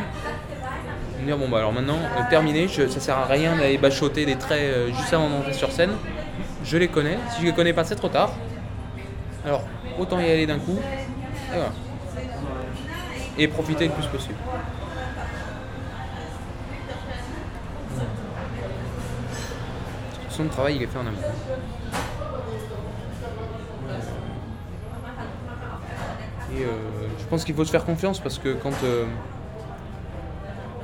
Me 1.20 1.26
dire 1.26 1.38
bon 1.38 1.50
bah 1.50 1.58
alors 1.58 1.74
maintenant, 1.74 1.98
terminé, 2.30 2.70
je- 2.70 2.88
ça 2.88 3.02
sert 3.02 3.18
à 3.18 3.26
rien 3.26 3.58
d'aller 3.58 3.78
bachoter 3.78 4.26
des 4.26 4.38
traits 4.38 4.94
juste 4.98 5.14
avant 5.14 5.28
d'entrer 5.30 5.52
sur 5.52 5.70
scène. 5.74 5.92
Je 6.64 6.78
les 6.78 6.88
connais, 6.88 7.18
si 7.32 7.42
je 7.42 7.46
les 7.48 7.54
connais 7.54 7.74
pas 7.74 7.84
c'est 7.84 7.96
trop 7.96 8.10
tard. 8.10 8.32
Alors 9.46 9.64
autant 10.00 10.20
y 10.20 10.30
aller 10.30 10.48
d'un 10.48 10.60
coup, 10.60 10.80
et 13.38 13.48
profiter 13.48 13.88
le 13.88 13.94
plus 13.94 14.08
possible. 14.08 14.36
Son 20.30 20.46
travail 20.46 20.78
il 20.78 20.84
est 20.84 20.88
fait 20.88 20.98
en 20.98 21.02
amont. 21.02 21.18
Et 26.56 26.64
euh, 26.64 26.68
je 27.20 27.26
pense 27.26 27.44
qu'il 27.44 27.56
faut 27.56 27.66
se 27.66 27.72
faire 27.72 27.86
confiance 27.86 28.20
parce 28.20 28.40
que 28.40 28.54
quand. 28.54 28.74
euh, 28.84 29.06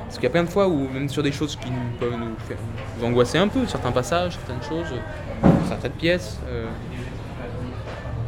parce 0.06 0.16
qu'il 0.16 0.24
y 0.24 0.28
a 0.28 0.32
plein 0.32 0.44
de 0.44 0.50
fois 0.50 0.68
où, 0.68 0.88
même 0.90 1.08
sur 1.08 1.22
des 1.22 1.32
choses 1.32 1.56
qui 1.56 1.70
peuvent 2.00 2.18
nous 2.18 2.36
faire 2.48 2.58
nous 2.98 3.06
angoisser 3.06 3.38
un 3.38 3.48
peu, 3.48 3.68
certains 3.68 3.92
passages, 3.92 4.34
certaines 4.34 4.64
choses, 4.64 4.92
certaines 5.68 5.92
pièces, 5.94 6.40
euh, 6.50 6.66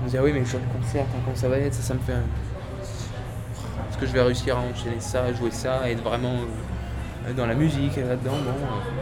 on 0.03 0.05
se 0.07 0.11
dit 0.11 0.17
ah 0.17 0.23
oui, 0.23 0.31
mais 0.33 0.39
le 0.39 0.45
jour 0.45 0.59
du 0.59 0.67
concert, 0.67 1.05
quand 1.25 1.35
ça 1.35 1.47
va 1.49 1.57
être, 1.57 1.73
ça, 1.73 1.81
ça 1.81 1.93
me 1.93 1.99
fait. 1.99 2.13
un- 2.13 2.23
Est-ce 3.89 3.97
que 3.97 4.05
je 4.05 4.11
vais 4.11 4.21
réussir 4.21 4.57
à 4.57 4.61
enchaîner 4.61 4.99
ça, 4.99 5.31
jouer 5.33 5.51
ça, 5.51 5.89
être 5.89 6.03
vraiment 6.03 6.33
euh, 7.27 7.33
dans 7.33 7.45
la 7.45 7.53
musique 7.55 7.97
et 7.97 8.01
là-dedans 8.01 8.31
bon, 8.31 8.49
euh, 8.49 9.01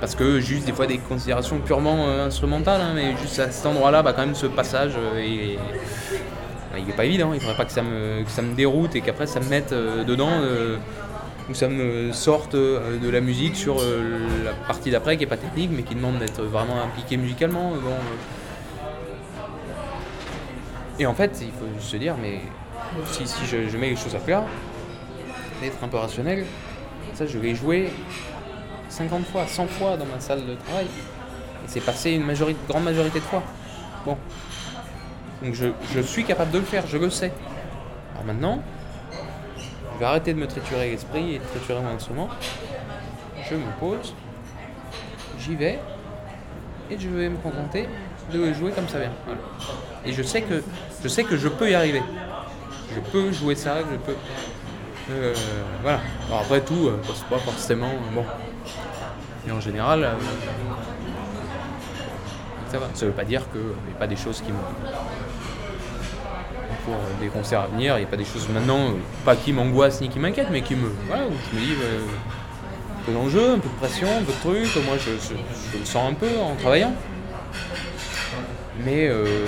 Parce 0.00 0.14
que 0.14 0.40
juste 0.40 0.66
des 0.66 0.72
fois 0.72 0.86
des 0.86 0.98
considérations 0.98 1.58
purement 1.58 2.06
euh, 2.06 2.26
instrumentales, 2.26 2.80
hein, 2.80 2.92
mais 2.94 3.16
juste 3.20 3.38
à 3.38 3.50
cet 3.50 3.66
endroit-là, 3.66 4.02
bah, 4.02 4.12
quand 4.14 4.24
même 4.26 4.34
ce 4.34 4.46
passage 4.46 4.92
euh, 4.96 5.56
bah, 6.72 6.78
il 6.78 6.88
est 6.88 6.96
pas 6.96 7.04
évident, 7.04 7.32
il 7.34 7.40
faudrait 7.40 7.56
pas 7.56 7.64
que 7.64 7.72
ça 7.72 7.82
me, 7.82 8.22
que 8.22 8.30
ça 8.30 8.42
me 8.42 8.54
déroute 8.54 8.94
et 8.96 9.00
qu'après 9.00 9.26
ça 9.26 9.40
me 9.40 9.48
mette 9.48 9.72
euh, 9.72 10.04
dedans 10.04 10.30
euh, 10.30 10.76
ou 11.50 11.54
ça 11.54 11.68
me 11.68 12.12
sorte 12.12 12.54
de 12.54 13.08
la 13.08 13.20
musique 13.20 13.56
sur 13.56 13.80
euh, 13.80 14.44
la 14.44 14.52
partie 14.52 14.90
d'après 14.90 15.16
qui 15.16 15.24
est 15.24 15.26
pas 15.28 15.36
technique 15.36 15.70
mais 15.72 15.82
qui 15.82 15.94
demande 15.94 16.18
d'être 16.18 16.42
vraiment 16.42 16.80
impliqué 16.82 17.16
musicalement. 17.16 17.72
euh, 17.72 17.80
bon, 17.80 17.90
euh. 17.90 18.16
Et 20.98 21.06
en 21.06 21.14
fait, 21.14 21.42
il 21.42 21.50
faut 21.50 21.80
se 21.80 21.96
dire, 21.96 22.16
mais 22.20 22.40
si, 23.10 23.24
je, 23.46 23.76
mets 23.76 23.90
les 23.90 23.96
choses 23.96 24.14
à 24.14 24.18
plat, 24.18 24.44
d'être 25.60 25.82
un 25.82 25.88
peu 25.88 25.96
rationnel, 25.96 26.44
ça 27.14 27.26
je 27.26 27.38
l'ai 27.38 27.54
joué 27.54 27.90
50 28.88 29.24
fois, 29.26 29.46
100 29.46 29.66
fois 29.68 29.96
dans 29.96 30.06
ma 30.06 30.20
salle 30.20 30.46
de 30.46 30.54
travail. 30.54 30.84
Et 30.84 31.68
c'est 31.68 31.80
passé 31.80 32.12
une 32.12 32.30
grande 32.68 32.84
majorité 32.84 33.20
de 33.20 33.24
fois. 33.24 33.42
Bon, 34.04 34.16
donc 35.42 35.54
je, 35.54 36.00
suis 36.00 36.24
capable 36.24 36.50
de 36.52 36.58
le 36.58 36.64
faire, 36.64 36.86
je 36.86 36.98
le 36.98 37.10
sais. 37.10 37.32
Alors 38.14 38.24
maintenant, 38.26 38.62
vais 40.02 40.08
arrêter 40.08 40.34
de 40.34 40.38
me 40.40 40.48
triturer 40.48 40.90
l'esprit 40.90 41.36
et 41.36 41.38
de 41.38 41.44
triturer 41.44 41.80
mon 41.80 41.94
instrument. 41.94 42.28
Je 43.48 43.54
me 43.54 43.70
pose, 43.78 44.14
j'y 45.38 45.54
vais, 45.54 45.78
et 46.90 46.98
je 46.98 47.08
vais 47.08 47.28
me 47.28 47.36
contenter 47.36 47.88
de 48.32 48.52
jouer 48.52 48.72
comme 48.72 48.88
ça 48.88 48.98
vient. 48.98 49.12
Et 50.04 50.12
je 50.12 50.22
sais 50.22 50.42
que 50.42 50.62
je 51.02 51.08
sais 51.08 51.22
que 51.22 51.36
je 51.36 51.46
peux 51.46 51.70
y 51.70 51.74
arriver. 51.74 52.02
Je 52.92 53.00
peux 53.12 53.30
jouer 53.30 53.54
ça, 53.54 53.78
je 53.78 53.96
peux. 53.96 54.16
Euh, 55.10 55.34
voilà. 55.82 56.00
Alors 56.26 56.40
après 56.40 56.62
tout, 56.62 56.88
euh, 56.88 57.00
c'est 57.14 57.26
pas 57.26 57.38
forcément 57.38 57.86
euh, 57.86 58.14
bon. 58.14 58.24
Mais 59.46 59.52
en 59.52 59.60
général, 59.60 60.08
ça 62.72 62.78
va. 62.78 62.86
Ça 62.92 63.06
veut 63.06 63.12
pas 63.12 63.24
dire 63.24 63.48
qu'il 63.52 63.60
n'y 63.60 63.94
a 63.94 63.98
pas 63.98 64.08
des 64.08 64.16
choses 64.16 64.40
qui 64.40 64.50
me. 64.50 64.58
Pour 66.84 66.94
des 67.20 67.28
concerts 67.28 67.60
à 67.60 67.66
venir, 67.68 67.96
il 67.96 68.00
n'y 68.00 68.06
a 68.06 68.08
pas 68.08 68.16
des 68.16 68.24
choses 68.24 68.48
maintenant, 68.48 68.94
pas 69.24 69.36
qui 69.36 69.52
m'angoissent 69.52 70.00
ni 70.00 70.08
qui 70.08 70.18
m'inquiètent, 70.18 70.50
mais 70.50 70.62
qui 70.62 70.74
me. 70.74 70.90
Voilà, 71.06 71.26
où 71.26 71.32
je 71.50 71.56
me 71.56 71.64
dis. 71.64 71.72
un 71.72 73.04
peu 73.06 73.12
d'enjeu, 73.12 73.52
un 73.52 73.58
peu 73.58 73.68
de 73.68 73.74
pression, 73.74 74.08
un 74.08 74.22
peu 74.22 74.32
de 74.32 74.38
trucs. 74.64 74.84
Moi, 74.84 74.96
je, 74.98 75.78
le 75.78 75.84
sens 75.84 76.10
un 76.10 76.14
peu 76.14 76.28
en 76.40 76.56
travaillant. 76.56 76.92
Mais. 78.84 79.08
euh, 79.08 79.46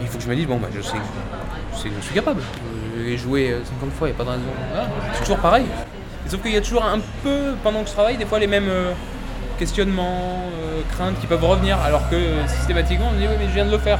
il 0.00 0.06
faut 0.08 0.18
que 0.18 0.24
je 0.24 0.28
me 0.28 0.36
dise, 0.36 0.46
bon, 0.46 0.56
bah, 0.56 0.68
je 0.74 0.80
sais, 0.80 0.96
je 1.76 1.88
que 1.88 2.00
suis 2.02 2.14
capable. 2.14 2.42
Jouer 3.16 3.52
euh, 3.52 3.64
50 3.64 3.92
fois, 3.92 4.08
il 4.08 4.10
n'y 4.12 4.16
a 4.16 4.18
pas 4.18 4.24
de 4.24 4.30
raison. 4.30 4.42
Voilà, 4.70 4.88
c'est 5.12 5.20
toujours 5.20 5.38
pareil. 5.38 5.66
Sauf 6.26 6.42
qu'il 6.42 6.52
y 6.52 6.56
a 6.56 6.60
toujours 6.60 6.84
un 6.84 6.98
peu, 7.22 7.54
pendant 7.62 7.82
que 7.82 7.88
je 7.88 7.94
travaille, 7.94 8.16
des 8.16 8.26
fois 8.26 8.38
les 8.38 8.46
mêmes 8.46 8.68
euh, 8.68 8.92
questionnements, 9.58 10.50
euh, 10.62 10.80
craintes 10.92 11.18
qui 11.20 11.26
peuvent 11.26 11.44
revenir, 11.44 11.78
alors 11.80 12.08
que 12.08 12.14
euh, 12.14 12.46
systématiquement, 12.46 13.08
on 13.10 13.12
me 13.12 13.18
dit, 13.18 13.26
oui, 13.28 13.34
mais 13.38 13.46
je 13.46 13.52
viens 13.52 13.66
de 13.66 13.70
le 13.70 13.78
faire. 13.78 13.98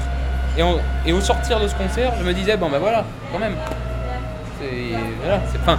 Et, 1.07 1.13
au 1.13 1.21
sortir 1.21 1.61
de 1.61 1.69
ce 1.69 1.75
concert, 1.75 2.15
je 2.19 2.25
me 2.25 2.33
disais, 2.33 2.57
bon, 2.57 2.69
bah 2.69 2.79
voilà, 2.79 3.05
quand 3.33 3.39
même. 3.39 3.55
C'est. 4.61 4.97
Voilà, 5.23 5.41
c'est. 5.53 5.59
Enfin. 5.61 5.79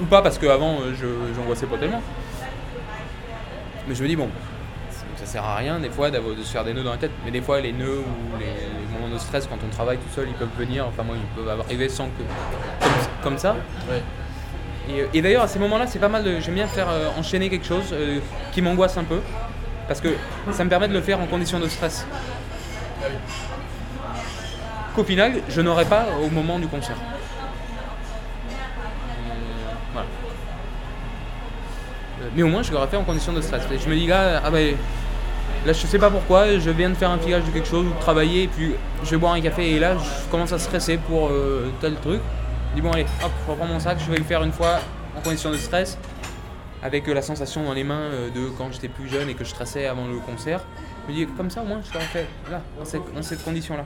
Ou 0.00 0.04
pas, 0.04 0.20
parce 0.20 0.36
qu'avant, 0.36 0.78
je, 0.92 1.06
j'angoissais 1.34 1.66
pas 1.66 1.78
tellement. 1.78 2.02
Mais 3.88 3.94
je 3.94 4.02
me 4.02 4.08
dis, 4.08 4.16
bon, 4.16 4.28
ça 5.16 5.24
sert 5.26 5.44
à 5.44 5.56
rien 5.56 5.78
des 5.78 5.90
fois 5.90 6.10
de 6.10 6.18
se 6.42 6.52
faire 6.52 6.64
des 6.64 6.74
nœuds 6.74 6.82
dans 6.82 6.90
la 6.90 6.98
tête, 6.98 7.12
mais 7.24 7.30
des 7.30 7.40
fois 7.40 7.60
les 7.60 7.72
nœuds 7.72 8.00
ou 8.00 8.38
les, 8.38 8.46
moments 8.92 9.12
de 9.12 9.18
stress 9.18 9.46
quand 9.46 9.58
on 9.64 9.68
travaille 9.74 9.98
tout 9.98 10.14
seul, 10.14 10.28
ils 10.28 10.34
peuvent 10.34 10.48
venir, 10.58 10.86
enfin 10.86 11.02
moi 11.02 11.16
ils 11.16 11.42
peuvent 11.42 11.60
arriver 11.60 11.88
sans 11.88 12.06
que 12.06 12.22
comme 13.22 13.38
ça. 13.38 13.56
Et, 14.88 15.20
d'ailleurs 15.20 15.42
à 15.42 15.48
ces 15.48 15.58
moments-là 15.58 15.86
c'est 15.86 15.98
pas 15.98 16.08
mal, 16.08 16.24
j'aime 16.40 16.54
bien 16.54 16.66
faire 16.66 16.88
euh, 16.88 17.08
enchaîner 17.18 17.50
quelque 17.50 17.66
chose 17.66 17.92
euh, 17.92 18.20
qui 18.52 18.62
m'angoisse 18.62 18.96
un 18.96 19.04
peu, 19.04 19.20
parce 19.88 20.00
que 20.00 20.08
ça 20.52 20.62
me 20.64 20.70
permet 20.70 20.86
de 20.86 20.92
le 20.92 21.00
faire 21.00 21.20
en 21.20 21.26
condition 21.26 21.58
de 21.58 21.66
stress. 21.66 22.06
Qu'au 24.94 25.04
final 25.04 25.40
je 25.48 25.60
n'aurai 25.60 25.84
pas 25.86 26.06
au 26.24 26.30
moment 26.30 26.58
du 26.58 26.68
concert. 26.68 26.96
Euh, 29.96 30.00
Mais 32.34 32.42
au 32.42 32.48
moins, 32.48 32.62
je 32.62 32.72
l'aurais 32.72 32.86
fait 32.86 32.96
en 32.96 33.04
condition 33.04 33.32
de 33.32 33.40
stress. 33.40 33.62
Je 33.68 33.88
me 33.90 33.94
dis 33.94 34.06
là, 34.06 34.40
ah 34.42 34.50
ben, 34.50 34.74
là, 35.66 35.72
je 35.72 35.86
sais 35.86 35.98
pas 35.98 36.10
pourquoi, 36.10 36.58
je 36.58 36.70
viens 36.70 36.90
de 36.90 36.94
faire 36.94 37.10
un 37.10 37.18
filage 37.18 37.44
de 37.44 37.50
quelque 37.50 37.68
chose 37.68 37.86
ou 37.86 37.92
de 37.92 38.00
travailler, 38.00 38.44
et 38.44 38.48
puis 38.48 38.72
je 39.02 39.10
vais 39.10 39.16
boire 39.18 39.34
un 39.34 39.40
café, 39.40 39.72
et 39.72 39.78
là, 39.78 39.96
je 39.98 40.30
commence 40.30 40.52
à 40.52 40.58
stresser 40.58 40.96
pour 40.96 41.30
tel 41.80 41.96
truc 41.96 42.20
dis 42.76 42.82
bon 42.82 42.92
allez, 42.92 43.06
hop, 43.24 43.32
je 43.46 43.50
reprends 43.50 43.66
mon 43.66 43.80
sac, 43.80 43.98
je 43.98 44.10
vais 44.10 44.18
le 44.18 44.24
faire 44.24 44.42
une 44.42 44.52
fois 44.52 44.80
en 45.16 45.20
condition 45.22 45.50
de 45.50 45.56
stress, 45.56 45.96
avec 46.82 47.08
euh, 47.08 47.14
la 47.14 47.22
sensation 47.22 47.64
dans 47.64 47.72
les 47.72 47.84
mains 47.84 47.94
euh, 47.94 48.30
de 48.30 48.50
quand 48.50 48.70
j'étais 48.70 48.88
plus 48.88 49.08
jeune 49.08 49.30
et 49.30 49.34
que 49.34 49.44
je 49.44 49.54
traçais 49.54 49.86
avant 49.86 50.06
le 50.06 50.18
concert. 50.18 50.60
Je 51.08 51.12
me 51.12 51.16
dis 51.16 51.26
comme 51.26 51.48
ça 51.48 51.62
au 51.62 51.64
moins 51.64 51.80
je 51.82 51.90
serais 51.90 52.04
fait 52.04 52.26
là, 52.50 52.60
dans 52.78 52.84
cette, 52.84 53.14
dans 53.14 53.22
cette 53.22 53.42
condition 53.42 53.78
là. 53.78 53.84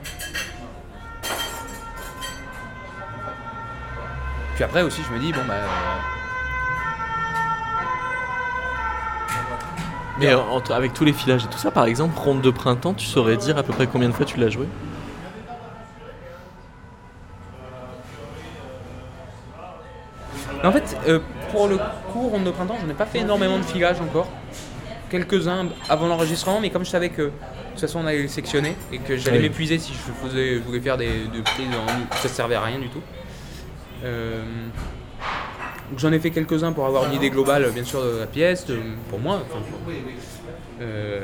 Puis 4.55 4.63
après 4.65 4.81
aussi 4.81 5.01
je 5.07 5.13
me 5.15 5.19
dis 5.19 5.31
bon 5.31 5.39
bah. 5.47 5.53
Euh, 5.53 5.97
Mais 10.19 10.29
avec 10.73 10.93
tous 10.93 11.05
les 11.05 11.13
filages 11.13 11.45
et 11.45 11.47
tout 11.47 11.57
ça, 11.57 11.71
par 11.71 11.85
exemple, 11.85 12.13
Ronde 12.19 12.41
de 12.41 12.51
printemps, 12.51 12.93
tu 12.93 13.07
saurais 13.07 13.37
dire 13.37 13.57
à 13.57 13.63
peu 13.63 13.73
près 13.73 13.87
combien 13.87 14.07
de 14.07 14.13
fois 14.13 14.25
tu 14.25 14.37
l'as 14.37 14.49
joué? 14.49 14.67
Mais 20.61 20.67
en 20.69 20.71
fait, 20.71 20.97
euh, 21.07 21.19
pour 21.51 21.67
le 21.67 21.77
ronde 22.13 22.43
de 22.43 22.51
printemps, 22.51 22.77
je 22.81 22.85
n'ai 22.87 22.93
pas 22.93 23.05
fait 23.05 23.19
énormément 23.19 23.57
de 23.57 23.63
filage 23.63 23.99
encore. 24.01 24.27
Quelques-uns 25.09 25.67
avant 25.89 26.07
l'enregistrement, 26.07 26.59
mais 26.61 26.69
comme 26.69 26.85
je 26.85 26.89
savais 26.89 27.09
que 27.09 27.23
de 27.23 27.31
toute 27.71 27.81
façon 27.81 27.99
on 28.03 28.05
allait 28.07 28.21
les 28.21 28.27
sectionner 28.27 28.75
et 28.93 28.97
que 28.99 29.17
j'allais 29.17 29.37
Oui. 29.37 29.43
m'épuiser 29.43 29.77
si 29.77 29.93
je, 29.93 30.27
faisais, 30.27 30.55
je 30.55 30.59
voulais 30.59 30.79
faire 30.79 30.97
des, 30.97 31.07
des 31.33 31.41
prises, 31.41 31.67
en- 31.67 32.15
ça 32.15 32.29
servait 32.29 32.55
à 32.55 32.61
rien 32.61 32.79
du 32.79 32.87
tout. 32.89 33.01
Euh, 34.05 34.41
donc 35.89 35.99
j'en 35.99 36.11
ai 36.13 36.19
fait 36.19 36.29
quelques-uns 36.31 36.71
pour 36.71 36.85
avoir 36.85 37.05
une 37.07 37.13
idée 37.13 37.29
globale, 37.29 37.69
bien 37.73 37.83
sûr, 37.83 38.01
de 38.03 38.19
la 38.19 38.25
pièce, 38.27 38.65
de- 38.67 38.79
pour 39.09 39.19
moi. 39.19 39.41
enfin, 39.49 39.59
euh, 40.81 41.21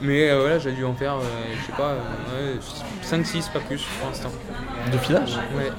mais 0.00 0.30
euh, 0.30 0.40
voilà, 0.40 0.58
j'ai 0.58 0.72
dû 0.72 0.84
en 0.84 0.94
faire, 0.94 1.14
euh, 1.14 1.20
je 1.60 1.66
sais 1.66 1.72
pas, 1.72 1.94
5-6, 3.04 3.52
pas 3.52 3.60
plus 3.60 3.82
pour 3.98 4.08
l'instant. 4.08 4.30
De 4.90 4.98
filage 4.98 5.36
Ouais, 5.56 5.70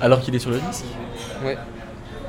Alors 0.00 0.20
qu'il 0.20 0.34
est 0.34 0.38
sur 0.38 0.50
le 0.50 0.58
disque 0.58 0.86
ouais. 1.44 1.58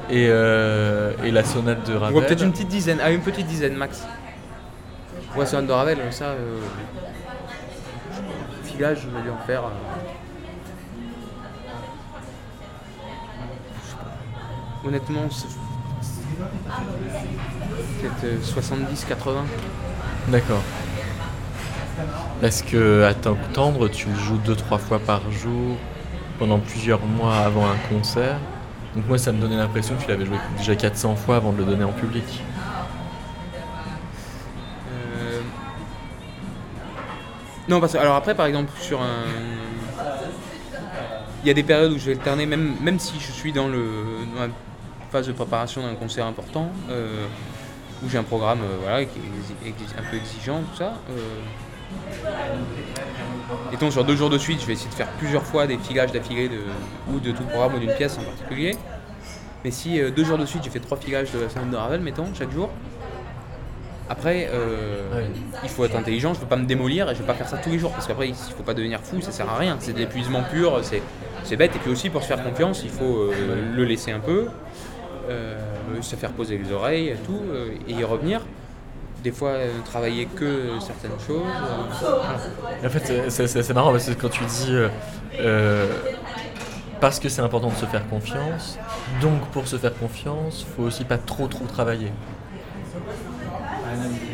et, 0.10 0.28
euh, 0.30 1.14
et 1.24 1.32
la 1.32 1.44
sonate 1.46 1.90
de 1.90 1.96
Ravel 1.96 2.26
peut-être 2.26 2.44
une 2.44 2.52
petite 2.52 2.68
dizaine, 2.68 3.00
ah 3.02 3.10
une 3.12 3.22
petite 3.22 3.48
dizaine 3.48 3.76
max. 3.76 4.06
Ouais, 5.36 5.46
sur 5.46 5.62
de 5.64 5.72
Ravel, 5.72 5.98
ça. 6.12 6.26
Euh... 6.26 6.60
Filage, 8.66 9.00
je 9.04 9.08
vais 9.18 9.24
dû 9.24 9.30
en 9.30 9.38
faire. 9.46 9.64
euh. 9.64 9.70
Honnêtement. 14.88 15.28
Peut-être 18.02 18.44
70-80. 18.44 19.46
D'accord. 20.28 20.62
Est-ce 22.42 22.64
que 22.64 23.04
à 23.04 23.14
t'entendre, 23.14 23.88
tu 23.88 24.10
le 24.10 24.16
joues 24.16 24.38
deux 24.38 24.56
trois 24.56 24.78
fois 24.78 25.00
par 25.00 25.32
jour 25.32 25.78
pendant 26.40 26.60
plusieurs 26.60 27.06
mois 27.06 27.38
avant 27.38 27.66
un 27.66 27.78
concert? 27.90 28.38
Donc 28.96 29.08
moi, 29.08 29.18
ça 29.18 29.32
me 29.32 29.40
donnait 29.40 29.58
l'impression 29.58 29.96
que 29.96 30.04
tu 30.04 30.10
l'avais 30.10 30.26
joué 30.26 30.38
déjà 30.58 30.76
400 30.76 31.16
fois 31.16 31.38
avant 31.38 31.52
de 31.54 31.58
le 31.60 31.66
donner 31.66 31.84
en 31.84 31.92
public. 31.94 32.24
Euh, 34.92 35.40
Non, 37.70 37.80
parce 37.80 37.94
que, 37.94 37.98
alors 37.98 38.16
après, 38.16 38.36
par 38.36 38.48
exemple, 38.48 38.72
sur 38.80 39.02
un. 39.02 39.24
Il 41.44 41.48
y 41.48 41.52
a 41.52 41.54
des 41.54 41.64
périodes 41.64 41.94
où 41.94 41.98
je 41.98 42.06
vais 42.06 42.12
alterner, 42.14 42.46
même, 42.46 42.76
même 42.82 43.00
si 43.00 43.20
je 43.20 43.32
suis 43.32 43.52
dans, 43.52 43.68
le, 43.68 43.84
la 44.38 44.48
phase 45.12 45.28
de 45.28 45.32
préparation 45.32 45.82
d'un 45.82 45.96
concert 45.96 46.26
important, 46.26 46.70
euh, 46.90 47.26
où 48.04 48.10
j'ai 48.10 48.18
un 48.18 48.24
programme 48.24 48.62
euh, 48.62 48.78
voilà, 48.82 49.06
qui 49.06 49.20
est 49.20 50.00
un 50.00 50.10
peu 50.10 50.18
exigeant, 50.18 50.62
tout 50.62 50.78
ça. 50.78 50.94
Euh, 51.10 51.42
étant 53.74 53.92
sur 53.92 54.04
deux 54.04 54.16
jours 54.16 54.30
de 54.30 54.38
suite, 54.38 54.62
je 54.62 54.66
vais 54.66 54.74
essayer 54.74 54.90
de 54.90 54.96
faire 54.96 55.10
plusieurs 55.20 55.44
fois 55.44 55.68
des 55.68 55.78
filages 55.78 56.12
d'affilée 56.12 56.50
de, 56.50 56.62
ou 57.12 57.20
de 57.20 57.32
tout 57.32 57.44
programme 57.44 57.76
ou 57.76 57.80
d'une 57.80 57.94
pièce 57.94 58.18
en 58.18 58.24
particulier. 58.24 58.78
Mais 59.64 59.72
si 59.72 60.00
euh, 60.00 60.10
deux 60.10 60.24
jours 60.24 60.38
de 60.38 60.46
suite, 60.46 60.64
j'ai 60.64 60.70
fait 60.70 60.80
trois 60.80 60.98
filages 60.98 61.32
de 61.32 61.40
la 61.40 61.50
semaine 61.50 61.70
de 61.70 61.76
Ravel, 61.76 62.02
mettons, 62.02 62.34
chaque 62.34 62.52
jour, 62.52 62.70
après, 64.12 64.50
euh, 64.52 65.26
il 65.64 65.70
faut 65.70 65.86
être 65.86 65.96
intelligent, 65.96 66.34
je 66.34 66.40
ne 66.40 66.44
peux 66.44 66.50
pas 66.50 66.58
me 66.58 66.66
démolir 66.66 67.10
et 67.10 67.16
je 67.16 67.22
ne 67.22 67.26
vais 67.26 67.28
pas 67.28 67.34
faire 67.34 67.48
ça 67.48 67.58
tous 67.58 67.70
les 67.70 67.80
jours 67.80 67.92
parce 67.92 68.08
qu'après, 68.08 68.28
il 68.28 68.32
ne 68.32 68.36
faut 68.36 68.62
pas 68.62 68.74
devenir 68.74 69.00
fou, 69.00 69.22
ça 69.22 69.32
sert 69.32 69.50
à 69.50 69.58
rien. 69.58 69.78
C'est 69.80 69.94
de 69.94 70.00
l'épuisement 70.00 70.44
pur, 70.44 70.82
c'est, 70.84 71.56
bête. 71.56 71.74
Et 71.78 71.80
puis 71.80 71.90
aussi, 71.90 72.10
pour 72.10 72.22
se 72.22 72.28
faire 72.28 72.44
confiance, 72.44 72.82
il 72.84 72.90
faut 72.90 73.32
euh, 73.32 73.32
le 73.74 73.86
laisser 73.86 74.12
un 74.12 74.20
peu, 74.20 74.48
euh, 74.48 74.50
se 76.02 76.16
faire 76.16 76.32
poser 76.32 76.58
les 76.58 76.72
oreilles 76.72 77.10
et 77.10 77.16
tout, 77.16 77.40
euh, 77.52 77.70
et 77.88 77.94
y 77.94 78.04
revenir. 78.04 78.42
Des 79.24 79.32
fois, 79.32 79.50
euh, 79.50 79.70
travailler 79.86 80.26
que 80.26 80.80
certaines 80.80 81.20
choses. 81.28 81.44
euh, 82.84 82.88
en 82.88 82.90
fait, 82.90 83.30
c'est- 83.30 83.74
marrant 83.74 83.92
parce 83.92 84.06
que 84.10 84.14
quand 84.20 84.30
tu 84.30 84.44
dis 84.46 84.74
euh, 84.74 84.90
euh, 85.40 85.86
parce 87.00 87.20
que 87.20 87.30
c'est 87.30 87.42
important 87.42 87.70
de 87.70 87.76
se 87.76 87.86
faire 87.86 88.08
confiance, 88.10 88.80
donc 89.22 89.42
pour 89.52 89.68
se 89.68 89.76
faire 89.78 89.94
confiance, 89.98 90.66
faut 90.76 90.84
aussi 90.84 91.04
pas 91.06 91.18
trop 91.20 91.48
trop 91.48 91.66
travailler. 91.66 92.12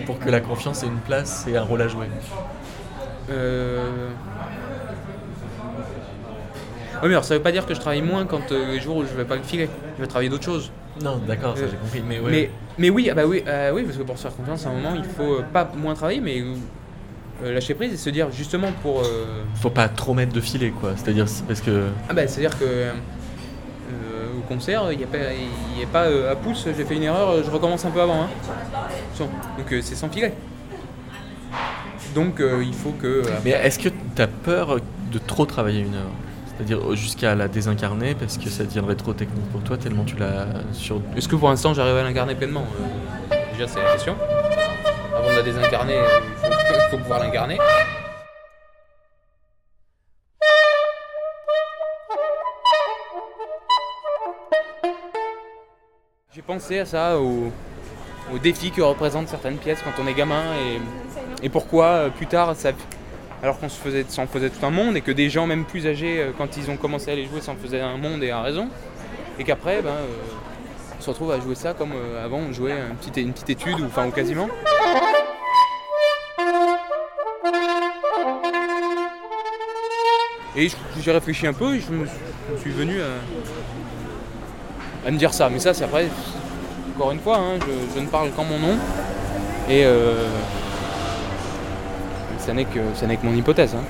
Pour 0.05 0.19
que 0.19 0.29
la 0.29 0.39
confiance 0.39 0.83
ait 0.83 0.87
une 0.87 0.99
place 0.99 1.45
et 1.49 1.57
un 1.57 1.63
rôle 1.63 1.81
à 1.81 1.87
jouer. 1.89 2.07
Euh... 3.29 4.09
Oui, 7.01 7.09
mais 7.09 7.09
alors 7.09 7.25
ça 7.25 7.35
veut 7.35 7.41
pas 7.41 7.51
dire 7.51 7.65
que 7.65 7.73
je 7.73 7.79
travaille 7.79 8.01
moins 8.01 8.25
quand 8.25 8.51
euh, 8.51 8.71
les 8.71 8.79
jours 8.79 8.97
où 8.97 9.01
je 9.03 9.13
vais 9.13 9.25
pas 9.25 9.35
le 9.35 9.43
filer. 9.43 9.69
Je 9.97 10.01
vais 10.01 10.07
travailler 10.07 10.29
d'autres 10.29 10.45
choses. 10.45 10.71
Non, 11.03 11.17
d'accord, 11.27 11.57
ça 11.57 11.63
Euh, 11.63 11.67
j'ai 11.71 11.77
compris. 11.77 12.01
Mais, 12.07 12.19
ouais. 12.19 12.31
Mais, 12.31 12.49
mais 12.77 12.89
oui, 12.89 13.09
ah 13.11 13.15
bah 13.15 13.25
oui, 13.25 13.43
euh, 13.47 13.71
oui, 13.73 13.83
parce 13.83 13.97
que 13.97 14.03
pour 14.03 14.17
se 14.17 14.23
faire 14.23 14.35
confiance, 14.35 14.65
à 14.65 14.69
un 14.69 14.73
moment, 14.73 14.93
il 14.95 15.03
faut 15.03 15.35
euh, 15.35 15.45
pas 15.53 15.69
moins 15.75 15.93
travailler, 15.95 16.19
mais 16.21 16.41
euh, 17.43 17.53
lâcher 17.53 17.73
prise 17.75 17.93
et 17.93 17.97
se 17.97 18.09
dire 18.09 18.29
justement 18.31 18.71
pour. 18.81 19.01
euh, 19.01 19.43
faut 19.55 19.69
pas 19.69 19.89
trop 19.89 20.13
mettre 20.13 20.33
de 20.33 20.41
filet 20.41 20.71
quoi. 20.71 20.91
C'est-à-dire 20.95 21.27
c'est 21.29 21.45
parce 21.45 21.61
que 21.61 21.85
Ah 22.09 22.13
bah 22.13 22.27
c'est-à-dire 22.27 22.57
que 22.57 22.65
euh, 22.65 22.91
au 24.37 24.41
concert, 24.47 24.91
il 24.91 24.97
n'y 24.97 25.03
a 25.03 25.07
pas, 25.07 25.17
il 25.75 25.79
y 25.79 25.83
a 25.83 25.87
pas 25.87 26.05
euh, 26.05 26.31
à 26.31 26.35
pouce, 26.35 26.65
j'ai 26.75 26.83
fait 26.83 26.95
une 26.95 27.03
erreur, 27.03 27.43
je 27.43 27.49
recommence 27.51 27.85
un 27.85 27.91
peu 27.91 28.01
avant. 28.01 28.23
Hein. 28.23 28.29
Donc 29.57 29.71
euh, 29.71 29.81
c'est 29.81 29.95
sans 29.95 30.09
filet. 30.09 30.33
Donc 32.15 32.39
euh, 32.39 32.63
il 32.65 32.73
faut 32.73 32.91
que. 32.91 33.23
Mais 33.45 33.51
est-ce 33.51 33.77
que 33.79 33.89
tu 33.89 34.21
as 34.21 34.27
peur 34.27 34.77
de 35.11 35.19
trop 35.19 35.45
travailler 35.45 35.81
une 35.81 35.93
heure? 35.95 36.11
C'est-à-dire 36.57 36.95
jusqu'à 36.95 37.35
la 37.35 37.47
désincarner 37.47 38.15
parce 38.15 38.37
que 38.37 38.49
ça 38.49 38.63
deviendrait 38.63 38.95
trop 38.95 39.13
technique 39.13 39.45
pour 39.51 39.61
toi 39.61 39.77
tellement 39.77 40.03
tu 40.03 40.15
l'as 40.15 40.47
sur. 40.73 40.99
Est-ce 41.15 41.27
que 41.27 41.35
pour 41.35 41.49
l'instant 41.49 41.73
j'arrive 41.73 41.95
à 41.97 42.03
l'incarner 42.03 42.33
pleinement 42.35 42.65
Euh, 43.31 43.35
Déjà 43.53 43.67
c'est 43.67 43.81
la 43.83 43.93
question. 43.93 44.15
Avant 45.15 45.29
de 45.29 45.35
la 45.35 45.43
désincarner, 45.43 45.97
euh, 45.97 46.19
il 46.19 46.35
faut, 46.49 46.53
il 46.73 46.89
faut 46.91 46.97
pouvoir 46.97 47.19
l'incarner. 47.19 47.57
J'ai 56.33 56.41
pensé 56.41 56.79
à 56.79 56.85
ça, 56.85 57.17
au, 57.19 57.51
au 58.33 58.37
défi 58.37 58.71
que 58.71 58.81
représentent 58.81 59.29
certaines 59.29 59.57
pièces 59.57 59.79
quand 59.83 60.01
on 60.03 60.07
est 60.07 60.13
gamin 60.13 60.43
et, 60.55 61.45
et 61.45 61.49
pourquoi 61.49 61.85
euh, 61.85 62.09
plus 62.09 62.27
tard, 62.27 62.55
ça, 62.55 62.71
alors 63.43 63.59
qu'on 63.59 63.69
s'en 63.69 64.27
faisait 64.27 64.49
tout 64.49 64.65
un 64.65 64.71
monde 64.71 64.97
et 64.97 65.01
que 65.01 65.11
des 65.11 65.29
gens 65.29 65.45
même 65.45 65.65
plus 65.65 65.85
âgés, 65.87 66.19
euh, 66.19 66.31
quand 66.37 66.57
ils 66.57 66.71
ont 66.71 66.77
commencé 66.77 67.11
à 67.11 67.15
les 67.15 67.25
jouer, 67.25 67.41
s'en 67.41 67.55
faisaient 67.55 67.81
un 67.81 67.97
monde 67.97 68.23
et 68.23 68.31
à 68.31 68.41
raison. 68.41 68.69
Et 69.39 69.43
qu'après, 69.43 69.81
ben, 69.81 69.89
euh, 69.89 70.07
on 70.97 71.01
se 71.01 71.09
retrouve 71.09 71.31
à 71.31 71.39
jouer 71.39 71.55
ça 71.55 71.73
comme 71.73 71.91
euh, 71.93 72.25
avant 72.25 72.37
on 72.37 72.51
jouait 72.51 72.73
une 73.17 73.33
petite, 73.33 73.49
étude, 73.49 73.79
ou, 73.79 73.85
enfin 73.85 74.07
ou 74.07 74.11
quasiment. 74.11 74.49
Et 80.55 80.71
j'ai 80.99 81.11
réfléchi 81.11 81.45
un 81.45 81.53
peu 81.53 81.75
et 81.75 81.79
je 81.79 81.91
me, 81.91 82.07
suis- 82.59 82.71
venu 82.71 82.95
à, 85.05 85.11
me 85.11 85.17
dire 85.17 85.31
ça. 85.31 85.49
Mais 85.51 85.59
ça, 85.59 85.75
c'est 85.75 85.83
après, 85.83 86.07
encore 86.95 87.11
une 87.11 87.19
fois, 87.19 87.37
hein, 87.37 87.59
je, 87.93 87.99
ne 87.99 88.07
parle 88.07 88.31
qu'en 88.31 88.43
mon 88.43 88.57
nom. 88.57 88.75
Et 89.69 89.85
ça 92.47 92.53
n'est 92.53 92.63
que, 92.63 92.79
ça 92.95 93.05
n'est 93.07 93.17
que 93.17 93.25
mon 93.25 93.35
hypothèse. 93.35 93.75
hein. 93.75 93.83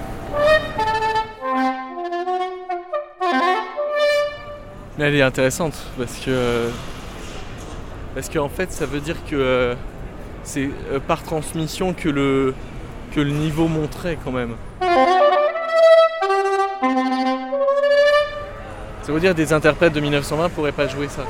Elle 4.97 5.14
est 5.14 5.22
intéressante 5.22 5.76
parce 5.95 6.18
que 6.18 6.72
parce 8.16 8.30
qu'en 8.30 8.49
fait 8.49 8.72
ça 8.72 8.88
veut 8.88 8.99
dire 8.99 9.18
que 9.30 9.76
c'est 10.41 10.72
euh, 10.91 10.99
par 10.99 11.22
transmission 11.22 11.93
que 11.93 12.10
le 12.10 12.55
que 13.14 13.20
le 13.22 13.30
niveau 13.30 13.68
monterait 13.68 14.18
quand 14.26 14.32
même. 14.32 14.55
Ça 19.03 19.12
veut 19.14 19.20
dire 19.20 19.36
des 19.36 19.53
interprètes 19.53 19.93
de 19.93 19.99
1920 19.99 20.49
pourraient 20.49 20.72
pas 20.72 20.88
jouer 20.88 21.10
ça. 21.10 21.22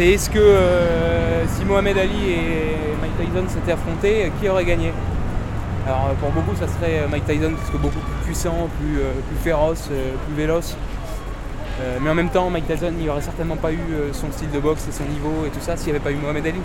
C'est 0.00 0.12
est-ce 0.12 0.30
que 0.30 0.38
euh, 0.38 1.46
si 1.46 1.62
Mohamed 1.66 1.98
Ali 1.98 2.30
et 2.30 2.96
Mike 3.02 3.18
Tyson 3.18 3.46
s'étaient 3.50 3.72
affrontés, 3.72 4.24
euh, 4.24 4.28
qui 4.40 4.48
aurait 4.48 4.64
gagné? 4.64 4.94
Alors 5.86 6.06
euh, 6.06 6.14
pour 6.14 6.30
beaucoup, 6.30 6.56
ça 6.56 6.66
serait 6.68 7.06
Mike 7.10 7.26
Tyson 7.26 7.52
parce 7.54 7.68
que 7.68 7.76
beaucoup 7.76 7.98
plus 7.98 8.24
puissant, 8.24 8.70
plus, 8.78 8.96
plus 8.96 9.36
féroce, 9.44 9.90
plus 10.24 10.34
véloce. 10.34 10.74
Euh, 11.82 11.98
mais 12.00 12.08
en 12.08 12.14
même 12.14 12.30
temps, 12.30 12.48
Mike 12.48 12.66
Tyson, 12.66 12.94
il 12.98 13.10
aurait 13.10 13.20
certainement 13.20 13.56
pas 13.56 13.72
eu 13.72 13.78
son 14.14 14.32
style 14.32 14.50
de 14.50 14.58
boxe 14.58 14.88
et 14.88 14.92
son 14.92 15.04
niveau 15.04 15.44
et 15.46 15.50
tout 15.50 15.60
ça 15.60 15.76
s'il 15.76 15.92
n'y 15.92 15.98
avait 15.98 16.04
pas 16.04 16.12
eu 16.12 16.16
Mohamed 16.16 16.46
Ali. 16.46 16.60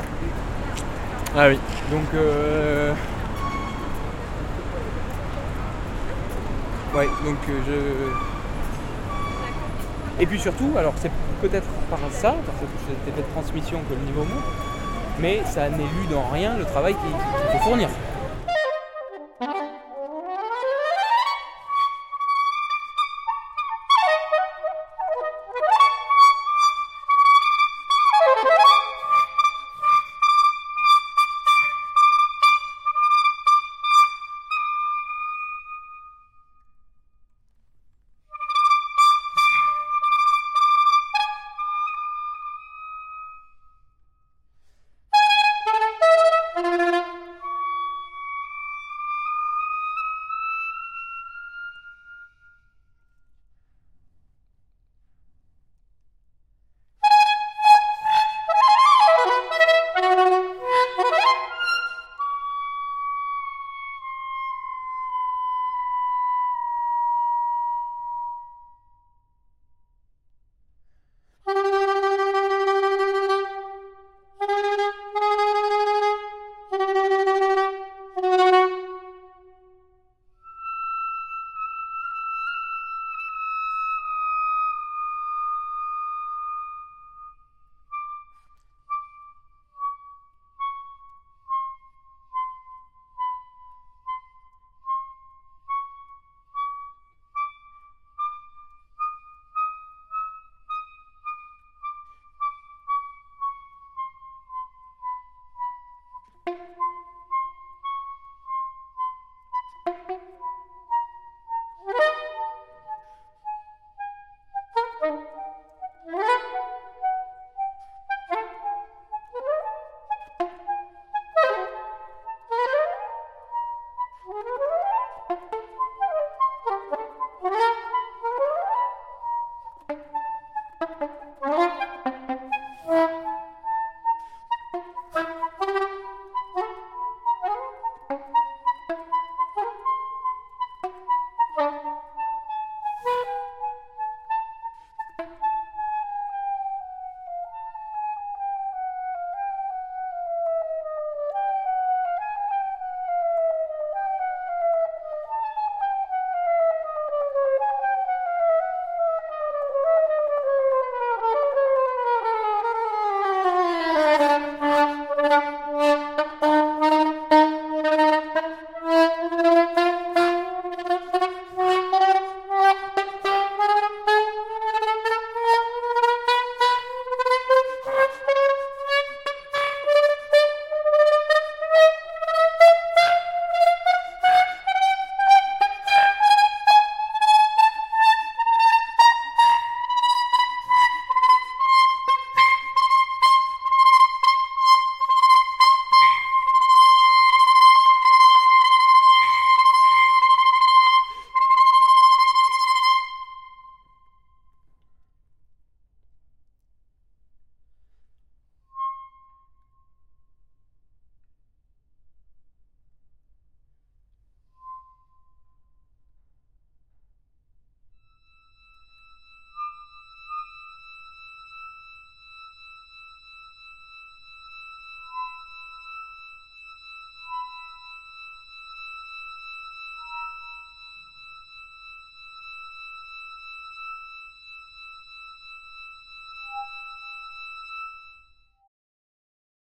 Ah 1.37 1.49
oui. 1.49 1.59
Donc, 1.91 2.05
euh... 2.13 2.93
ouais, 6.95 7.09
donc 7.25 7.35
je. 7.67 7.73
Et 10.23 10.25
puis 10.25 10.39
surtout, 10.39 10.71
alors 10.77 10.93
c'est 10.95 11.11
peut-être 11.41 11.67
par 11.89 11.99
ça, 12.11 12.35
parce 12.45 12.59
que 12.59 12.65
c'est 12.87 13.11
peut-être 13.11 13.29
transmission 13.31 13.79
que 13.89 13.93
le 13.93 14.01
niveau 14.01 14.21
monte, 14.21 14.43
mais 15.19 15.41
ça 15.45 15.69
n'élude 15.69 16.13
en 16.15 16.29
rien 16.31 16.57
le 16.57 16.65
travail 16.65 16.95
qu'il 16.95 17.59
faut 17.59 17.63
fournir. 17.63 17.89